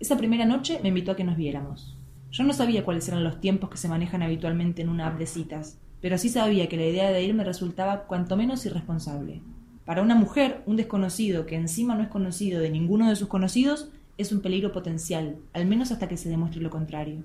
Esa 0.00 0.16
primera 0.16 0.46
noche 0.46 0.80
me 0.82 0.88
invitó 0.88 1.12
a 1.12 1.16
que 1.16 1.24
nos 1.24 1.36
viéramos. 1.36 1.98
Yo 2.30 2.44
no 2.44 2.54
sabía 2.54 2.84
cuáles 2.84 3.06
eran 3.08 3.24
los 3.24 3.40
tiempos 3.40 3.68
que 3.68 3.76
se 3.76 3.88
manejan 3.88 4.22
habitualmente 4.22 4.80
en 4.80 4.88
una 4.88 5.08
app 5.08 5.18
de 5.18 5.26
citas, 5.26 5.78
pero 6.00 6.16
sí 6.16 6.30
sabía 6.30 6.68
que 6.68 6.78
la 6.78 6.86
idea 6.86 7.10
de 7.10 7.22
ir 7.22 7.34
me 7.34 7.44
resultaba 7.44 8.06
cuanto 8.06 8.38
menos 8.38 8.64
irresponsable. 8.64 9.42
Para 9.84 10.02
una 10.02 10.14
mujer, 10.14 10.62
un 10.66 10.76
desconocido 10.76 11.44
que 11.44 11.56
encima 11.56 11.94
no 11.94 12.02
es 12.02 12.08
conocido 12.08 12.60
de 12.60 12.70
ninguno 12.70 13.08
de 13.08 13.16
sus 13.16 13.28
conocidos 13.28 13.90
es 14.16 14.30
un 14.30 14.40
peligro 14.40 14.70
potencial, 14.70 15.38
al 15.52 15.66
menos 15.66 15.90
hasta 15.90 16.08
que 16.08 16.16
se 16.16 16.28
demuestre 16.28 16.60
lo 16.60 16.70
contrario. 16.70 17.24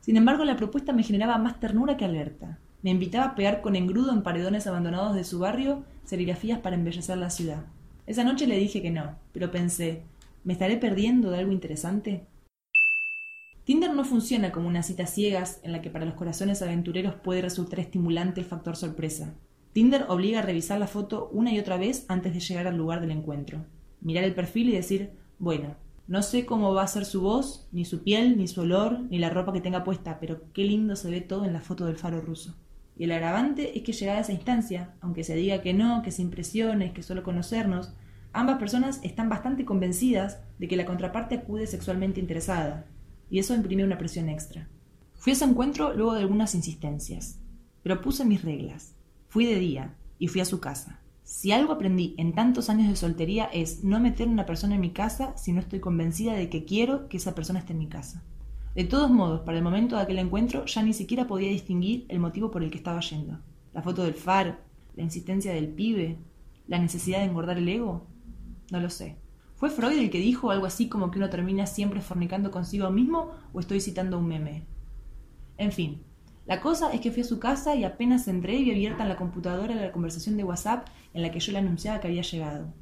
Sin 0.00 0.16
embargo, 0.16 0.44
la 0.44 0.56
propuesta 0.56 0.92
me 0.92 1.02
generaba 1.02 1.38
más 1.38 1.58
ternura 1.58 1.96
que 1.96 2.04
alerta. 2.04 2.58
Me 2.82 2.90
invitaba 2.90 3.24
a 3.24 3.34
pegar 3.34 3.60
con 3.60 3.74
engrudo 3.74 4.12
en 4.12 4.22
paredones 4.22 4.68
abandonados 4.68 5.16
de 5.16 5.24
su 5.24 5.40
barrio 5.40 5.84
serigrafías 6.04 6.60
para 6.60 6.76
embellecer 6.76 7.18
la 7.18 7.30
ciudad. 7.30 7.64
Esa 8.06 8.22
noche 8.22 8.46
le 8.46 8.58
dije 8.58 8.82
que 8.82 8.92
no, 8.92 9.16
pero 9.32 9.50
pensé, 9.50 10.02
¿me 10.44 10.52
estaré 10.52 10.76
perdiendo 10.76 11.30
de 11.30 11.38
algo 11.38 11.50
interesante? 11.50 12.24
Tinder 13.64 13.92
no 13.92 14.04
funciona 14.04 14.52
como 14.52 14.68
una 14.68 14.84
cita 14.84 15.06
ciegas 15.06 15.58
en 15.64 15.72
la 15.72 15.82
que 15.82 15.90
para 15.90 16.04
los 16.04 16.14
corazones 16.14 16.62
aventureros 16.62 17.14
puede 17.14 17.42
resultar 17.42 17.80
estimulante 17.80 18.40
el 18.40 18.46
factor 18.46 18.76
sorpresa. 18.76 19.34
Tinder 19.76 20.06
obliga 20.08 20.38
a 20.38 20.42
revisar 20.42 20.78
la 20.78 20.86
foto 20.86 21.28
una 21.34 21.52
y 21.52 21.58
otra 21.58 21.76
vez 21.76 22.06
antes 22.08 22.32
de 22.32 22.40
llegar 22.40 22.66
al 22.66 22.78
lugar 22.78 23.02
del 23.02 23.10
encuentro. 23.10 23.66
Mirar 24.00 24.24
el 24.24 24.34
perfil 24.34 24.70
y 24.70 24.72
decir, 24.72 25.10
bueno, 25.38 25.76
no 26.06 26.22
sé 26.22 26.46
cómo 26.46 26.72
va 26.72 26.82
a 26.82 26.86
ser 26.86 27.04
su 27.04 27.20
voz, 27.20 27.68
ni 27.72 27.84
su 27.84 28.02
piel, 28.02 28.38
ni 28.38 28.48
su 28.48 28.62
olor, 28.62 29.00
ni 29.10 29.18
la 29.18 29.28
ropa 29.28 29.52
que 29.52 29.60
tenga 29.60 29.84
puesta, 29.84 30.18
pero 30.18 30.50
qué 30.54 30.64
lindo 30.64 30.96
se 30.96 31.10
ve 31.10 31.20
todo 31.20 31.44
en 31.44 31.52
la 31.52 31.60
foto 31.60 31.84
del 31.84 31.98
faro 31.98 32.22
ruso. 32.22 32.56
Y 32.96 33.04
el 33.04 33.12
agravante 33.12 33.76
es 33.76 33.84
que 33.84 33.92
llegada 33.92 34.20
esa 34.20 34.32
instancia, 34.32 34.94
aunque 35.02 35.24
se 35.24 35.34
diga 35.34 35.60
que 35.60 35.74
no, 35.74 36.00
que 36.00 36.10
se 36.10 36.22
impresiones, 36.22 36.94
que 36.94 37.02
solo 37.02 37.22
conocernos, 37.22 37.92
ambas 38.32 38.58
personas 38.58 39.00
están 39.02 39.28
bastante 39.28 39.66
convencidas 39.66 40.40
de 40.58 40.68
que 40.68 40.78
la 40.78 40.86
contraparte 40.86 41.34
acude 41.34 41.66
sexualmente 41.66 42.18
interesada, 42.18 42.86
y 43.28 43.40
eso 43.40 43.54
imprime 43.54 43.84
una 43.84 43.98
presión 43.98 44.30
extra. 44.30 44.70
Fui 45.16 45.32
a 45.32 45.34
ese 45.34 45.44
encuentro 45.44 45.92
luego 45.92 46.14
de 46.14 46.20
algunas 46.20 46.54
insistencias, 46.54 47.40
pero 47.82 48.00
puse 48.00 48.24
mis 48.24 48.40
reglas. 48.40 48.95
Fui 49.36 49.44
de 49.44 49.58
día 49.58 49.94
y 50.18 50.28
fui 50.28 50.40
a 50.40 50.46
su 50.46 50.60
casa. 50.60 51.02
Si 51.22 51.52
algo 51.52 51.74
aprendí 51.74 52.14
en 52.16 52.32
tantos 52.32 52.70
años 52.70 52.88
de 52.88 52.96
soltería 52.96 53.44
es 53.52 53.84
no 53.84 54.00
meter 54.00 54.28
una 54.28 54.46
persona 54.46 54.76
en 54.76 54.80
mi 54.80 54.92
casa 54.92 55.36
si 55.36 55.52
no 55.52 55.60
estoy 55.60 55.78
convencida 55.78 56.32
de 56.32 56.48
que 56.48 56.64
quiero 56.64 57.06
que 57.10 57.18
esa 57.18 57.34
persona 57.34 57.58
esté 57.58 57.74
en 57.74 57.80
mi 57.80 57.86
casa. 57.86 58.24
De 58.74 58.84
todos 58.84 59.10
modos, 59.10 59.42
para 59.42 59.58
el 59.58 59.62
momento 59.62 59.94
de 59.94 60.00
aquel 60.00 60.20
encuentro 60.20 60.64
ya 60.64 60.82
ni 60.82 60.94
siquiera 60.94 61.26
podía 61.26 61.50
distinguir 61.50 62.06
el 62.08 62.18
motivo 62.18 62.50
por 62.50 62.62
el 62.62 62.70
que 62.70 62.78
estaba 62.78 63.00
yendo. 63.00 63.38
La 63.74 63.82
foto 63.82 64.04
del 64.04 64.14
faro, 64.14 64.56
la 64.94 65.02
insistencia 65.02 65.52
del 65.52 65.68
pibe, 65.68 66.16
la 66.66 66.78
necesidad 66.78 67.18
de 67.18 67.26
engordar 67.26 67.58
el 67.58 67.68
ego. 67.68 68.06
No 68.70 68.80
lo 68.80 68.88
sé. 68.88 69.18
¿Fue 69.56 69.68
Freud 69.68 69.98
el 69.98 70.08
que 70.08 70.18
dijo 70.18 70.50
algo 70.50 70.64
así 70.64 70.88
como 70.88 71.10
que 71.10 71.18
uno 71.18 71.28
termina 71.28 71.66
siempre 71.66 72.00
fornicando 72.00 72.50
consigo 72.50 72.88
mismo 72.90 73.32
o 73.52 73.60
estoy 73.60 73.82
citando 73.82 74.18
un 74.18 74.28
meme? 74.28 74.64
En 75.58 75.72
fin, 75.72 76.05
la 76.46 76.60
cosa 76.60 76.92
es 76.92 77.00
que 77.00 77.10
fui 77.10 77.22
a 77.22 77.26
su 77.26 77.40
casa 77.40 77.74
y 77.74 77.82
apenas 77.82 78.28
entré 78.28 78.58
vi 78.58 78.70
abierta 78.70 79.02
en 79.02 79.08
la 79.08 79.16
computadora 79.16 79.74
la 79.74 79.90
conversación 79.90 80.36
de 80.36 80.44
WhatsApp 80.44 80.86
en 81.12 81.22
la 81.22 81.32
que 81.32 81.40
yo 81.40 81.50
le 81.50 81.58
anunciaba 81.58 81.98
que 81.98 82.06
había 82.06 82.22
llegado. 82.22 82.72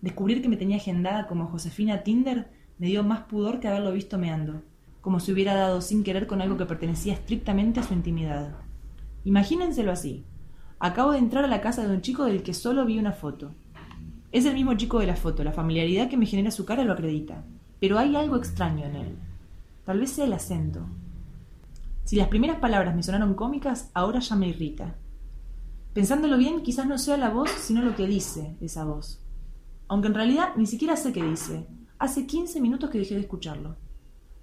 Descubrir 0.00 0.40
que 0.40 0.48
me 0.48 0.56
tenía 0.56 0.76
agendada 0.76 1.26
como 1.26 1.46
Josefina 1.46 2.04
Tinder 2.04 2.48
me 2.78 2.86
dio 2.86 3.02
más 3.02 3.22
pudor 3.22 3.58
que 3.58 3.66
haberlo 3.66 3.90
visto 3.90 4.18
meando, 4.18 4.62
como 5.00 5.18
si 5.18 5.32
hubiera 5.32 5.54
dado 5.54 5.80
sin 5.80 6.04
querer 6.04 6.28
con 6.28 6.40
algo 6.40 6.56
que 6.56 6.66
pertenecía 6.66 7.14
estrictamente 7.14 7.80
a 7.80 7.82
su 7.82 7.92
intimidad. 7.92 8.54
Imagínenselo 9.24 9.90
así. 9.90 10.24
Acabo 10.78 11.10
de 11.10 11.18
entrar 11.18 11.44
a 11.44 11.48
la 11.48 11.60
casa 11.60 11.88
de 11.88 11.92
un 11.92 12.02
chico 12.02 12.24
del 12.24 12.44
que 12.44 12.54
solo 12.54 12.86
vi 12.86 13.00
una 13.00 13.12
foto. 13.12 13.52
Es 14.30 14.44
el 14.44 14.54
mismo 14.54 14.74
chico 14.74 15.00
de 15.00 15.08
la 15.08 15.16
foto, 15.16 15.42
la 15.42 15.52
familiaridad 15.52 16.08
que 16.08 16.16
me 16.16 16.26
genera 16.26 16.52
su 16.52 16.64
cara 16.64 16.84
lo 16.84 16.92
acredita. 16.92 17.44
Pero 17.80 17.98
hay 17.98 18.14
algo 18.14 18.36
extraño 18.36 18.84
en 18.84 18.94
él. 18.94 19.16
Tal 19.84 19.98
vez 19.98 20.10
sea 20.10 20.26
el 20.26 20.34
acento. 20.34 20.86
Si 22.08 22.16
las 22.16 22.28
primeras 22.28 22.58
palabras 22.58 22.96
me 22.96 23.02
sonaron 23.02 23.34
cómicas, 23.34 23.90
ahora 23.92 24.20
ya 24.20 24.34
me 24.34 24.48
irrita. 24.48 24.96
Pensándolo 25.92 26.38
bien, 26.38 26.62
quizás 26.62 26.86
no 26.86 26.96
sea 26.96 27.18
la 27.18 27.28
voz, 27.28 27.50
sino 27.50 27.82
lo 27.82 27.94
que 27.96 28.06
dice 28.06 28.56
esa 28.62 28.86
voz. 28.86 29.22
Aunque 29.88 30.08
en 30.08 30.14
realidad 30.14 30.52
ni 30.56 30.64
siquiera 30.64 30.96
sé 30.96 31.12
qué 31.12 31.22
dice. 31.22 31.66
Hace 31.98 32.26
15 32.26 32.62
minutos 32.62 32.88
que 32.88 32.98
dejé 32.98 33.16
de 33.16 33.20
escucharlo. 33.20 33.76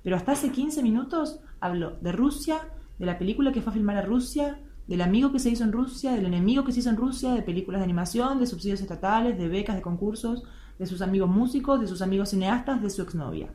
Pero 0.03 0.15
hasta 0.15 0.33
hace 0.33 0.51
15 0.51 0.83
minutos 0.83 1.39
habló 1.59 1.97
de 2.01 2.11
Rusia, 2.11 2.69
de 2.99 3.07
la 3.07 3.17
película 3.17 3.51
que 3.51 3.63
fue 3.63 3.71
a 3.71 3.73
filmar 3.73 3.97
a 3.97 4.03
Rusia, 4.03 4.61
del 4.85 5.01
amigo 5.01 5.31
que 5.31 5.39
se 5.39 5.49
hizo 5.49 5.63
en 5.63 5.71
Rusia, 5.71 6.11
del 6.11 6.27
enemigo 6.27 6.65
que 6.65 6.71
se 6.71 6.81
hizo 6.81 6.91
en 6.91 6.97
Rusia, 6.97 7.33
de 7.33 7.41
películas 7.41 7.79
de 7.79 7.85
animación, 7.85 8.39
de 8.39 8.45
subsidios 8.45 8.81
estatales, 8.81 9.39
de 9.39 9.47
becas, 9.47 9.75
de 9.75 9.81
concursos, 9.81 10.43
de 10.77 10.85
sus 10.85 11.01
amigos 11.01 11.31
músicos, 11.31 11.81
de 11.81 11.87
sus 11.87 12.03
amigos 12.03 12.29
cineastas, 12.29 12.79
de 12.83 12.91
su 12.91 13.01
exnovia. 13.01 13.51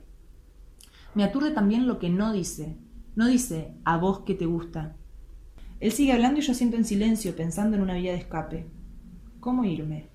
Me 1.14 1.22
aturde 1.22 1.52
también 1.52 1.86
lo 1.86 2.00
que 2.00 2.10
no 2.10 2.32
dice. 2.32 2.76
No 3.20 3.26
dice 3.26 3.74
a 3.84 3.98
vos 3.98 4.20
que 4.20 4.34
te 4.34 4.46
gusta. 4.46 4.96
Él 5.78 5.92
sigue 5.92 6.14
hablando 6.14 6.40
y 6.40 6.42
yo 6.42 6.54
siento 6.54 6.78
en 6.78 6.86
silencio, 6.86 7.36
pensando 7.36 7.76
en 7.76 7.82
una 7.82 7.92
vía 7.92 8.12
de 8.12 8.18
escape. 8.18 8.66
¿Cómo 9.40 9.66
irme? 9.66 10.08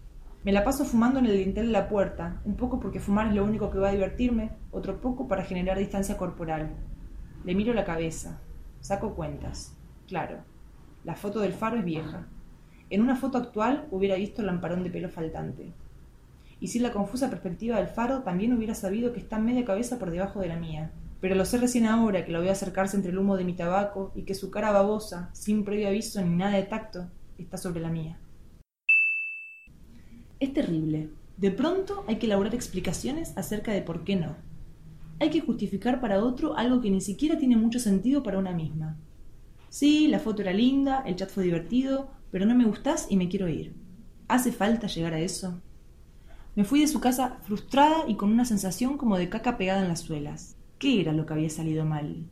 Me 0.43 0.51
la 0.51 0.63
paso 0.63 0.85
fumando 0.85 1.19
en 1.19 1.27
el 1.27 1.37
dintel 1.37 1.67
de 1.67 1.71
la 1.71 1.87
puerta, 1.87 2.41
un 2.45 2.55
poco 2.55 2.79
porque 2.79 2.99
fumar 2.99 3.27
es 3.27 3.35
lo 3.35 3.43
único 3.43 3.69
que 3.69 3.77
va 3.77 3.89
a 3.89 3.91
divertirme, 3.91 4.53
otro 4.71 5.01
poco 5.01 5.27
para 5.27 5.43
generar 5.43 5.77
distancia 5.77 6.17
corporal. 6.17 6.71
Le 7.43 7.53
miro 7.53 7.75
la 7.75 7.85
cabeza. 7.85 8.41
Saco 8.79 9.13
cuentas. 9.13 9.77
Claro, 10.07 10.39
la 11.03 11.13
foto 11.13 11.41
del 11.41 11.53
faro 11.53 11.77
es 11.77 11.85
vieja. 11.85 12.25
En 12.89 13.03
una 13.03 13.15
foto 13.15 13.37
actual 13.37 13.87
hubiera 13.91 14.15
visto 14.15 14.41
el 14.41 14.47
lamparón 14.47 14.81
de 14.81 14.89
pelo 14.89 15.09
faltante. 15.09 15.73
Y 16.59 16.69
sin 16.69 16.81
la 16.81 16.91
confusa 16.91 17.29
perspectiva 17.29 17.77
del 17.77 17.87
faro 17.87 18.23
también 18.23 18.51
hubiera 18.53 18.73
sabido 18.73 19.13
que 19.13 19.19
está 19.19 19.37
media 19.37 19.63
cabeza 19.63 19.99
por 19.99 20.09
debajo 20.09 20.39
de 20.39 20.47
la 20.47 20.55
mía. 20.55 20.91
Pero 21.21 21.35
lo 21.35 21.45
sé 21.45 21.57
recién 21.57 21.85
ahora 21.85 22.25
que 22.25 22.31
lo 22.31 22.41
veo 22.41 22.51
acercarse 22.51 22.97
entre 22.97 23.11
el 23.11 23.17
humo 23.17 23.37
de 23.37 23.45
mi 23.45 23.53
tabaco 23.53 24.11
y 24.15 24.23
que 24.23 24.35
su 24.35 24.51
cara 24.51 24.71
babosa, 24.71 25.29
sin 25.33 25.63
previo 25.63 25.87
aviso 25.87 26.21
ni 26.21 26.35
nada 26.35 26.57
de 26.57 26.63
tacto, 26.63 27.09
está 27.37 27.57
sobre 27.57 27.81
la 27.81 27.89
mía. 27.89 28.19
Es 30.39 30.53
terrible. 30.53 31.09
De 31.37 31.51
pronto 31.51 32.05
hay 32.07 32.17
que 32.17 32.25
elaborar 32.25 32.55
explicaciones 32.55 33.33
acerca 33.37 33.71
de 33.71 33.81
por 33.81 34.03
qué 34.03 34.15
no. 34.15 34.35
Hay 35.19 35.29
que 35.29 35.41
justificar 35.41 36.01
para 36.01 36.23
otro 36.23 36.57
algo 36.57 36.81
que 36.81 36.89
ni 36.89 37.01
siquiera 37.01 37.37
tiene 37.37 37.55
mucho 37.55 37.79
sentido 37.79 38.21
para 38.21 38.37
una 38.37 38.51
misma. 38.51 38.97
Sí, 39.69 40.07
la 40.07 40.19
foto 40.19 40.41
era 40.41 40.53
linda, 40.53 41.03
el 41.05 41.15
chat 41.15 41.29
fue 41.29 41.43
divertido, 41.43 42.09
pero 42.31 42.45
no 42.45 42.55
me 42.55 42.65
gustás 42.65 43.07
y 43.09 43.17
me 43.17 43.29
quiero 43.29 43.47
ir. 43.47 43.75
¿Hace 44.27 44.51
falta 44.51 44.87
llegar 44.87 45.13
a 45.13 45.19
eso? 45.19 45.61
Me 46.55 46.63
fui 46.63 46.79
de 46.79 46.87
su 46.87 46.99
casa 46.99 47.39
frustrada 47.43 48.05
y 48.07 48.15
con 48.15 48.31
una 48.31 48.45
sensación 48.45 48.97
como 48.97 49.17
de 49.17 49.29
caca 49.29 49.57
pegada 49.57 49.81
en 49.81 49.89
las 49.89 49.99
suelas. 49.99 50.55
¿Qué 50.77 51.01
era 51.01 51.13
lo 51.13 51.25
que 51.25 51.33
había 51.33 51.49
salido 51.49 51.85
mal? 51.85 52.25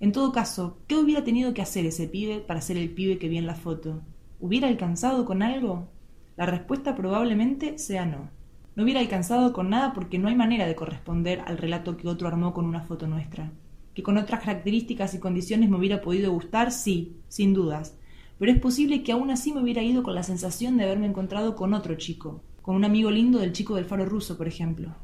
En 0.00 0.12
todo 0.12 0.32
caso, 0.32 0.78
¿qué 0.86 0.96
hubiera 0.96 1.24
tenido 1.24 1.54
que 1.54 1.62
hacer 1.62 1.86
ese 1.86 2.08
pibe 2.08 2.40
para 2.40 2.60
ser 2.60 2.76
el 2.76 2.90
pibe 2.90 3.18
que 3.18 3.28
vi 3.28 3.38
en 3.38 3.46
la 3.46 3.54
foto? 3.54 4.02
¿Hubiera 4.40 4.68
alcanzado 4.68 5.24
con 5.24 5.42
algo? 5.42 5.88
La 6.36 6.46
respuesta 6.46 6.96
probablemente 6.96 7.78
sea 7.78 8.06
no. 8.06 8.30
No 8.76 8.84
hubiera 8.84 9.00
alcanzado 9.00 9.52
con 9.52 9.70
nada 9.70 9.92
porque 9.92 10.18
no 10.18 10.28
hay 10.28 10.34
manera 10.34 10.66
de 10.66 10.74
corresponder 10.74 11.42
al 11.46 11.58
relato 11.58 11.96
que 11.96 12.08
otro 12.08 12.28
armó 12.28 12.54
con 12.54 12.64
una 12.64 12.82
foto 12.82 13.06
nuestra 13.06 13.52
que 13.94 14.02
con 14.02 14.16
otras 14.16 14.40
características 14.40 15.14
y 15.14 15.18
condiciones 15.18 15.68
me 15.68 15.76
hubiera 15.76 16.00
podido 16.00 16.32
gustar, 16.32 16.72
sí, 16.72 17.16
sin 17.28 17.54
dudas. 17.54 17.96
Pero 18.38 18.52
es 18.52 18.58
posible 18.58 19.02
que 19.02 19.12
aún 19.12 19.30
así 19.30 19.52
me 19.52 19.60
hubiera 19.62 19.82
ido 19.82 20.02
con 20.02 20.14
la 20.14 20.22
sensación 20.22 20.76
de 20.76 20.84
haberme 20.84 21.06
encontrado 21.06 21.56
con 21.56 21.74
otro 21.74 21.94
chico, 21.96 22.42
con 22.62 22.76
un 22.76 22.84
amigo 22.84 23.10
lindo 23.10 23.38
del 23.38 23.52
chico 23.52 23.74
del 23.74 23.84
faro 23.84 24.06
ruso, 24.06 24.36
por 24.36 24.48
ejemplo. 24.48 24.94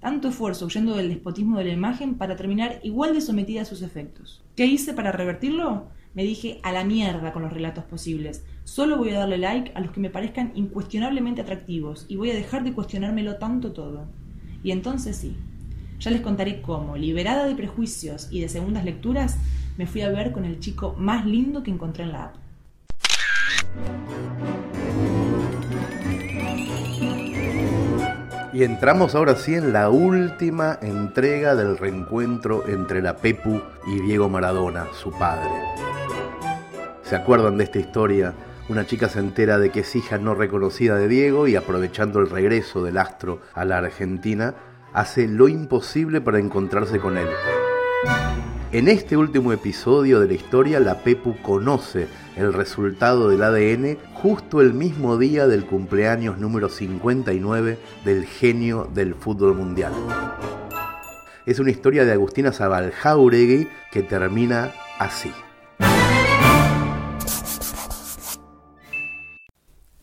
Tanto 0.00 0.28
esfuerzo 0.28 0.66
huyendo 0.66 0.96
del 0.96 1.08
despotismo 1.08 1.58
de 1.58 1.64
la 1.64 1.72
imagen 1.72 2.14
para 2.14 2.36
terminar 2.36 2.78
igual 2.84 3.14
de 3.14 3.20
sometida 3.20 3.62
a 3.62 3.64
sus 3.64 3.82
efectos. 3.82 4.44
¿Qué 4.54 4.64
hice 4.64 4.94
para 4.94 5.10
revertirlo? 5.10 5.88
Me 6.14 6.22
dije 6.22 6.60
a 6.62 6.70
la 6.70 6.84
mierda 6.84 7.32
con 7.32 7.42
los 7.42 7.52
relatos 7.52 7.84
posibles. 7.84 8.44
Solo 8.62 8.96
voy 8.96 9.10
a 9.10 9.18
darle 9.18 9.38
like 9.38 9.72
a 9.74 9.80
los 9.80 9.90
que 9.90 10.00
me 10.00 10.10
parezcan 10.10 10.52
incuestionablemente 10.54 11.40
atractivos 11.40 12.06
y 12.08 12.16
voy 12.16 12.30
a 12.30 12.34
dejar 12.34 12.62
de 12.62 12.72
cuestionármelo 12.72 13.36
tanto 13.36 13.72
todo. 13.72 14.06
Y 14.62 14.70
entonces 14.70 15.16
sí. 15.16 15.36
Ya 15.98 16.12
les 16.12 16.20
contaré 16.20 16.62
cómo, 16.62 16.96
liberada 16.96 17.46
de 17.46 17.56
prejuicios 17.56 18.28
y 18.30 18.40
de 18.40 18.48
segundas 18.48 18.84
lecturas, 18.84 19.36
me 19.76 19.86
fui 19.86 20.02
a 20.02 20.10
ver 20.10 20.30
con 20.30 20.44
el 20.44 20.60
chico 20.60 20.94
más 20.96 21.26
lindo 21.26 21.64
que 21.64 21.72
encontré 21.72 22.04
en 22.04 22.12
la 22.12 22.24
app. 22.26 22.36
Y 28.50 28.64
entramos 28.64 29.14
ahora 29.14 29.36
sí 29.36 29.54
en 29.54 29.74
la 29.74 29.90
última 29.90 30.78
entrega 30.80 31.54
del 31.54 31.76
reencuentro 31.76 32.66
entre 32.66 33.02
la 33.02 33.16
Pepu 33.16 33.60
y 33.86 34.00
Diego 34.00 34.30
Maradona, 34.30 34.86
su 34.94 35.10
padre. 35.10 35.50
¿Se 37.02 37.14
acuerdan 37.14 37.58
de 37.58 37.64
esta 37.64 37.78
historia? 37.78 38.32
Una 38.70 38.86
chica 38.86 39.10
se 39.10 39.18
entera 39.18 39.58
de 39.58 39.70
que 39.70 39.80
es 39.80 39.94
hija 39.94 40.16
no 40.16 40.34
reconocida 40.34 40.96
de 40.96 41.08
Diego 41.08 41.46
y 41.46 41.56
aprovechando 41.56 42.20
el 42.20 42.30
regreso 42.30 42.82
del 42.82 42.96
astro 42.96 43.40
a 43.52 43.66
la 43.66 43.78
Argentina, 43.78 44.54
hace 44.94 45.28
lo 45.28 45.48
imposible 45.48 46.22
para 46.22 46.38
encontrarse 46.38 46.98
con 46.98 47.18
él. 47.18 47.28
En 48.72 48.88
este 48.88 49.16
último 49.16 49.52
episodio 49.52 50.20
de 50.20 50.28
la 50.28 50.34
historia, 50.34 50.80
la 50.80 51.02
Pepu 51.02 51.36
conoce 51.42 52.06
el 52.36 52.52
resultado 52.52 53.28
del 53.28 53.42
ADN 53.42 53.98
justo 54.22 54.60
el 54.60 54.74
mismo 54.74 55.16
día 55.16 55.46
del 55.46 55.64
cumpleaños 55.66 56.38
número 56.38 56.68
59 56.68 57.78
del 58.04 58.26
genio 58.26 58.88
del 58.92 59.14
fútbol 59.14 59.54
mundial. 59.54 59.92
Es 61.46 61.58
una 61.58 61.70
historia 61.70 62.04
de 62.04 62.12
Agustina 62.12 62.52
Zabal 62.52 62.90
Jauregui 62.90 63.68
que 63.90 64.02
termina 64.02 64.72
así. 64.98 65.32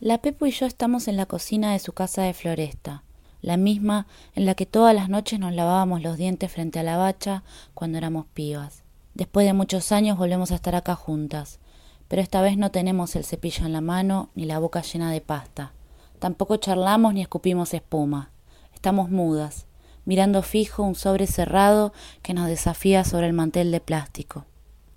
La 0.00 0.22
Pepu 0.22 0.46
y 0.46 0.50
yo 0.50 0.66
estamos 0.66 1.08
en 1.08 1.16
la 1.16 1.26
cocina 1.26 1.72
de 1.72 1.78
su 1.78 1.92
casa 1.92 2.22
de 2.22 2.34
Floresta 2.34 3.02
la 3.42 3.56
misma 3.56 4.08
en 4.34 4.44
la 4.44 4.54
que 4.54 4.66
todas 4.66 4.92
las 4.92 5.08
noches 5.08 5.38
nos 5.38 5.54
lavábamos 5.54 6.02
los 6.02 6.16
dientes 6.16 6.50
frente 6.50 6.80
a 6.80 6.82
la 6.82 6.96
bacha 6.96 7.44
cuando 7.74 7.96
éramos 7.96 8.26
pibas. 8.34 8.82
Después 9.14 9.46
de 9.46 9.52
muchos 9.52 9.92
años 9.92 10.18
volvemos 10.18 10.50
a 10.50 10.56
estar 10.56 10.74
acá 10.74 10.96
juntas, 10.96 11.60
pero 12.08 12.22
esta 12.22 12.42
vez 12.42 12.56
no 12.56 12.70
tenemos 12.70 13.16
el 13.16 13.24
cepillo 13.24 13.66
en 13.66 13.72
la 13.72 13.80
mano 13.80 14.30
ni 14.34 14.44
la 14.44 14.58
boca 14.58 14.82
llena 14.82 15.10
de 15.10 15.20
pasta. 15.20 15.72
Tampoco 16.18 16.56
charlamos 16.56 17.14
ni 17.14 17.22
escupimos 17.22 17.74
espuma. 17.74 18.30
Estamos 18.74 19.10
mudas, 19.10 19.66
mirando 20.04 20.42
fijo 20.42 20.82
un 20.82 20.94
sobre 20.94 21.26
cerrado 21.26 21.92
que 22.22 22.34
nos 22.34 22.46
desafía 22.48 23.04
sobre 23.04 23.26
el 23.26 23.32
mantel 23.32 23.70
de 23.70 23.80
plástico. 23.80 24.44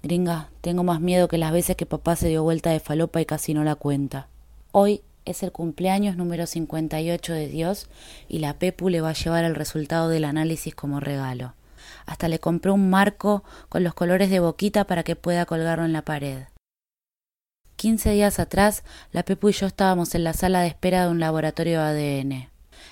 Gringa, 0.01 0.49
tengo 0.61 0.83
más 0.83 1.01
miedo 1.01 1.27
que 1.27 1.37
las 1.37 1.51
veces 1.51 1.75
que 1.75 1.85
papá 1.85 2.15
se 2.15 2.29
dio 2.29 2.43
vuelta 2.43 2.69
de 2.69 2.79
falopa 2.79 3.19
y 3.19 3.25
casi 3.25 3.53
no 3.53 3.63
la 3.63 3.75
cuenta. 3.75 4.27
Hoy 4.71 5.01
es 5.25 5.43
el 5.43 5.51
cumpleaños 5.51 6.15
número 6.15 6.45
58 6.45 7.33
de 7.33 7.47
Dios 7.47 7.87
y 8.29 8.39
la 8.39 8.53
Pepu 8.53 8.89
le 8.89 9.01
va 9.01 9.09
a 9.09 9.13
llevar 9.13 9.43
el 9.43 9.55
resultado 9.55 10.07
del 10.09 10.23
análisis 10.23 10.73
como 10.73 10.99
regalo. 10.99 11.53
Hasta 12.05 12.27
le 12.27 12.39
compró 12.39 12.73
un 12.73 12.89
marco 12.89 13.43
con 13.67 13.83
los 13.83 13.93
colores 13.93 14.29
de 14.29 14.39
boquita 14.39 14.85
para 14.85 15.03
que 15.03 15.15
pueda 15.15 15.45
colgarlo 15.45 15.85
en 15.85 15.93
la 15.93 16.03
pared. 16.03 16.43
Quince 17.79 18.11
días 18.11 18.39
atrás, 18.39 18.83
la 19.13 19.23
Pepu 19.23 19.47
y 19.47 19.53
yo 19.53 19.65
estábamos 19.65 20.13
en 20.13 20.25
la 20.25 20.33
sala 20.33 20.59
de 20.59 20.67
espera 20.67 21.05
de 21.05 21.11
un 21.11 21.21
laboratorio 21.21 21.79
ADN. 21.79 22.49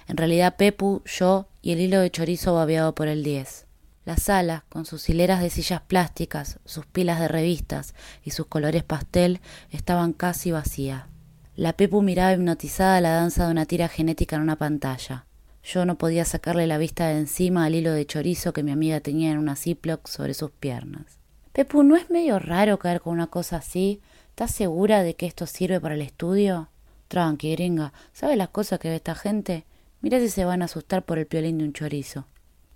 En 0.08 0.16
realidad, 0.16 0.56
Pepu, 0.56 1.02
yo 1.04 1.50
y 1.62 1.74
el 1.74 1.82
hilo 1.82 2.00
de 2.00 2.10
chorizo 2.10 2.56
babeado 2.56 2.96
por 2.96 3.10
el 3.10 3.22
10. 3.22 3.66
La 4.06 4.16
sala, 4.16 4.64
con 4.70 4.86
sus 4.86 5.10
hileras 5.10 5.42
de 5.42 5.50
sillas 5.50 5.82
plásticas, 5.82 6.60
sus 6.64 6.86
pilas 6.86 7.20
de 7.20 7.28
revistas 7.28 7.96
y 8.24 8.32
sus 8.32 8.46
colores 8.46 8.86
pastel, 8.86 9.42
estaban 9.72 10.14
casi 10.14 10.54
vacía. 10.54 11.10
La 11.58 11.74
Pepu 11.74 12.02
miraba 12.02 12.32
hipnotizada 12.32 13.02
la 13.02 13.12
danza 13.12 13.46
de 13.46 13.52
una 13.52 13.66
tira 13.66 13.90
genética 13.90 14.38
en 14.38 14.44
una 14.44 14.56
pantalla. 14.56 15.26
Yo 15.64 15.84
no 15.86 15.98
podía 15.98 16.24
sacarle 16.24 16.66
la 16.66 16.78
vista 16.78 17.10
de 17.10 17.18
encima 17.18 17.66
al 17.66 17.76
hilo 17.76 17.92
de 17.92 18.06
chorizo 18.06 18.54
que 18.54 18.64
mi 18.64 18.72
amiga 18.72 19.02
tenía 19.02 19.32
en 19.32 19.38
una 19.38 19.58
Ziploc 19.58 20.08
sobre 20.08 20.34
sus 20.34 20.52
piernas. 20.52 21.20
Pepu, 21.52 21.84
¿no 21.84 21.98
es 21.98 22.10
medio 22.10 22.40
raro 22.40 22.80
caer 22.80 23.02
con 23.02 23.12
una 23.12 23.28
cosa 23.28 23.58
así? 23.58 24.00
¿Estás 24.38 24.52
segura 24.52 25.02
de 25.02 25.16
que 25.16 25.26
esto 25.26 25.48
sirve 25.48 25.82
para 25.82 25.96
el 25.96 26.02
estudio? 26.04 26.70
Tranqui, 27.08 27.54
gringa. 27.54 27.92
¿Sabes 28.14 28.38
las 28.38 28.50
cosas 28.50 28.78
que 28.78 28.88
ve 28.88 28.98
esta 28.98 29.16
gente? 29.16 29.66
Mira 30.00 30.20
si 30.20 30.30
se 30.30 30.46
van 30.46 30.62
a 30.62 30.66
asustar 30.66 31.02
por 31.02 31.18
el 31.18 31.26
piolín 31.26 31.58
de 31.58 31.64
un 31.64 31.74
chorizo. 31.74 32.28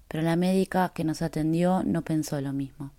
Pero 0.07 0.23
la 0.23 0.35
médica 0.35 0.91
que 0.95 1.03
nos 1.03 1.21
atendió 1.21 1.83
no 1.83 2.01
pensó 2.01 2.41
lo 2.41 2.51
mismo. 2.51 2.89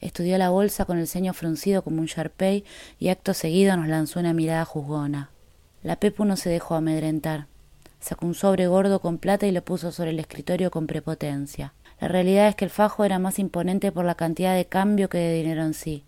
Estudió 0.00 0.38
la 0.38 0.48
bolsa 0.48 0.86
con 0.86 0.96
el 0.96 1.06
ceño 1.06 1.34
fruncido 1.34 1.82
como 1.82 2.00
un 2.00 2.06
Sharpei 2.06 2.64
y 2.98 3.10
acto 3.10 3.34
seguido 3.34 3.76
nos 3.76 3.88
lanzó 3.88 4.18
una 4.18 4.32
mirada 4.32 4.64
juzgona. 4.64 5.28
La 5.82 5.96
Pepu 5.96 6.24
no 6.24 6.38
se 6.38 6.48
dejó 6.48 6.76
amedrentar. 6.76 7.48
Sacó 8.00 8.24
un 8.24 8.34
sobre 8.34 8.66
gordo 8.66 9.02
con 9.02 9.18
plata 9.18 9.46
y 9.46 9.52
lo 9.52 9.62
puso 9.62 9.92
sobre 9.92 10.12
el 10.12 10.20
escritorio 10.20 10.70
con 10.70 10.86
prepotencia. 10.86 11.74
La 12.00 12.08
realidad 12.08 12.48
es 12.48 12.54
que 12.54 12.64
el 12.64 12.70
fajo 12.70 13.04
era 13.04 13.18
más 13.18 13.38
imponente 13.38 13.92
por 13.92 14.06
la 14.06 14.14
cantidad 14.14 14.56
de 14.56 14.64
cambio 14.64 15.10
que 15.10 15.18
de 15.18 15.34
dinero 15.34 15.64
en 15.64 15.74
sí. 15.74 16.04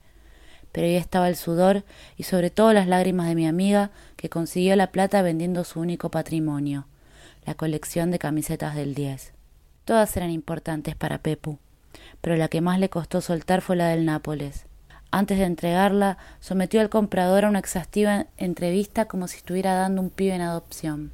Pero 0.72 0.86
ahí 0.86 0.96
estaba 0.96 1.28
el 1.28 1.36
sudor 1.36 1.84
y 2.16 2.24
sobre 2.24 2.50
todo 2.50 2.72
las 2.72 2.88
lágrimas 2.88 3.28
de 3.28 3.34
mi 3.34 3.46
amiga 3.46 3.90
que 4.16 4.28
consiguió 4.28 4.74
la 4.74 4.90
plata 4.90 5.22
vendiendo 5.22 5.64
su 5.64 5.80
único 5.80 6.10
patrimonio, 6.10 6.86
la 7.46 7.54
colección 7.54 8.10
de 8.10 8.18
camisetas 8.18 8.74
del 8.74 8.94
10. 8.94 9.32
Todas 9.84 10.16
eran 10.16 10.30
importantes 10.30 10.96
para 10.96 11.18
Pepu 11.18 11.58
pero 12.20 12.36
la 12.36 12.48
que 12.48 12.60
más 12.60 12.78
le 12.78 12.88
costó 12.88 13.20
soltar 13.20 13.60
fue 13.60 13.76
la 13.76 13.88
del 13.88 14.06
Nápoles. 14.06 14.66
Antes 15.10 15.38
de 15.38 15.44
entregarla, 15.44 16.16
sometió 16.40 16.80
al 16.80 16.88
comprador 16.88 17.44
a 17.44 17.48
una 17.48 17.58
exhaustiva 17.58 18.26
entrevista 18.38 19.04
como 19.04 19.28
si 19.28 19.36
estuviera 19.36 19.74
dando 19.74 20.00
un 20.00 20.08
pibe 20.08 20.34
en 20.34 20.40
adopción. 20.40 21.12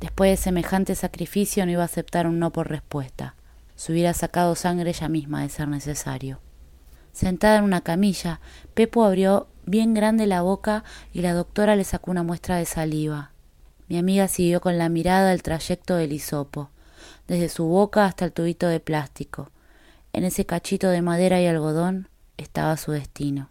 Después 0.00 0.30
de 0.30 0.36
semejante 0.36 0.94
sacrificio 0.94 1.66
no 1.66 1.72
iba 1.72 1.82
a 1.82 1.86
aceptar 1.86 2.26
un 2.26 2.38
no 2.38 2.50
por 2.50 2.70
respuesta. 2.70 3.34
Se 3.76 3.92
hubiera 3.92 4.14
sacado 4.14 4.54
sangre 4.54 4.90
ella 4.90 5.08
misma 5.08 5.42
de 5.42 5.48
ser 5.50 5.68
necesario. 5.68 6.40
Sentada 7.14 7.58
en 7.58 7.64
una 7.64 7.80
camilla, 7.80 8.40
Pepo 8.74 9.04
abrió 9.04 9.46
bien 9.66 9.94
grande 9.94 10.26
la 10.26 10.42
boca 10.42 10.82
y 11.12 11.20
la 11.22 11.32
doctora 11.32 11.76
le 11.76 11.84
sacó 11.84 12.10
una 12.10 12.24
muestra 12.24 12.56
de 12.56 12.66
saliva. 12.66 13.30
Mi 13.86 13.98
amiga 13.98 14.26
siguió 14.26 14.60
con 14.60 14.78
la 14.78 14.88
mirada 14.88 15.32
el 15.32 15.42
trayecto 15.42 15.94
del 15.94 16.12
hisopo, 16.12 16.70
desde 17.28 17.48
su 17.48 17.66
boca 17.66 18.04
hasta 18.04 18.24
el 18.24 18.32
tubito 18.32 18.66
de 18.66 18.80
plástico, 18.80 19.52
en 20.12 20.24
ese 20.24 20.44
cachito 20.44 20.88
de 20.88 21.02
madera 21.02 21.40
y 21.40 21.46
algodón 21.46 22.08
estaba 22.36 22.76
su 22.76 22.90
destino. 22.90 23.48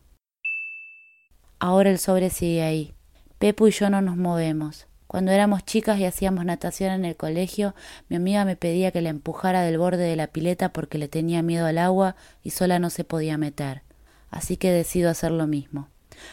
Ahora 1.57 1.89
el 1.89 1.99
sobre 1.99 2.29
sigue 2.29 2.63
ahí. 2.63 2.93
Pepo 3.39 3.69
y 3.69 3.71
yo 3.71 3.89
no 3.89 4.01
nos 4.01 4.17
movemos. 4.17 4.87
Cuando 5.13 5.31
éramos 5.31 5.63
chicas 5.63 5.99
y 5.99 6.05
hacíamos 6.05 6.43
natación 6.43 6.91
en 6.91 7.05
el 7.05 7.15
colegio, 7.15 7.75
mi 8.09 8.15
amiga 8.15 8.45
me 8.45 8.55
pedía 8.55 8.89
que 8.89 9.03
la 9.03 9.09
empujara 9.09 9.61
del 9.61 9.77
borde 9.77 10.01
de 10.05 10.15
la 10.15 10.25
pileta 10.25 10.73
porque 10.73 10.97
le 10.97 11.07
tenía 11.07 11.43
miedo 11.43 11.67
al 11.67 11.77
agua 11.77 12.15
y 12.41 12.49
sola 12.49 12.79
no 12.79 12.89
se 12.89 13.03
podía 13.03 13.37
meter. 13.37 13.83
Así 14.31 14.57
que 14.57 14.71
decido 14.71 15.11
hacer 15.11 15.29
lo 15.29 15.45
mismo. 15.45 15.87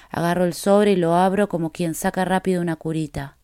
Agarro 0.08 0.46
el 0.46 0.54
sobre 0.54 0.92
y 0.92 0.96
lo 0.96 1.14
abro 1.14 1.50
como 1.50 1.72
quien 1.72 1.94
saca 1.94 2.24
rápido 2.24 2.62
una 2.62 2.76
curita. 2.76 3.36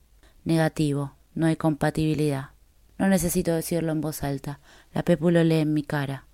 Negativo, 0.44 1.12
no 1.34 1.44
hay 1.44 1.56
compatibilidad. 1.56 2.52
No 2.96 3.06
necesito 3.06 3.54
decirlo 3.54 3.92
en 3.92 4.00
voz 4.00 4.22
alta. 4.22 4.58
La 4.94 5.02
Pepu 5.02 5.30
lo 5.30 5.44
lee 5.44 5.56
en 5.56 5.74
mi 5.74 5.82
cara. 5.82 6.24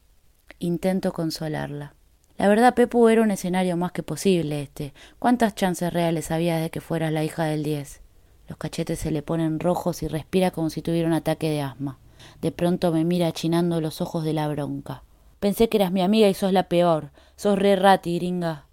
Intento 0.61 1.13
consolarla. 1.13 1.95
La 2.39 2.47
verdad, 2.47 2.77
Pepu 2.77 3.09
era 3.09 3.23
un 3.23 3.33
escenario 3.33 3.77
más 3.77 3.91
que 3.91 4.05
posible 4.05 4.63
este. 4.63 4.95
¿Cuántas 5.19 5.57
chances 5.57 5.93
reales 5.93 6.31
había 6.31 6.59
de 6.59 6.71
que 6.71 6.81
fueras 6.81 7.13
la 7.13 7.25
hija 7.25 7.43
del 7.47 7.65
diez? 7.65 8.02
Los 8.49 8.59
cachetes 8.59 8.99
se 8.99 9.11
le 9.11 9.23
ponen 9.23 9.61
rojos 9.61 10.03
y 10.03 10.09
respira 10.09 10.51
como 10.51 10.71
si 10.71 10.83
tuviera 10.83 11.09
un 11.09 11.15
ataque 11.15 11.51
de 11.51 11.63
asma. 11.63 11.99
De 12.41 12.53
pronto 12.53 12.93
me 12.93 13.05
mira 13.05 13.29
achinando 13.29 13.81
los 13.81 14.01
ojos 14.01 14.25
de 14.25 14.33
la 14.33 14.49
bronca. 14.49 15.03
Pensé 15.41 15.69
que 15.69 15.79
eras 15.79 15.93
mi 15.93 16.03
amiga 16.03 16.29
y 16.29 16.35
sos 16.35 16.53
la 16.53 16.69
peor. 16.69 17.11
Sos 17.37 17.59
re 17.59 17.77
rati, 17.77 18.17
gringa. 18.17 18.67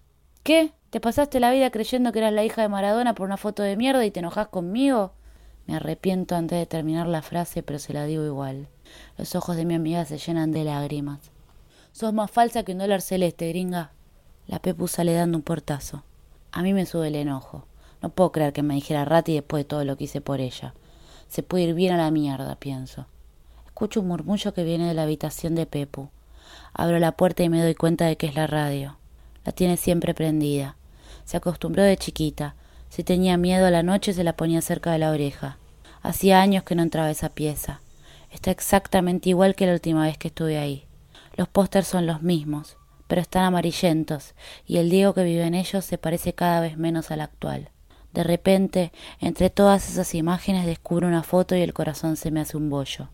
¿Qué? 0.43 0.73
¿Te 0.89 0.99
pasaste 0.99 1.39
la 1.39 1.51
vida 1.51 1.69
creyendo 1.69 2.11
que 2.11 2.19
eras 2.19 2.33
la 2.33 2.43
hija 2.43 2.61
de 2.61 2.69
Maradona 2.69 3.13
por 3.13 3.27
una 3.27 3.37
foto 3.37 3.63
de 3.63 3.77
mierda 3.77 4.05
y 4.05 4.11
te 4.11 4.19
enojas 4.19 4.47
conmigo? 4.47 5.13
Me 5.67 5.75
arrepiento 5.75 6.35
antes 6.35 6.57
de 6.57 6.65
terminar 6.65 7.07
la 7.07 7.21
frase, 7.21 7.61
pero 7.61 7.77
se 7.77 7.93
la 7.93 8.05
digo 8.05 8.25
igual. 8.25 8.67
Los 9.17 9.35
ojos 9.35 9.55
de 9.55 9.65
mi 9.65 9.75
amiga 9.75 10.03
se 10.05 10.17
llenan 10.17 10.51
de 10.51 10.63
lágrimas. 10.63 11.19
Sos 11.91 12.13
más 12.13 12.31
falsa 12.31 12.63
que 12.63 12.71
un 12.71 12.79
dólar 12.79 13.01
celeste, 13.01 13.49
gringa. 13.49 13.91
La 14.47 14.59
Pepu 14.59 14.87
sale 14.87 15.13
dando 15.13 15.37
un 15.37 15.43
portazo. 15.43 16.03
A 16.51 16.63
mí 16.63 16.73
me 16.73 16.87
sube 16.87 17.09
el 17.09 17.15
enojo. 17.15 17.65
No 18.01 18.09
puedo 18.09 18.31
creer 18.31 18.53
que 18.53 18.63
me 18.63 18.75
dijera 18.75 19.05
Rati 19.05 19.33
después 19.33 19.61
de 19.61 19.65
todo 19.65 19.83
lo 19.83 19.97
que 19.97 20.05
hice 20.05 20.21
por 20.21 20.41
ella. 20.41 20.73
Se 21.27 21.43
puede 21.43 21.65
ir 21.65 21.73
bien 21.73 21.93
a 21.93 21.97
la 21.97 22.11
mierda, 22.11 22.55
pienso. 22.55 23.07
Escucho 23.65 24.01
un 24.01 24.07
murmullo 24.07 24.53
que 24.53 24.63
viene 24.63 24.87
de 24.87 24.93
la 24.93 25.03
habitación 25.03 25.55
de 25.55 25.65
Pepu. 25.65 26.09
Abro 26.73 26.99
la 26.99 27.13
puerta 27.13 27.43
y 27.43 27.49
me 27.49 27.61
doy 27.61 27.75
cuenta 27.75 28.05
de 28.05 28.17
que 28.17 28.27
es 28.27 28.35
la 28.35 28.47
radio. 28.47 28.97
La 29.45 29.51
tiene 29.51 29.77
siempre 29.77 30.13
prendida. 30.13 30.75
Se 31.25 31.37
acostumbró 31.37 31.83
de 31.83 31.97
chiquita. 31.97 32.55
Si 32.89 33.03
tenía 33.03 33.37
miedo 33.37 33.65
a 33.65 33.71
la 33.71 33.83
noche 33.83 34.13
se 34.13 34.23
la 34.23 34.35
ponía 34.35 34.61
cerca 34.61 34.91
de 34.91 34.99
la 34.99 35.11
oreja. 35.11 35.57
Hacía 36.01 36.41
años 36.41 36.63
que 36.63 36.75
no 36.75 36.81
entraba 36.81 37.11
esa 37.11 37.29
pieza. 37.29 37.81
Está 38.31 38.51
exactamente 38.51 39.29
igual 39.29 39.55
que 39.55 39.65
la 39.65 39.73
última 39.73 40.03
vez 40.03 40.17
que 40.17 40.29
estuve 40.29 40.57
ahí. 40.57 40.85
Los 41.35 41.47
pósters 41.47 41.87
son 41.87 42.05
los 42.05 42.21
mismos, 42.21 42.77
pero 43.07 43.21
están 43.21 43.43
amarillentos, 43.43 44.33
y 44.65 44.77
el 44.77 44.89
Diego 44.89 45.13
que 45.13 45.23
vive 45.23 45.43
en 45.43 45.55
ellos 45.55 45.85
se 45.85 45.97
parece 45.97 46.33
cada 46.33 46.59
vez 46.59 46.77
menos 46.77 47.11
al 47.11 47.21
actual. 47.21 47.69
De 48.13 48.23
repente, 48.23 48.91
entre 49.19 49.49
todas 49.49 49.89
esas 49.89 50.15
imágenes 50.15 50.65
descubro 50.65 51.07
una 51.07 51.23
foto 51.23 51.55
y 51.55 51.61
el 51.61 51.73
corazón 51.73 52.15
se 52.15 52.31
me 52.31 52.41
hace 52.41 52.57
un 52.57 52.69
bollo. 52.69 53.09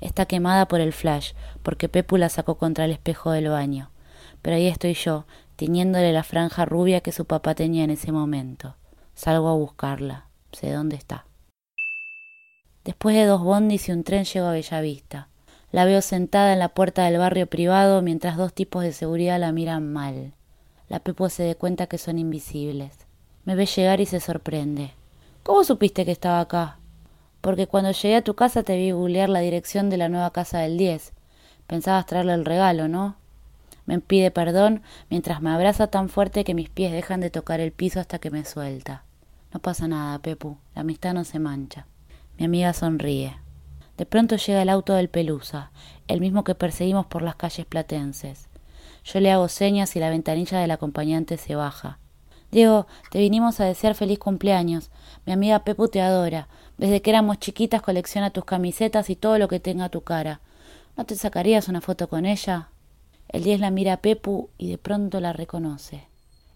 Está 0.00 0.26
quemada 0.26 0.68
por 0.68 0.80
el 0.80 0.92
flash, 0.92 1.32
porque 1.62 1.88
Pepu 1.88 2.16
la 2.16 2.28
sacó 2.28 2.56
contra 2.56 2.84
el 2.84 2.92
espejo 2.92 3.30
del 3.30 3.48
baño. 3.48 3.90
Pero 4.42 4.56
ahí 4.56 4.66
estoy 4.66 4.94
yo, 4.94 5.26
tiñéndole 5.56 6.12
la 6.12 6.22
franja 6.22 6.64
rubia 6.64 7.00
que 7.00 7.12
su 7.12 7.24
papá 7.24 7.54
tenía 7.54 7.84
en 7.84 7.90
ese 7.90 8.12
momento. 8.12 8.76
Salgo 9.14 9.48
a 9.48 9.54
buscarla. 9.54 10.26
Sé 10.52 10.72
dónde 10.72 10.96
está. 10.96 11.26
Después 12.84 13.16
de 13.16 13.24
dos 13.24 13.42
bondis 13.42 13.88
y 13.88 13.92
un 13.92 14.04
tren 14.04 14.24
llego 14.24 14.46
a 14.46 14.52
Bellavista. 14.52 15.28
La 15.72 15.84
veo 15.86 16.02
sentada 16.02 16.52
en 16.52 16.58
la 16.58 16.68
puerta 16.68 17.04
del 17.04 17.18
barrio 17.18 17.46
privado 17.46 18.02
mientras 18.02 18.36
dos 18.36 18.52
tipos 18.52 18.82
de 18.82 18.92
seguridad 18.92 19.40
la 19.40 19.52
miran 19.52 19.92
mal. 19.92 20.34
La 20.88 21.00
Pepo 21.00 21.28
se 21.30 21.42
dé 21.42 21.54
cuenta 21.56 21.86
que 21.86 21.98
son 21.98 22.18
invisibles. 22.18 23.06
Me 23.44 23.54
ve 23.54 23.66
llegar 23.66 24.00
y 24.00 24.06
se 24.06 24.20
sorprende. 24.20 24.92
¿Cómo 25.42 25.64
supiste 25.64 26.04
que 26.04 26.12
estaba 26.12 26.40
acá? 26.40 26.78
Porque 27.42 27.66
cuando 27.66 27.90
llegué 27.90 28.16
a 28.16 28.24
tu 28.24 28.34
casa 28.34 28.62
te 28.62 28.76
vi 28.76 28.90
googlear 28.92 29.28
la 29.28 29.40
dirección 29.40 29.90
de 29.90 29.98
la 29.98 30.08
nueva 30.08 30.30
casa 30.30 30.60
del 30.60 30.78
10. 30.78 31.12
Pensabas 31.66 32.06
traerle 32.06 32.32
el 32.32 32.46
regalo, 32.46 32.88
¿no? 32.88 33.16
Me 33.84 34.00
pide 34.00 34.30
perdón 34.30 34.82
mientras 35.10 35.42
me 35.42 35.50
abraza 35.50 35.88
tan 35.88 36.08
fuerte 36.08 36.44
que 36.44 36.54
mis 36.54 36.70
pies 36.70 36.92
dejan 36.92 37.20
de 37.20 37.28
tocar 37.28 37.60
el 37.60 37.72
piso 37.72 38.00
hasta 38.00 38.18
que 38.18 38.30
me 38.30 38.46
suelta. 38.46 39.04
No 39.52 39.60
pasa 39.60 39.88
nada, 39.88 40.18
Pepu. 40.20 40.56
La 40.74 40.80
amistad 40.80 41.12
no 41.12 41.24
se 41.24 41.38
mancha. 41.38 41.86
Mi 42.38 42.46
amiga 42.46 42.72
sonríe. 42.72 43.36
De 43.98 44.06
pronto 44.06 44.36
llega 44.36 44.62
el 44.62 44.70
auto 44.70 44.94
del 44.94 45.10
Pelusa, 45.10 45.70
el 46.08 46.20
mismo 46.20 46.44
que 46.44 46.54
perseguimos 46.54 47.06
por 47.06 47.20
las 47.20 47.36
calles 47.36 47.66
platenses. 47.66 48.48
Yo 49.04 49.20
le 49.20 49.30
hago 49.30 49.48
señas 49.48 49.94
y 49.96 50.00
la 50.00 50.08
ventanilla 50.08 50.58
del 50.58 50.70
acompañante 50.70 51.36
se 51.36 51.54
baja. 51.54 51.98
Diego, 52.54 52.86
te 53.10 53.18
vinimos 53.18 53.58
a 53.58 53.64
desear 53.64 53.96
feliz 53.96 54.20
cumpleaños. 54.20 54.92
Mi 55.26 55.32
amiga 55.32 55.64
Pepu 55.64 55.88
te 55.88 56.00
adora. 56.00 56.46
Desde 56.78 57.02
que 57.02 57.10
éramos 57.10 57.40
chiquitas 57.40 57.82
colecciona 57.82 58.30
tus 58.30 58.44
camisetas 58.44 59.10
y 59.10 59.16
todo 59.16 59.38
lo 59.38 59.48
que 59.48 59.58
tenga 59.58 59.88
tu 59.88 60.02
cara. 60.02 60.40
¿No 60.96 61.04
te 61.04 61.16
sacarías 61.16 61.66
una 61.66 61.80
foto 61.80 62.08
con 62.08 62.26
ella? 62.26 62.68
El 63.26 63.42
10 63.42 63.58
la 63.58 63.72
mira 63.72 63.94
a 63.94 63.96
Pepu 63.96 64.50
y 64.56 64.70
de 64.70 64.78
pronto 64.78 65.18
la 65.18 65.32
reconoce. 65.32 66.06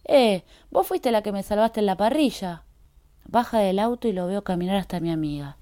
Eh, 0.05 0.45
vos 0.71 0.87
fuiste 0.87 1.11
la 1.11 1.23
que 1.23 1.33
me 1.33 1.43
salvaste 1.43 1.81
en 1.81 1.87
la 1.87 1.97
parrilla. 1.97 2.63
Baja 3.27 3.59
del 3.59 3.81
auto 3.81 4.07
y 4.07 4.13
lo 4.13 4.29
veo 4.29 4.45
caminar 4.45 4.77
hasta 4.77 5.01
mi 5.01 5.11
amiga. 5.11 5.57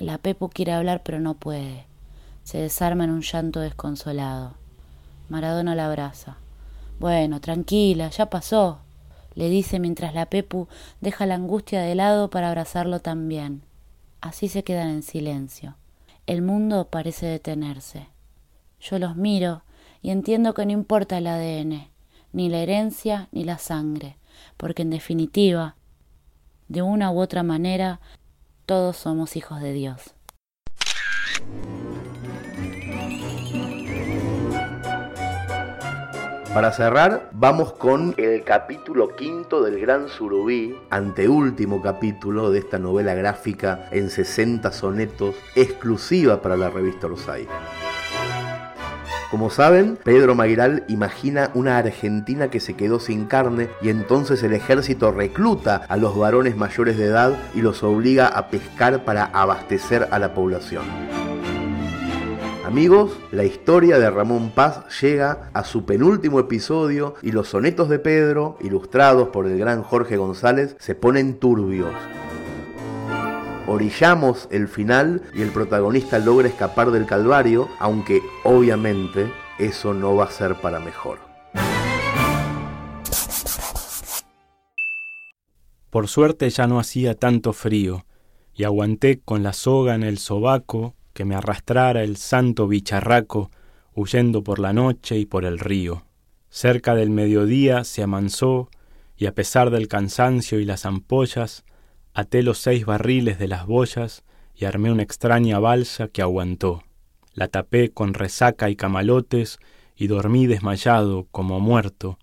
La 0.00 0.18
Pepu 0.18 0.48
quiere 0.48 0.72
hablar 0.72 1.04
pero 1.04 1.20
no 1.20 1.34
puede. 1.34 1.86
Se 2.42 2.58
desarma 2.58 3.04
en 3.04 3.10
un 3.10 3.22
llanto 3.22 3.60
desconsolado. 3.60 4.54
Maradona 5.28 5.76
la 5.76 5.86
abraza. 5.86 6.38
Bueno, 6.98 7.40
tranquila, 7.40 8.10
ya 8.10 8.26
pasó, 8.30 8.80
le 9.34 9.48
dice 9.48 9.80
mientras 9.80 10.14
la 10.14 10.26
Pepu 10.26 10.68
deja 11.00 11.26
la 11.26 11.34
angustia 11.34 11.80
de 11.80 11.94
lado 11.94 12.30
para 12.30 12.48
abrazarlo 12.48 13.00
también. 13.00 13.62
Así 14.20 14.48
se 14.48 14.64
quedan 14.64 14.90
en 14.90 15.02
silencio. 15.02 15.76
El 16.26 16.42
mundo 16.42 16.88
parece 16.88 17.26
detenerse. 17.26 18.08
Yo 18.80 18.98
los 18.98 19.16
miro 19.16 19.62
y 20.02 20.10
entiendo 20.10 20.54
que 20.54 20.66
no 20.66 20.72
importa 20.72 21.18
el 21.18 21.26
ADN, 21.26 21.88
ni 22.32 22.48
la 22.48 22.58
herencia, 22.58 23.28
ni 23.32 23.44
la 23.44 23.58
sangre, 23.58 24.18
porque 24.56 24.82
en 24.82 24.90
definitiva, 24.90 25.76
de 26.68 26.82
una 26.82 27.10
u 27.10 27.20
otra 27.20 27.42
manera, 27.42 28.00
todos 28.66 28.96
somos 28.96 29.36
hijos 29.36 29.60
de 29.60 29.72
Dios. 29.72 30.14
Para 36.54 36.70
cerrar, 36.70 37.30
vamos 37.32 37.72
con 37.72 38.14
el 38.16 38.44
capítulo 38.44 39.16
quinto 39.16 39.60
del 39.60 39.80
Gran 39.80 40.08
Surubí, 40.08 40.78
anteúltimo 40.88 41.82
capítulo 41.82 42.52
de 42.52 42.60
esta 42.60 42.78
novela 42.78 43.12
gráfica 43.14 43.88
en 43.90 44.08
60 44.08 44.70
sonetos, 44.70 45.34
exclusiva 45.56 46.40
para 46.40 46.56
la 46.56 46.70
revista 46.70 47.08
Orsay. 47.08 47.48
Como 49.32 49.50
saben, 49.50 49.98
Pedro 50.04 50.36
Mairal 50.36 50.84
imagina 50.86 51.50
una 51.54 51.76
Argentina 51.76 52.50
que 52.50 52.60
se 52.60 52.74
quedó 52.74 53.00
sin 53.00 53.24
carne 53.24 53.68
y 53.82 53.88
entonces 53.88 54.40
el 54.44 54.52
ejército 54.52 55.10
recluta 55.10 55.84
a 55.88 55.96
los 55.96 56.16
varones 56.16 56.56
mayores 56.56 56.96
de 56.96 57.06
edad 57.06 57.36
y 57.52 57.62
los 57.62 57.82
obliga 57.82 58.28
a 58.28 58.46
pescar 58.46 59.04
para 59.04 59.24
abastecer 59.24 60.06
a 60.12 60.20
la 60.20 60.34
población. 60.34 60.84
Amigos, 62.74 63.12
la 63.30 63.44
historia 63.44 64.00
de 64.00 64.10
Ramón 64.10 64.50
Paz 64.50 65.00
llega 65.00 65.48
a 65.52 65.62
su 65.62 65.84
penúltimo 65.84 66.40
episodio 66.40 67.14
y 67.22 67.30
los 67.30 67.46
sonetos 67.46 67.88
de 67.88 68.00
Pedro, 68.00 68.58
ilustrados 68.60 69.28
por 69.28 69.46
el 69.46 69.56
gran 69.56 69.84
Jorge 69.84 70.16
González, 70.16 70.74
se 70.80 70.96
ponen 70.96 71.38
turbios 71.38 71.94
orillamos 73.68 74.48
el 74.50 74.66
final 74.66 75.22
y 75.36 75.42
el 75.42 75.50
protagonista 75.50 76.18
logra 76.18 76.48
escapar 76.48 76.90
del 76.90 77.06
calvario, 77.06 77.68
aunque 77.78 78.20
obviamente 78.42 79.32
eso 79.60 79.94
no 79.94 80.16
va 80.16 80.24
a 80.24 80.32
ser 80.32 80.56
para 80.56 80.80
mejor. 80.80 81.20
Por 85.90 86.08
suerte 86.08 86.50
ya 86.50 86.66
no 86.66 86.80
hacía 86.80 87.14
tanto 87.14 87.52
frío, 87.52 88.04
y 88.52 88.64
aguanté 88.64 89.20
con 89.20 89.44
la 89.44 89.52
soga 89.52 89.94
en 89.94 90.02
el 90.02 90.18
sobaco 90.18 90.96
que 91.14 91.24
me 91.24 91.34
arrastrara 91.34 92.02
el 92.02 92.18
santo 92.18 92.68
bicharraco, 92.68 93.50
huyendo 93.94 94.44
por 94.44 94.58
la 94.58 94.72
noche 94.72 95.18
y 95.18 95.24
por 95.24 95.44
el 95.44 95.58
río. 95.58 96.04
Cerca 96.50 96.94
del 96.94 97.10
mediodía 97.10 97.84
se 97.84 98.02
amansó, 98.02 98.68
y 99.16 99.26
a 99.26 99.34
pesar 99.34 99.70
del 99.70 99.88
cansancio 99.88 100.60
y 100.60 100.64
las 100.64 100.84
ampollas, 100.84 101.64
até 102.12 102.42
los 102.42 102.58
seis 102.58 102.84
barriles 102.84 103.38
de 103.38 103.48
las 103.48 103.66
boyas 103.66 104.24
y 104.54 104.64
armé 104.66 104.92
una 104.92 105.02
extraña 105.02 105.58
balsa 105.58 106.08
que 106.08 106.22
aguantó. 106.22 106.82
La 107.32 107.48
tapé 107.48 107.90
con 107.90 108.14
resaca 108.14 108.70
y 108.70 108.76
camalotes 108.76 109.58
y 109.96 110.06
dormí 110.06 110.46
desmayado 110.46 111.26
como 111.30 111.60
muerto. 111.60 112.18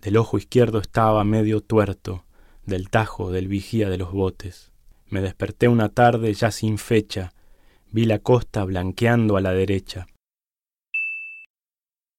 Del 0.00 0.16
ojo 0.16 0.36
izquierdo 0.36 0.78
estaba 0.78 1.24
medio 1.24 1.60
tuerto, 1.62 2.24
del 2.66 2.90
tajo 2.90 3.30
del 3.30 3.48
vigía 3.48 3.88
de 3.88 3.98
los 3.98 4.12
botes. 4.12 4.72
Me 5.08 5.20
desperté 5.20 5.68
una 5.68 5.88
tarde 5.88 6.32
ya 6.34 6.50
sin 6.50 6.76
fecha, 6.76 7.32
vi 7.94 8.06
la 8.06 8.18
costa 8.18 8.64
blanqueando 8.64 9.36
a 9.36 9.40
la 9.40 9.52
derecha. 9.52 10.08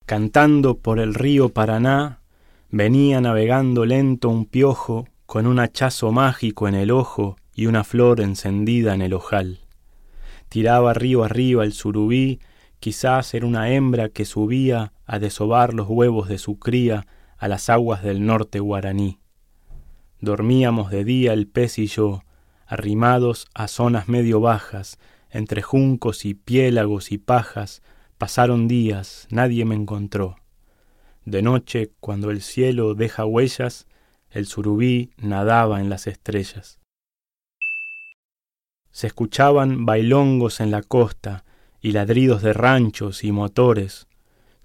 Cantando 0.05 0.77
por 0.77 0.99
el 0.99 1.13
río 1.13 1.49
Paraná, 1.49 2.21
venía 2.69 3.19
navegando 3.19 3.83
lento 3.83 4.29
un 4.29 4.45
piojo 4.45 5.09
con 5.25 5.45
un 5.45 5.59
hachazo 5.59 6.13
mágico 6.13 6.69
en 6.69 6.75
el 6.75 6.91
ojo 6.91 7.35
y 7.53 7.65
una 7.65 7.83
flor 7.83 8.21
encendida 8.21 8.93
en 8.93 9.01
el 9.01 9.13
ojal. 9.13 9.59
Tiraba 10.47 10.93
río 10.93 11.25
arriba 11.25 11.65
el 11.65 11.73
surubí, 11.73 12.39
quizás 12.79 13.33
era 13.33 13.45
una 13.45 13.69
hembra 13.69 14.07
que 14.07 14.23
subía 14.23 14.93
a 15.05 15.19
desovar 15.19 15.73
los 15.73 15.89
huevos 15.89 16.29
de 16.29 16.37
su 16.37 16.57
cría 16.57 17.05
a 17.37 17.49
las 17.49 17.69
aguas 17.69 18.01
del 18.01 18.25
norte 18.25 18.61
guaraní. 18.61 19.19
Dormíamos 20.21 20.89
de 20.89 21.03
día 21.03 21.33
el 21.33 21.47
pez 21.47 21.79
y 21.79 21.87
yo, 21.87 22.23
arrimados 22.65 23.47
a 23.53 23.67
zonas 23.67 24.07
medio 24.07 24.39
bajas, 24.39 24.99
entre 25.35 25.61
juncos 25.61 26.23
y 26.23 26.33
piélagos 26.33 27.11
y 27.11 27.17
pajas, 27.17 27.81
pasaron 28.17 28.67
días, 28.67 29.27
nadie 29.29 29.65
me 29.65 29.75
encontró. 29.75 30.37
De 31.25 31.41
noche, 31.41 31.91
cuando 31.99 32.31
el 32.31 32.41
cielo 32.41 32.93
deja 32.93 33.25
huellas, 33.25 33.87
el 34.29 34.45
surubí 34.45 35.11
nadaba 35.17 35.81
en 35.81 35.89
las 35.89 36.07
estrellas. 36.07 36.79
Se 38.91 39.07
escuchaban 39.07 39.85
bailongos 39.85 40.61
en 40.61 40.71
la 40.71 40.81
costa 40.81 41.43
y 41.81 41.91
ladridos 41.91 42.41
de 42.41 42.53
ranchos 42.53 43.25
y 43.25 43.33
motores. 43.33 44.07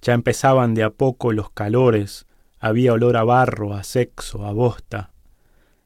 Ya 0.02 0.12
empezaban 0.12 0.74
de 0.74 0.84
a 0.84 0.90
poco 0.90 1.32
los 1.32 1.50
calores, 1.50 2.26
había 2.60 2.92
olor 2.92 3.16
a 3.16 3.24
barro, 3.24 3.74
a 3.74 3.82
sexo, 3.82 4.46
a 4.46 4.52
bosta. 4.52 5.12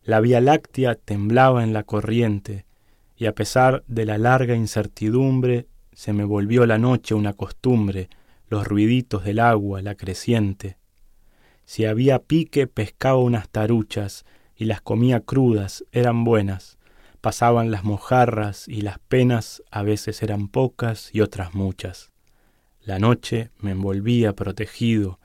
La 0.03 0.21
Vía 0.21 0.43
Láctea 0.43 0.95
temblaba 0.95 1.65
en 1.65 1.73
la 1.73 1.85
corriente, 1.85 2.67
y 3.25 3.27
a 3.27 3.35
pesar 3.35 3.85
de 3.87 4.05
la 4.05 4.19
larga 4.19 4.55
incertidumbre, 4.55 5.67
se 5.95 6.13
me 6.13 6.25
volvió 6.25 6.67
la 6.67 6.77
noche 6.77 7.15
una 7.15 7.33
costumbre, 7.33 8.11
los 8.49 8.67
ruiditos 8.69 9.25
del 9.25 9.39
agua, 9.39 9.81
la 9.81 9.95
creciente. 9.95 10.77
Si 11.65 11.87
había 11.87 12.19
pique, 12.19 12.67
pescaba 12.67 13.17
unas 13.17 13.49
taruchas 13.49 14.27
y 14.55 14.67
las 14.67 14.83
comía 14.83 15.21
crudas, 15.21 15.87
eran 15.91 16.23
buenas. 16.25 16.77
Pasaban 17.23 17.71
las 17.71 17.83
mojarras 17.83 18.69
y 18.69 18.83
las 18.83 18.99
penas 18.99 19.63
a 19.71 19.83
veces 19.83 20.23
eran 20.23 20.49
pocas 20.49 21.09
y 21.15 21.23
otras 21.23 21.55
muchas. 21.55 22.13
La 22.83 22.99
noche 22.99 23.53
me 23.57 23.71
envolvía 23.71 24.35
protegido, 24.35 25.19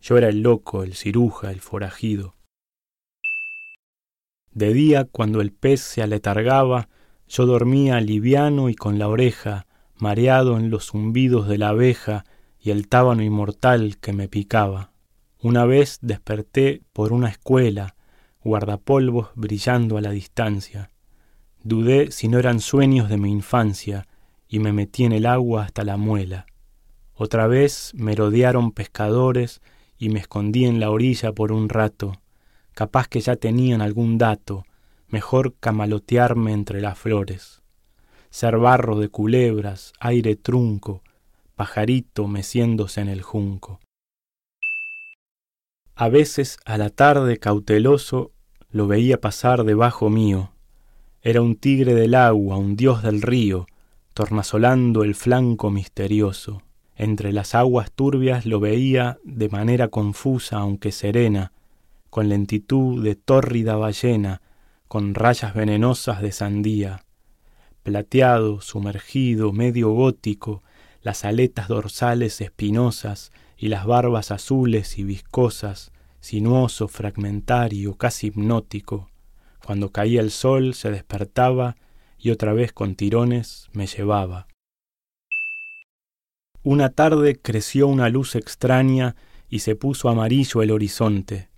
yo 0.00 0.18
era 0.18 0.30
el 0.30 0.42
loco, 0.42 0.82
el 0.82 0.96
ciruja, 0.96 1.52
el 1.52 1.60
forajido. 1.60 2.34
De 4.50 4.72
día, 4.72 5.04
cuando 5.04 5.40
el 5.40 5.52
pez 5.52 5.80
se 5.80 6.02
aletargaba, 6.02 6.88
Yo 7.28 7.46
dormía 7.46 8.00
liviano 8.00 8.68
y 8.68 8.74
con 8.74 8.98
la 8.98 9.08
oreja, 9.08 9.66
mareado 9.96 10.58
en 10.58 10.70
los 10.70 10.90
zumbidos 10.90 11.48
de 11.48 11.58
la 11.58 11.70
abeja 11.70 12.24
y 12.60 12.70
el 12.70 12.88
tábano 12.88 13.22
inmortal 13.22 13.98
que 13.98 14.12
me 14.12 14.28
picaba. 14.28 14.92
Una 15.40 15.64
vez 15.64 15.98
desperté 16.02 16.82
por 16.92 17.12
una 17.12 17.28
escuela, 17.28 17.96
guardapolvos 18.42 19.28
brillando 19.34 19.98
a 19.98 20.00
la 20.00 20.10
distancia. 20.10 20.90
Dudé 21.62 22.10
si 22.12 22.28
no 22.28 22.38
eran 22.38 22.60
sueños 22.60 23.08
de 23.08 23.16
mi 23.16 23.30
infancia 23.30 24.06
y 24.48 24.60
me 24.60 24.72
metí 24.72 25.04
en 25.04 25.12
el 25.12 25.26
agua 25.26 25.64
hasta 25.64 25.84
la 25.84 25.96
muela. 25.96 26.46
Otra 27.14 27.46
vez 27.46 27.92
merodearon 27.94 28.72
pescadores 28.72 29.60
y 29.98 30.10
me 30.10 30.20
escondí 30.20 30.64
en 30.64 30.80
la 30.80 30.90
orilla 30.90 31.32
por 31.32 31.50
un 31.50 31.68
rato, 31.68 32.12
capaz 32.72 33.08
que 33.08 33.20
ya 33.20 33.36
tenían 33.36 33.80
algún 33.80 34.18
dato, 34.18 34.64
mejor 35.16 35.54
camalotearme 35.60 36.52
entre 36.52 36.82
las 36.82 36.98
flores. 36.98 37.62
Ser 38.28 38.58
barro 38.58 38.98
de 38.98 39.08
culebras, 39.08 39.94
aire 39.98 40.36
trunco, 40.36 41.02
pajarito 41.54 42.28
meciéndose 42.28 43.00
en 43.00 43.08
el 43.08 43.22
junco. 43.22 43.80
A 45.94 46.10
veces 46.10 46.58
a 46.66 46.76
la 46.76 46.90
tarde 46.90 47.38
cauteloso 47.38 48.30
lo 48.68 48.86
veía 48.86 49.18
pasar 49.18 49.64
debajo 49.64 50.10
mío. 50.10 50.50
Era 51.22 51.40
un 51.40 51.56
tigre 51.56 51.94
del 51.94 52.14
agua, 52.14 52.58
un 52.58 52.76
dios 52.76 53.02
del 53.02 53.22
río, 53.22 53.66
tornasolando 54.12 55.02
el 55.02 55.14
flanco 55.14 55.70
misterioso. 55.70 56.60
Entre 56.94 57.32
las 57.32 57.54
aguas 57.54 57.90
turbias 57.90 58.44
lo 58.44 58.60
veía 58.60 59.16
de 59.24 59.48
manera 59.48 59.88
confusa 59.88 60.58
aunque 60.58 60.92
serena, 60.92 61.52
con 62.10 62.28
lentitud 62.28 63.02
de 63.02 63.14
tórrida 63.14 63.76
ballena, 63.76 64.42
con 64.88 65.14
rayas 65.14 65.54
venenosas 65.54 66.22
de 66.22 66.32
sandía. 66.32 67.04
Plateado, 67.82 68.60
sumergido, 68.60 69.52
medio 69.52 69.90
gótico, 69.90 70.62
las 71.02 71.24
aletas 71.24 71.68
dorsales 71.68 72.40
espinosas 72.40 73.32
y 73.56 73.68
las 73.68 73.86
barbas 73.86 74.30
azules 74.30 74.98
y 74.98 75.04
viscosas, 75.04 75.92
sinuoso, 76.20 76.88
fragmentario, 76.88 77.94
casi 77.96 78.28
hipnótico. 78.28 79.08
Cuando 79.64 79.90
caía 79.92 80.20
el 80.20 80.30
sol 80.30 80.74
se 80.74 80.90
despertaba 80.90 81.76
y 82.18 82.30
otra 82.30 82.52
vez 82.52 82.72
con 82.72 82.96
tirones 82.96 83.68
me 83.72 83.86
llevaba. 83.86 84.48
Una 86.62 86.90
tarde 86.90 87.36
creció 87.40 87.86
una 87.86 88.08
luz 88.08 88.34
extraña 88.34 89.14
y 89.48 89.60
se 89.60 89.76
puso 89.76 90.08
amarillo 90.08 90.62
el 90.62 90.72
horizonte. 90.72 91.48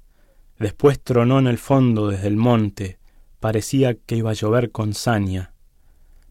Después 0.58 1.00
tronó 1.00 1.38
en 1.38 1.46
el 1.46 1.56
fondo 1.56 2.08
desde 2.08 2.28
el 2.28 2.36
monte, 2.36 2.97
parecía 3.40 3.94
que 3.94 4.16
iba 4.16 4.30
a 4.30 4.34
llover 4.34 4.70
con 4.70 4.94
saña. 4.94 5.52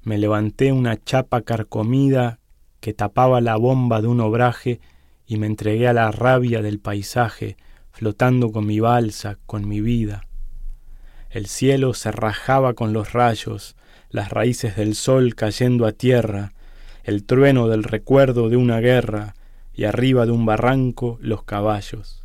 Me 0.03 0.18
levanté 0.18 0.72
una 0.72 0.97
chapa 0.97 1.41
carcomida 1.41 2.39
que 2.80 2.93
tapaba 2.93 3.41
la 3.41 3.55
bomba 3.55 4.01
de 4.01 4.08
un 4.08 4.22
obraje 4.22 4.80
y 5.26 5.38
me 5.38 5.47
entregué 5.47 5.88
a 5.88 5.93
la 5.93 6.12
rabia 6.12 6.62
del 6.62 6.80
paisaje, 6.80 7.58
flotando 7.91 8.51
con 8.51 8.66
mi 8.66 8.80
balsa, 8.80 9.38
con 9.45 9.68
mi 9.68 9.82
vida. 9.82 10.24
El 11.30 11.47
cielo 11.47 11.93
se 11.93 12.12
rajaba 12.12 12.74
con 12.74 12.93
los 12.93 13.14
rayos, 13.14 13.76
las 14.10 14.30
raíces 14.30 14.78
del 14.78 14.95
sol 14.95 15.36
cayendo 15.36 15.86
a 15.86 15.91
tierra, 15.91 16.53
el 17.03 17.26
trueno 17.26 17.68
del 17.68 17.84
recuerdo 17.84 18.49
de 18.49 18.58
una 18.58 18.80
guerra, 18.80 19.34
y 19.74 19.84
arriba 19.84 20.26
de 20.26 20.32
un 20.32 20.45
barranco 20.45 21.20
los 21.22 21.43
caballos. 21.43 22.24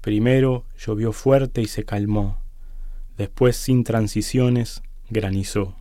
Primero 0.00 0.64
llovió 0.76 1.12
fuerte 1.12 1.62
y 1.62 1.66
se 1.66 1.84
calmó, 1.84 2.43
después 3.16 3.56
sin 3.56 3.84
transiciones 3.84 4.82
granizó. 5.10 5.76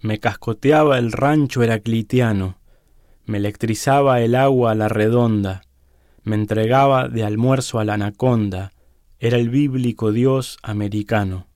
Me 0.00 0.18
cascoteaba 0.18 0.98
el 0.98 1.12
rancho 1.12 1.62
heraclitiano, 1.62 2.58
me 3.24 3.38
electrizaba 3.38 4.20
el 4.20 4.34
agua 4.34 4.72
a 4.72 4.74
la 4.74 4.88
redonda, 4.88 5.62
me 6.24 6.34
entregaba 6.36 7.08
de 7.08 7.24
almuerzo 7.24 7.78
a 7.78 7.84
la 7.84 7.94
anaconda, 7.94 8.72
era 9.20 9.36
el 9.38 9.50
bíblico 9.50 10.10
Dios 10.10 10.58
americano. 10.62 11.46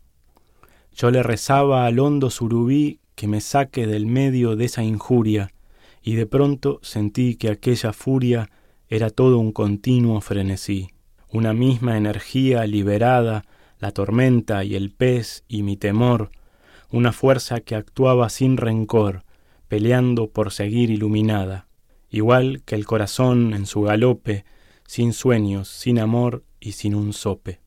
Yo 0.92 1.10
le 1.10 1.22
rezaba 1.22 1.86
al 1.86 1.98
hondo 1.98 2.30
surubí 2.30 3.00
que 3.16 3.26
me 3.26 3.40
saque 3.40 3.86
del 3.86 4.06
medio 4.06 4.54
de 4.54 4.66
esa 4.66 4.84
injuria, 4.84 5.50
y 6.02 6.14
de 6.14 6.26
pronto 6.26 6.78
sentí 6.82 7.34
que 7.34 7.50
aquella 7.50 7.92
furia 7.92 8.48
era 8.88 9.10
todo 9.10 9.38
un 9.38 9.50
continuo 9.50 10.20
frenesí, 10.20 10.88
una 11.36 11.52
misma 11.52 11.96
energía 11.96 12.66
liberada, 12.66 13.44
la 13.78 13.92
tormenta 13.92 14.64
y 14.64 14.74
el 14.74 14.90
pez 14.90 15.44
y 15.48 15.62
mi 15.62 15.76
temor, 15.76 16.30
una 16.90 17.12
fuerza 17.12 17.60
que 17.60 17.74
actuaba 17.74 18.28
sin 18.30 18.56
rencor, 18.56 19.24
peleando 19.68 20.30
por 20.30 20.52
seguir 20.52 20.90
iluminada, 20.90 21.68
igual 22.08 22.62
que 22.64 22.74
el 22.74 22.86
corazón 22.86 23.52
en 23.52 23.66
su 23.66 23.82
galope, 23.82 24.44
sin 24.86 25.12
sueños, 25.12 25.68
sin 25.68 25.98
amor 25.98 26.44
y 26.60 26.72
sin 26.72 26.94
un 26.94 27.12
sope. 27.12 27.60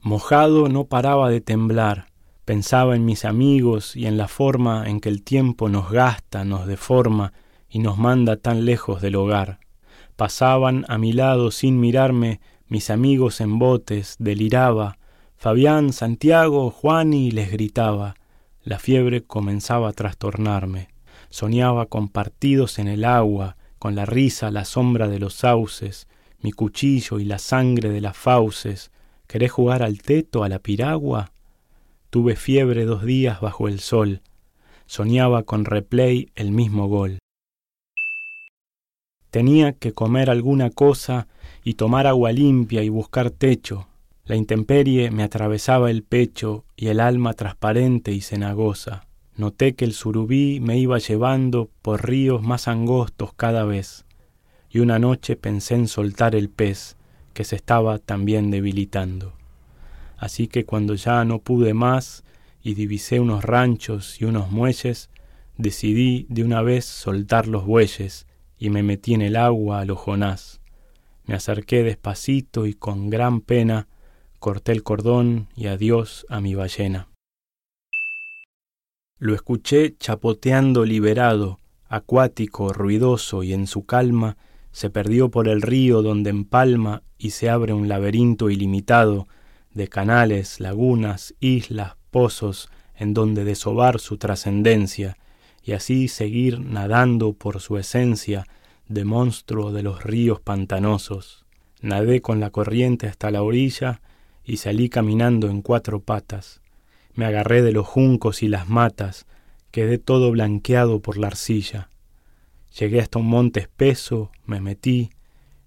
Mojado 0.00 0.68
no 0.68 0.86
paraba 0.86 1.30
de 1.30 1.40
temblar, 1.40 2.06
pensaba 2.44 2.96
en 2.96 3.04
mis 3.04 3.24
amigos 3.24 3.94
y 3.94 4.06
en 4.06 4.16
la 4.16 4.26
forma 4.26 4.88
en 4.88 4.98
que 4.98 5.08
el 5.08 5.22
tiempo 5.22 5.68
nos 5.68 5.92
gasta, 5.92 6.44
nos 6.44 6.66
deforma 6.66 7.32
y 7.68 7.78
nos 7.78 7.98
manda 7.98 8.36
tan 8.36 8.64
lejos 8.64 9.00
del 9.00 9.14
hogar. 9.14 9.60
Pasaban 10.16 10.84
a 10.88 10.98
mi 10.98 11.12
lado 11.12 11.50
sin 11.50 11.80
mirarme 11.80 12.40
mis 12.68 12.90
amigos 12.90 13.40
en 13.40 13.58
botes, 13.58 14.16
deliraba, 14.18 14.98
Fabián, 15.42 15.92
Santiago, 15.92 16.70
Juani 16.70 17.32
les 17.32 17.50
gritaba. 17.50 18.14
La 18.62 18.78
fiebre 18.78 19.24
comenzaba 19.24 19.88
a 19.88 19.92
trastornarme. 19.92 20.88
Soñaba 21.30 21.86
con 21.86 22.08
partidos 22.08 22.78
en 22.78 22.86
el 22.86 23.04
agua, 23.04 23.56
con 23.80 23.96
la 23.96 24.06
risa, 24.06 24.52
la 24.52 24.64
sombra 24.64 25.08
de 25.08 25.18
los 25.18 25.34
sauces, 25.34 26.06
mi 26.40 26.52
cuchillo 26.52 27.18
y 27.18 27.24
la 27.24 27.40
sangre 27.40 27.88
de 27.88 28.00
las 28.00 28.16
fauces. 28.16 28.92
¿Querés 29.26 29.50
jugar 29.50 29.82
al 29.82 30.00
teto, 30.00 30.44
a 30.44 30.48
la 30.48 30.60
piragua? 30.60 31.32
Tuve 32.10 32.36
fiebre 32.36 32.84
dos 32.84 33.04
días 33.04 33.40
bajo 33.40 33.66
el 33.66 33.80
sol. 33.80 34.20
Soñaba 34.86 35.42
con 35.42 35.64
replay 35.64 36.30
el 36.36 36.52
mismo 36.52 36.86
gol. 36.86 37.21
Tenía 39.32 39.72
que 39.72 39.92
comer 39.92 40.28
alguna 40.28 40.68
cosa 40.68 41.26
y 41.64 41.74
tomar 41.74 42.06
agua 42.06 42.32
limpia 42.32 42.82
y 42.82 42.90
buscar 42.90 43.30
techo. 43.30 43.88
La 44.26 44.36
intemperie 44.36 45.10
me 45.10 45.22
atravesaba 45.22 45.90
el 45.90 46.02
pecho 46.02 46.66
y 46.76 46.88
el 46.88 47.00
alma 47.00 47.32
transparente 47.32 48.12
y 48.12 48.20
cenagosa. 48.20 49.06
Noté 49.34 49.72
que 49.72 49.86
el 49.86 49.94
surubí 49.94 50.60
me 50.60 50.76
iba 50.76 50.98
llevando 50.98 51.70
por 51.80 52.06
ríos 52.06 52.42
más 52.42 52.68
angostos 52.68 53.32
cada 53.34 53.64
vez, 53.64 54.04
y 54.68 54.80
una 54.80 54.98
noche 54.98 55.34
pensé 55.34 55.76
en 55.76 55.88
soltar 55.88 56.34
el 56.34 56.50
pez, 56.50 56.98
que 57.32 57.44
se 57.44 57.56
estaba 57.56 57.98
también 57.98 58.50
debilitando. 58.50 59.32
Así 60.18 60.46
que 60.46 60.66
cuando 60.66 60.94
ya 60.94 61.24
no 61.24 61.38
pude 61.38 61.72
más 61.72 62.22
y 62.62 62.74
divisé 62.74 63.18
unos 63.18 63.44
ranchos 63.44 64.20
y 64.20 64.26
unos 64.26 64.50
muelles, 64.50 65.08
decidí 65.56 66.26
de 66.28 66.44
una 66.44 66.60
vez 66.60 66.84
soltar 66.84 67.48
los 67.48 67.64
bueyes 67.64 68.26
y 68.62 68.70
me 68.70 68.84
metí 68.84 69.12
en 69.12 69.22
el 69.22 69.34
agua 69.34 69.80
a 69.80 69.84
lo 69.84 69.96
Jonás. 69.96 70.60
Me 71.24 71.34
acerqué 71.34 71.82
despacito 71.82 72.64
y 72.64 72.74
con 72.74 73.10
gran 73.10 73.40
pena 73.40 73.88
corté 74.38 74.70
el 74.70 74.84
cordón 74.84 75.48
y 75.56 75.66
adiós 75.66 76.24
a 76.28 76.40
mi 76.40 76.54
ballena. 76.54 77.08
Lo 79.18 79.34
escuché 79.34 79.96
chapoteando 79.96 80.84
liberado, 80.84 81.58
acuático, 81.88 82.72
ruidoso, 82.72 83.42
y 83.42 83.52
en 83.52 83.66
su 83.66 83.84
calma 83.84 84.36
se 84.70 84.90
perdió 84.90 85.28
por 85.28 85.48
el 85.48 85.60
río 85.60 86.00
donde 86.00 86.30
empalma 86.30 87.02
y 87.18 87.30
se 87.30 87.50
abre 87.50 87.72
un 87.72 87.88
laberinto 87.88 88.48
ilimitado 88.48 89.26
de 89.72 89.88
canales, 89.88 90.60
lagunas, 90.60 91.34
islas, 91.40 91.96
pozos, 92.12 92.70
en 92.94 93.12
donde 93.12 93.42
desovar 93.42 93.98
su 93.98 94.18
trascendencia, 94.18 95.16
y 95.62 95.72
así 95.72 96.08
seguir 96.08 96.60
nadando 96.60 97.32
por 97.32 97.60
su 97.60 97.78
esencia 97.78 98.46
de 98.88 99.04
monstruo 99.04 99.72
de 99.72 99.82
los 99.82 100.02
ríos 100.02 100.40
pantanosos. 100.40 101.44
Nadé 101.80 102.20
con 102.20 102.40
la 102.40 102.50
corriente 102.50 103.06
hasta 103.06 103.30
la 103.30 103.42
orilla 103.42 104.00
y 104.44 104.58
salí 104.58 104.88
caminando 104.88 105.48
en 105.48 105.62
cuatro 105.62 106.00
patas. 106.00 106.60
Me 107.14 107.24
agarré 107.26 107.62
de 107.62 107.72
los 107.72 107.86
juncos 107.86 108.42
y 108.42 108.48
las 108.48 108.68
matas, 108.68 109.26
quedé 109.70 109.98
todo 109.98 110.30
blanqueado 110.30 111.00
por 111.00 111.18
la 111.18 111.28
arcilla. 111.28 111.88
Llegué 112.78 113.00
hasta 113.00 113.18
un 113.18 113.26
monte 113.26 113.60
espeso, 113.60 114.30
me 114.46 114.60
metí, 114.60 115.10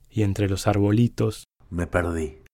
y 0.10 0.24
entre 0.24 0.50
los 0.50 0.68
arbolitos 0.68 1.46
me 1.70 1.88
perdí. 1.88 2.45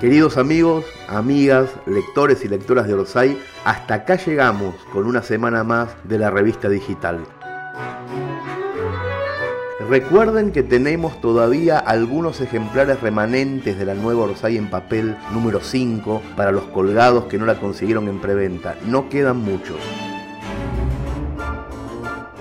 Queridos 0.00 0.38
amigos, 0.38 0.86
amigas, 1.08 1.68
lectores 1.84 2.42
y 2.42 2.48
lectoras 2.48 2.86
de 2.86 2.94
Orsay, 2.94 3.38
hasta 3.66 3.96
acá 3.96 4.16
llegamos 4.16 4.74
con 4.94 5.04
una 5.04 5.22
semana 5.22 5.62
más 5.62 5.90
de 6.04 6.18
la 6.18 6.30
revista 6.30 6.70
digital. 6.70 7.20
Recuerden 9.90 10.52
que 10.52 10.62
tenemos 10.62 11.20
todavía 11.20 11.78
algunos 11.78 12.40
ejemplares 12.40 13.02
remanentes 13.02 13.78
de 13.78 13.84
la 13.84 13.92
nueva 13.92 14.22
Orsay 14.22 14.56
en 14.56 14.70
papel 14.70 15.18
número 15.34 15.60
5 15.60 16.22
para 16.34 16.50
los 16.50 16.64
colgados 16.64 17.24
que 17.24 17.36
no 17.36 17.44
la 17.44 17.60
consiguieron 17.60 18.08
en 18.08 18.22
preventa. 18.22 18.76
No 18.86 19.10
quedan 19.10 19.36
muchos. 19.36 19.76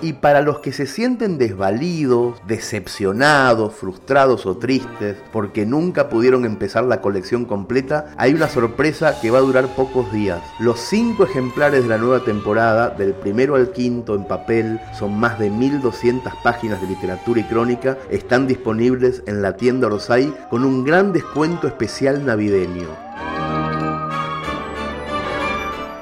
Y 0.01 0.13
para 0.13 0.41
los 0.41 0.59
que 0.59 0.71
se 0.71 0.85
sienten 0.85 1.37
desvalidos, 1.37 2.39
decepcionados, 2.47 3.73
frustrados 3.73 4.45
o 4.45 4.57
tristes 4.57 5.17
porque 5.33 5.65
nunca 5.65 6.07
pudieron 6.07 6.45
empezar 6.45 6.85
la 6.85 7.01
colección 7.01 7.45
completa, 7.45 8.13
hay 8.17 8.33
una 8.33 8.47
sorpresa 8.47 9.19
que 9.19 9.29
va 9.29 9.39
a 9.39 9.41
durar 9.41 9.67
pocos 9.75 10.11
días. 10.13 10.41
Los 10.59 10.79
cinco 10.79 11.25
ejemplares 11.25 11.83
de 11.83 11.89
la 11.89 11.97
nueva 11.97 12.23
temporada, 12.23 12.89
del 12.89 13.13
primero 13.13 13.55
al 13.55 13.71
quinto 13.71 14.15
en 14.15 14.25
papel, 14.25 14.79
son 14.97 15.19
más 15.19 15.37
de 15.37 15.49
1200 15.49 16.33
páginas 16.43 16.81
de 16.81 16.87
literatura 16.87 17.41
y 17.41 17.43
crónica, 17.43 17.97
están 18.09 18.47
disponibles 18.47 19.21
en 19.25 19.41
la 19.41 19.57
tienda 19.57 19.87
Orsay 19.87 20.33
con 20.49 20.63
un 20.63 20.85
gran 20.85 21.11
descuento 21.11 21.67
especial 21.67 22.25
navideño. 22.25 22.87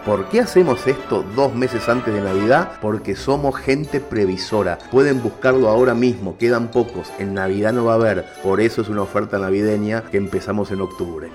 ¿Por 0.08 0.30
qué 0.30 0.40
hacemos 0.40 0.88
esto 0.88 1.26
dos 1.36 1.54
meses 1.54 1.90
antes 1.90 2.14
de 2.14 2.22
Navidad? 2.22 2.80
Porque 2.82 3.14
somos 3.14 3.58
gente 3.58 4.00
previsora. 4.00 4.78
Pueden 4.90 5.22
buscarlo 5.22 5.68
ahora 5.68 5.94
mismo, 5.96 6.38
quedan 6.38 6.70
pocos. 6.70 7.12
En 7.20 7.34
Navidad 7.34 7.74
no 7.74 7.84
va 7.84 7.92
a 7.92 7.96
haber. 7.96 8.26
Por 8.42 8.62
eso 8.62 8.82
es 8.82 8.88
una 8.88 9.02
oferta 9.02 9.38
navideña 9.38 10.04
que 10.10 10.16
empezamos 10.16 10.72
en 10.72 10.80
octubre. 10.80 11.28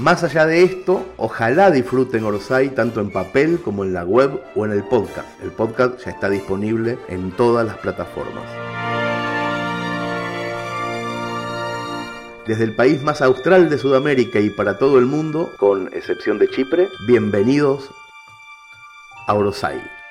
Más 0.00 0.24
allá 0.24 0.44
de 0.44 0.64
esto, 0.64 1.06
ojalá 1.16 1.70
disfruten 1.70 2.24
Orsay 2.24 2.70
tanto 2.70 3.00
en 3.00 3.12
papel 3.12 3.60
como 3.60 3.84
en 3.84 3.92
la 3.92 4.04
web 4.04 4.40
o 4.56 4.66
en 4.66 4.72
el 4.72 4.82
podcast. 4.82 5.28
El 5.40 5.52
podcast 5.52 6.04
ya 6.04 6.10
está 6.10 6.28
disponible 6.28 6.98
en 7.06 7.30
todas 7.30 7.64
las 7.64 7.76
plataformas. 7.76 8.61
Desde 12.46 12.64
el 12.64 12.74
país 12.74 13.02
más 13.02 13.22
austral 13.22 13.70
de 13.70 13.78
Sudamérica 13.78 14.40
y 14.40 14.50
para 14.50 14.78
todo 14.78 14.98
el 14.98 15.06
mundo, 15.06 15.52
con 15.58 15.88
excepción 15.92 16.38
de 16.38 16.48
Chipre, 16.48 16.88
bienvenidos 17.06 17.90
a 19.26 19.34
Orosai. 19.34 20.01